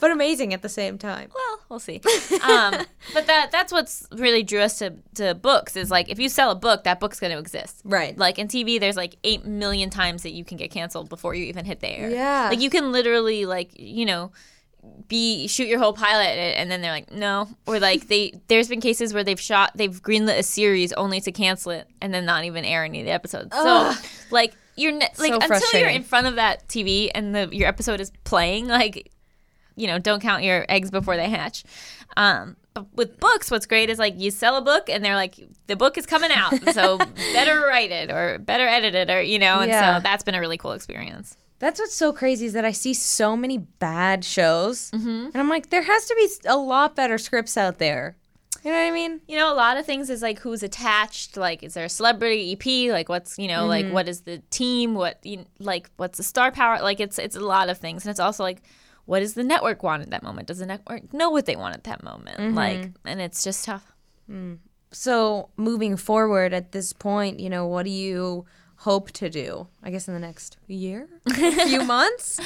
but 0.00 0.10
amazing 0.10 0.52
at 0.52 0.62
the 0.62 0.68
same 0.68 0.98
time. 0.98 1.30
well, 1.34 1.60
we'll 1.68 1.78
see. 1.78 2.00
Um, 2.44 2.74
but 3.14 3.26
that 3.26 3.50
that's 3.50 3.72
what's 3.72 4.06
really 4.12 4.42
drew 4.42 4.60
us 4.60 4.78
to, 4.78 4.94
to 5.14 5.34
books 5.34 5.76
is 5.76 5.90
like 5.90 6.08
if 6.10 6.18
you 6.18 6.28
sell 6.28 6.50
a 6.50 6.54
book, 6.54 6.84
that 6.84 7.00
book's 7.00 7.18
going 7.18 7.32
to 7.32 7.38
exist. 7.38 7.80
Right. 7.84 8.16
Like 8.18 8.38
in 8.38 8.48
TV, 8.48 8.78
there's 8.78 8.96
like 8.96 9.16
eight 9.24 9.44
million 9.46 9.88
times 9.88 10.22
that 10.24 10.32
you 10.32 10.44
can 10.44 10.56
get 10.58 10.70
canceled 10.70 11.08
before 11.08 11.34
you 11.34 11.44
even 11.44 11.64
hit 11.64 11.80
the 11.80 11.88
air. 11.88 12.10
Yeah. 12.10 12.48
Like 12.50 12.60
you 12.60 12.70
can 12.70 12.92
literally 12.92 13.46
like 13.46 13.70
you 13.78 14.04
know 14.04 14.32
be 15.08 15.46
shoot 15.46 15.66
your 15.66 15.78
whole 15.78 15.94
pilot 15.94 16.26
and 16.26 16.70
then 16.70 16.82
they're 16.82 16.92
like 16.92 17.10
no 17.10 17.48
or 17.66 17.80
like 17.80 18.08
they 18.08 18.38
there's 18.48 18.68
been 18.68 18.82
cases 18.82 19.14
where 19.14 19.24
they've 19.24 19.40
shot 19.40 19.70
they've 19.74 20.02
greenlit 20.02 20.38
a 20.38 20.42
series 20.42 20.92
only 20.92 21.22
to 21.22 21.32
cancel 21.32 21.72
it 21.72 21.88
and 22.02 22.12
then 22.12 22.26
not 22.26 22.44
even 22.44 22.64
air 22.66 22.84
any 22.84 23.00
of 23.00 23.06
the 23.06 23.12
episodes. 23.12 23.48
Ugh. 23.52 23.94
So 23.94 24.08
like 24.30 24.54
you're 24.76 24.92
ne- 24.92 25.08
like 25.18 25.32
So 25.32 25.38
until 25.40 25.80
you're 25.80 25.88
in 25.88 26.02
front 26.02 26.26
of 26.26 26.34
that 26.34 26.68
TV 26.68 27.10
and 27.14 27.34
the 27.34 27.48
your 27.52 27.68
episode 27.68 28.00
is 28.00 28.12
playing 28.24 28.66
like 28.66 29.10
you 29.76 29.86
know, 29.86 29.98
don't 29.98 30.20
count 30.20 30.42
your 30.44 30.64
eggs 30.68 30.90
before 30.90 31.16
they 31.16 31.28
hatch. 31.28 31.64
Um, 32.16 32.56
but 32.74 32.86
with 32.94 33.18
books, 33.20 33.50
what's 33.50 33.66
great 33.66 33.88
is 33.90 33.98
like 33.98 34.14
you 34.18 34.30
sell 34.30 34.56
a 34.56 34.62
book 34.62 34.88
and 34.88 35.04
they're 35.04 35.14
like, 35.14 35.36
the 35.68 35.76
book 35.76 35.96
is 35.98 36.06
coming 36.06 36.30
out, 36.32 36.54
so 36.72 36.98
better 37.32 37.60
write 37.60 37.90
it 37.92 38.10
or 38.10 38.38
better 38.38 38.66
edit 38.66 38.94
it 38.94 39.10
or 39.10 39.20
you 39.22 39.38
know, 39.38 39.60
and 39.60 39.70
Yeah. 39.70 39.98
so 39.98 40.02
that's 40.02 40.24
been 40.24 40.34
a 40.34 40.40
really 40.40 40.56
cool 40.58 40.72
experience. 40.72 41.36
That's 41.60 41.78
what's 41.80 41.94
so 41.94 42.12
crazy 42.12 42.46
is 42.46 42.52
that 42.52 42.64
I 42.64 42.72
see 42.72 42.92
so 42.92 43.36
many 43.36 43.58
bad 43.58 44.24
shows, 44.24 44.90
and 44.92 45.34
I'm 45.36 45.48
like, 45.48 45.70
there 45.70 45.82
has 45.82 46.06
to 46.06 46.14
be 46.16 46.28
a 46.48 46.56
lot 46.56 46.94
better 46.96 47.16
scripts 47.16 47.56
out 47.56 47.78
there. 47.78 48.16
You 48.64 48.70
know 48.72 48.76
what 48.78 48.86
I 48.86 48.90
mean? 48.90 49.20
You 49.28 49.36
know, 49.38 49.52
a 49.52 49.54
lot 49.54 49.76
of 49.76 49.86
things 49.86 50.10
is 50.10 50.20
like 50.20 50.40
who's 50.40 50.62
attached. 50.62 51.36
Like, 51.36 51.62
is 51.62 51.74
there 51.74 51.84
a 51.84 51.88
celebrity 51.88 52.52
EP? 52.52 52.92
Like, 52.92 53.08
what's 53.08 53.38
you 53.38 53.46
know, 53.48 53.66
like 53.66 53.88
what 53.90 54.08
is 54.08 54.22
the 54.22 54.38
team? 54.50 54.94
What 54.94 55.18
you 55.24 55.44
like? 55.58 55.90
What's 55.96 56.16
the 56.18 56.24
star 56.24 56.50
power? 56.50 56.80
Like, 56.82 56.98
it's 56.98 57.18
it's 57.18 57.36
a 57.36 57.40
lot 57.40 57.68
of 57.68 57.78
things, 57.78 58.04
and 58.04 58.10
it's 58.10 58.20
also 58.20 58.42
like. 58.42 58.62
What 59.06 59.20
does 59.20 59.34
the 59.34 59.44
network 59.44 59.82
want 59.82 60.02
at 60.02 60.10
that 60.10 60.22
moment? 60.22 60.48
Does 60.48 60.58
the 60.58 60.66
network 60.66 61.12
know 61.12 61.30
what 61.30 61.46
they 61.46 61.56
want 61.56 61.74
at 61.74 61.84
that 61.84 62.02
moment? 62.02 62.54
Like, 62.54 62.90
and 63.04 63.20
it's 63.20 63.42
just 63.42 63.64
tough. 63.64 63.92
So 64.92 65.50
moving 65.56 65.96
forward 65.96 66.52
at 66.54 66.72
this 66.72 66.92
point, 66.92 67.40
you 67.40 67.50
know, 67.50 67.66
what 67.66 67.84
do 67.84 67.90
you 67.90 68.46
hope 68.76 69.10
to 69.12 69.28
do? 69.28 69.66
I 69.82 69.90
guess 69.90 70.08
in 70.08 70.14
the 70.14 70.20
next 70.20 70.56
year, 70.66 71.08
few 71.32 71.82
months. 71.96 72.38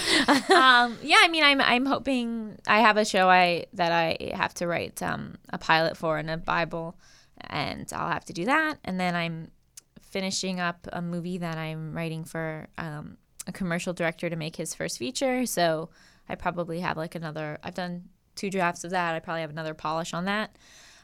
um, 0.51 0.99
yeah, 1.03 1.19
I 1.21 1.29
mean, 1.31 1.45
I'm 1.45 1.61
I'm 1.61 1.87
hoping 1.87 2.59
I 2.67 2.81
have 2.81 2.97
a 2.97 3.05
show 3.05 3.29
I 3.29 3.67
that 3.75 3.93
I 3.93 4.33
have 4.35 4.55
to 4.55 4.67
write 4.67 5.03
um, 5.03 5.37
a 5.51 5.59
pilot 5.59 5.97
for 5.97 6.19
and 6.19 6.31
a 6.31 6.37
Bible, 6.37 6.97
and 7.49 7.87
I'll 7.95 8.11
have 8.11 8.25
to 8.27 8.33
do 8.33 8.47
that. 8.47 8.79
And 8.85 8.99
then 8.99 9.15
I'm 9.15 9.51
finishing 10.01 10.59
up 10.59 10.89
a 10.93 11.03
movie 11.03 11.39
that 11.39 11.59
I'm 11.59 11.95
writing 11.95 12.25
for 12.25 12.67
um, 12.79 13.19
a 13.47 13.53
commercial 13.53 13.93
director 13.93 14.31
to 14.31 14.37
make 14.37 14.57
his 14.57 14.75
first 14.75 14.99
feature. 14.99 15.45
So 15.45 15.91
I 16.29 16.35
probably 16.35 16.81
have 16.81 16.97
like 16.97 17.15
another. 17.15 17.59
I've 17.63 17.75
done 17.75 18.05
two 18.35 18.51
drafts 18.51 18.85
of 18.85 18.91
that. 18.93 19.15
I 19.15 19.19
probably 19.21 19.41
have 19.43 19.51
another 19.51 19.75
polish 19.75 20.13
on 20.15 20.25
that, 20.27 20.57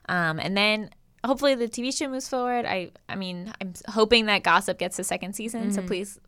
um, 0.09 0.39
and 0.39 0.57
then. 0.57 0.91
Hopefully 1.27 1.55
the 1.55 1.69
TV 1.69 1.91
show 1.97 2.07
moves 2.11 2.29
forward. 2.29 2.67
I 2.67 2.91
I 3.09 3.15
mean 3.17 3.51
I'm 3.59 3.73
hoping 3.89 4.27
that 4.27 4.43
Gossip 4.43 4.79
gets 4.79 4.99
a 4.99 5.05
second 5.05 5.33
season. 5.33 5.73
So 5.73 5.81
please 5.81 6.19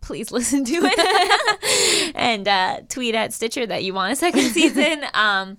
please 0.00 0.30
listen 0.38 0.64
to 0.64 0.74
it 0.84 2.12
and 2.14 2.46
uh, 2.46 2.82
tweet 2.88 3.16
at 3.16 3.32
Stitcher 3.32 3.66
that 3.66 3.82
you 3.82 3.92
want 3.94 4.12
a 4.12 4.16
second 4.16 4.42
season. 4.52 5.04
Um, 5.12 5.58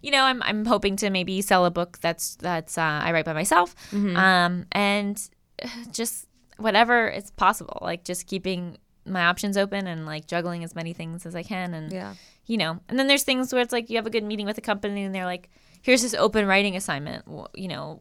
you 0.00 0.12
know, 0.12 0.22
I'm 0.22 0.44
I'm 0.44 0.64
hoping 0.64 0.94
to 0.98 1.10
maybe 1.10 1.42
sell 1.42 1.64
a 1.64 1.72
book 1.72 1.98
that's 2.00 2.36
that's 2.36 2.78
uh, 2.78 2.82
I 2.82 3.10
write 3.10 3.24
by 3.24 3.32
myself, 3.32 3.74
um, 3.92 4.66
and 4.70 5.20
uh, 5.60 5.68
just 5.90 6.28
whatever 6.56 7.08
is 7.08 7.32
possible. 7.32 7.78
Like 7.82 8.04
just 8.04 8.28
keeping 8.28 8.78
my 9.04 9.24
options 9.24 9.56
open 9.56 9.88
and 9.88 10.06
like 10.06 10.28
juggling 10.28 10.62
as 10.62 10.76
many 10.76 10.92
things 10.92 11.26
as 11.26 11.34
I 11.34 11.42
can, 11.42 11.74
and 11.74 11.90
Yeah. 11.92 12.14
You 12.46 12.56
know. 12.56 12.80
And 12.88 12.98
then 12.98 13.06
there's 13.08 13.22
things 13.24 13.52
where 13.52 13.62
it's 13.62 13.72
like 13.72 13.90
you 13.90 13.96
have 13.96 14.06
a 14.06 14.10
good 14.10 14.24
meeting 14.24 14.46
with 14.46 14.58
a 14.58 14.62
company 14.62 15.02
and 15.02 15.14
they're 15.14 15.24
like, 15.24 15.48
"Here's 15.82 16.02
this 16.02 16.14
open 16.14 16.46
writing 16.46 16.76
assignment," 16.76 17.24
you 17.54 17.68
know. 17.68 18.00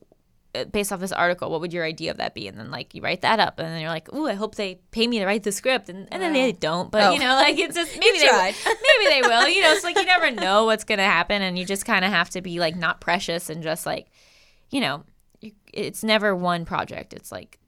uh, 0.55 0.63
Based 0.65 0.93
off 0.93 1.01
this 1.01 1.11
article, 1.11 1.51
what 1.51 1.59
would 1.59 1.73
your 1.73 1.83
idea 1.83 2.11
of 2.11 2.17
that 2.17 2.33
be? 2.33 2.47
And 2.47 2.57
then 2.57 2.71
like 2.71 2.95
you 2.95 3.01
write 3.01 3.21
that 3.21 3.39
up, 3.41 3.59
and 3.59 3.67
then 3.67 3.81
you're 3.81 3.89
like, 3.89 4.13
"Ooh, 4.13 4.27
I 4.27 4.33
hope 4.35 4.55
they 4.55 4.79
pay 4.91 5.05
me 5.05 5.19
to 5.19 5.25
write 5.25 5.43
the 5.43 5.51
script," 5.51 5.89
and, 5.89 6.07
and 6.13 6.21
then 6.21 6.31
they 6.33 6.51
don't. 6.53 6.89
But 6.91 7.03
Oh. 7.03 7.11
you 7.13 7.19
know, 7.19 7.35
like 7.35 7.57
it's 7.59 7.75
just 7.75 7.91
maybe 7.99 8.19
they 8.19 8.31
maybe 8.65 9.05
they 9.09 9.21
will. 9.21 9.47
You 9.49 9.61
know, 9.63 9.73
it's 9.73 9.83
like 9.83 9.97
you 9.97 10.05
never 10.05 10.31
know 10.31 10.63
what's 10.65 10.85
gonna 10.85 11.03
happen, 11.03 11.41
and 11.41 11.59
you 11.59 11.65
just 11.65 11.85
kind 11.85 12.05
of 12.05 12.11
have 12.11 12.29
to 12.31 12.41
be 12.41 12.59
like 12.59 12.75
not 12.77 13.01
precious 13.01 13.49
and 13.49 13.61
just 13.61 13.85
like, 13.85 14.07
you 14.71 14.79
know, 14.79 15.03
you, 15.41 15.51
it's 15.73 16.03
never 16.03 16.33
one 16.35 16.63
project. 16.65 17.13
It's 17.13 17.31
like 17.33 17.59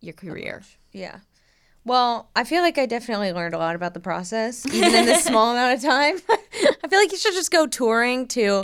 your 0.00 0.14
career. 0.14 0.62
Yeah. 0.92 1.18
Well, 1.84 2.30
I 2.36 2.44
feel 2.44 2.62
like 2.62 2.78
I 2.78 2.86
definitely 2.86 3.32
learned 3.32 3.54
a 3.54 3.58
lot 3.58 3.74
about 3.74 3.92
the 3.92 3.98
process, 4.00 4.64
even 4.72 4.94
in 4.94 5.04
this 5.04 5.24
small 5.30 5.50
amount 5.50 5.78
of 5.78 5.82
time. 5.82 6.16
I 6.84 6.88
feel 6.88 6.98
like 7.00 7.10
you 7.10 7.18
should 7.18 7.34
just 7.34 7.50
go 7.50 7.66
touring 7.66 8.28
to 8.28 8.62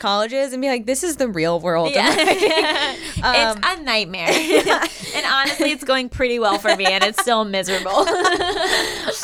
colleges 0.00 0.52
and 0.52 0.60
be 0.60 0.68
like, 0.68 0.84
"This 0.84 1.02
is 1.02 1.16
the 1.16 1.28
real 1.28 1.60
world." 1.60 1.92
Yeah. 1.92 2.14
it's 2.18 3.66
a 3.66 3.82
nightmare. 3.82 4.28
and 4.28 5.26
honestly, 5.26 5.70
it's 5.70 5.84
going 5.84 6.10
pretty 6.10 6.38
well 6.38 6.58
for 6.58 6.76
me, 6.76 6.84
and 6.84 7.02
it's 7.04 7.20
still 7.20 7.44
miserable. 7.46 8.06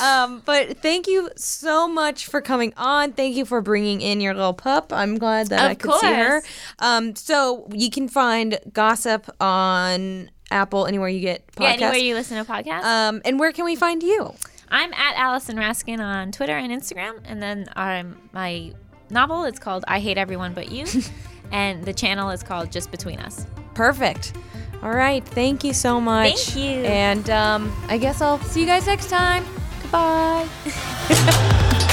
Um, 0.03 0.42
but 0.45 0.78
thank 0.78 1.07
you 1.07 1.30
so 1.36 1.86
much 1.86 2.26
for 2.26 2.40
coming 2.40 2.72
on. 2.76 3.12
Thank 3.12 3.36
you 3.36 3.45
for 3.45 3.61
bringing 3.61 4.01
in 4.01 4.20
your 4.20 4.34
little 4.34 4.55
pup. 4.55 4.92
I'm 4.92 5.18
glad 5.18 5.49
that 5.49 5.64
Of 5.64 5.70
I 5.70 5.74
could 5.74 5.95
see 6.01 6.07
her. 6.07 6.40
course. 6.40 6.45
Um, 6.78 7.14
so 7.14 7.68
you 7.72 7.90
can 7.90 8.09
find 8.09 8.59
Gossip 8.72 9.28
on 9.40 10.30
Apple 10.51 10.86
anywhere 10.86 11.09
you 11.09 11.20
get 11.20 11.47
podcasts. 11.49 11.61
yeah, 11.61 11.70
anywhere 11.72 11.97
you 11.97 12.14
listen 12.14 12.45
to 12.45 12.51
podcasts. 12.51 12.84
um, 12.84 13.22
and 13.24 13.38
where 13.38 13.53
can 13.53 13.64
we 13.64 13.76
find 13.76 14.03
you? 14.03 14.34
I'm 14.70 14.92
at 14.95 15.14
Allison 15.16 15.57
Raskin 15.57 16.01
on 16.01 16.32
Twitter 16.32 16.57
and 16.57 16.72
Instagram, 16.72 17.20
and 17.24 17.42
then 17.42 17.68
um, 17.76 18.16
my 18.32 18.72
novel 19.11 19.45
is 19.45 19.59
called 19.59 19.84
I 19.86 20.01
Hate 20.01 20.18
Everyone 20.18 20.53
But 20.55 20.70
You, 20.72 20.86
and 21.53 21.84
the 21.84 21.92
channel 21.92 22.30
is 22.30 22.42
called 22.42 22.72
Just 22.72 22.90
Between 22.90 23.20
Us. 23.20 23.47
Perfect. 23.74 24.32
All 24.82 24.90
right. 24.90 25.24
Thank 25.24 25.64
you 25.64 25.72
so 25.72 26.01
much. 26.01 26.34
Thank 26.51 26.57
you. 26.57 26.84
And 26.84 27.30
um, 27.30 27.74
I 27.88 27.97
guess 27.99 28.20
I'll 28.20 28.38
see 28.40 28.61
you 28.61 28.66
guys 28.66 28.86
next 28.86 29.09
time. 29.09 29.45
Goodbye. 29.82 30.49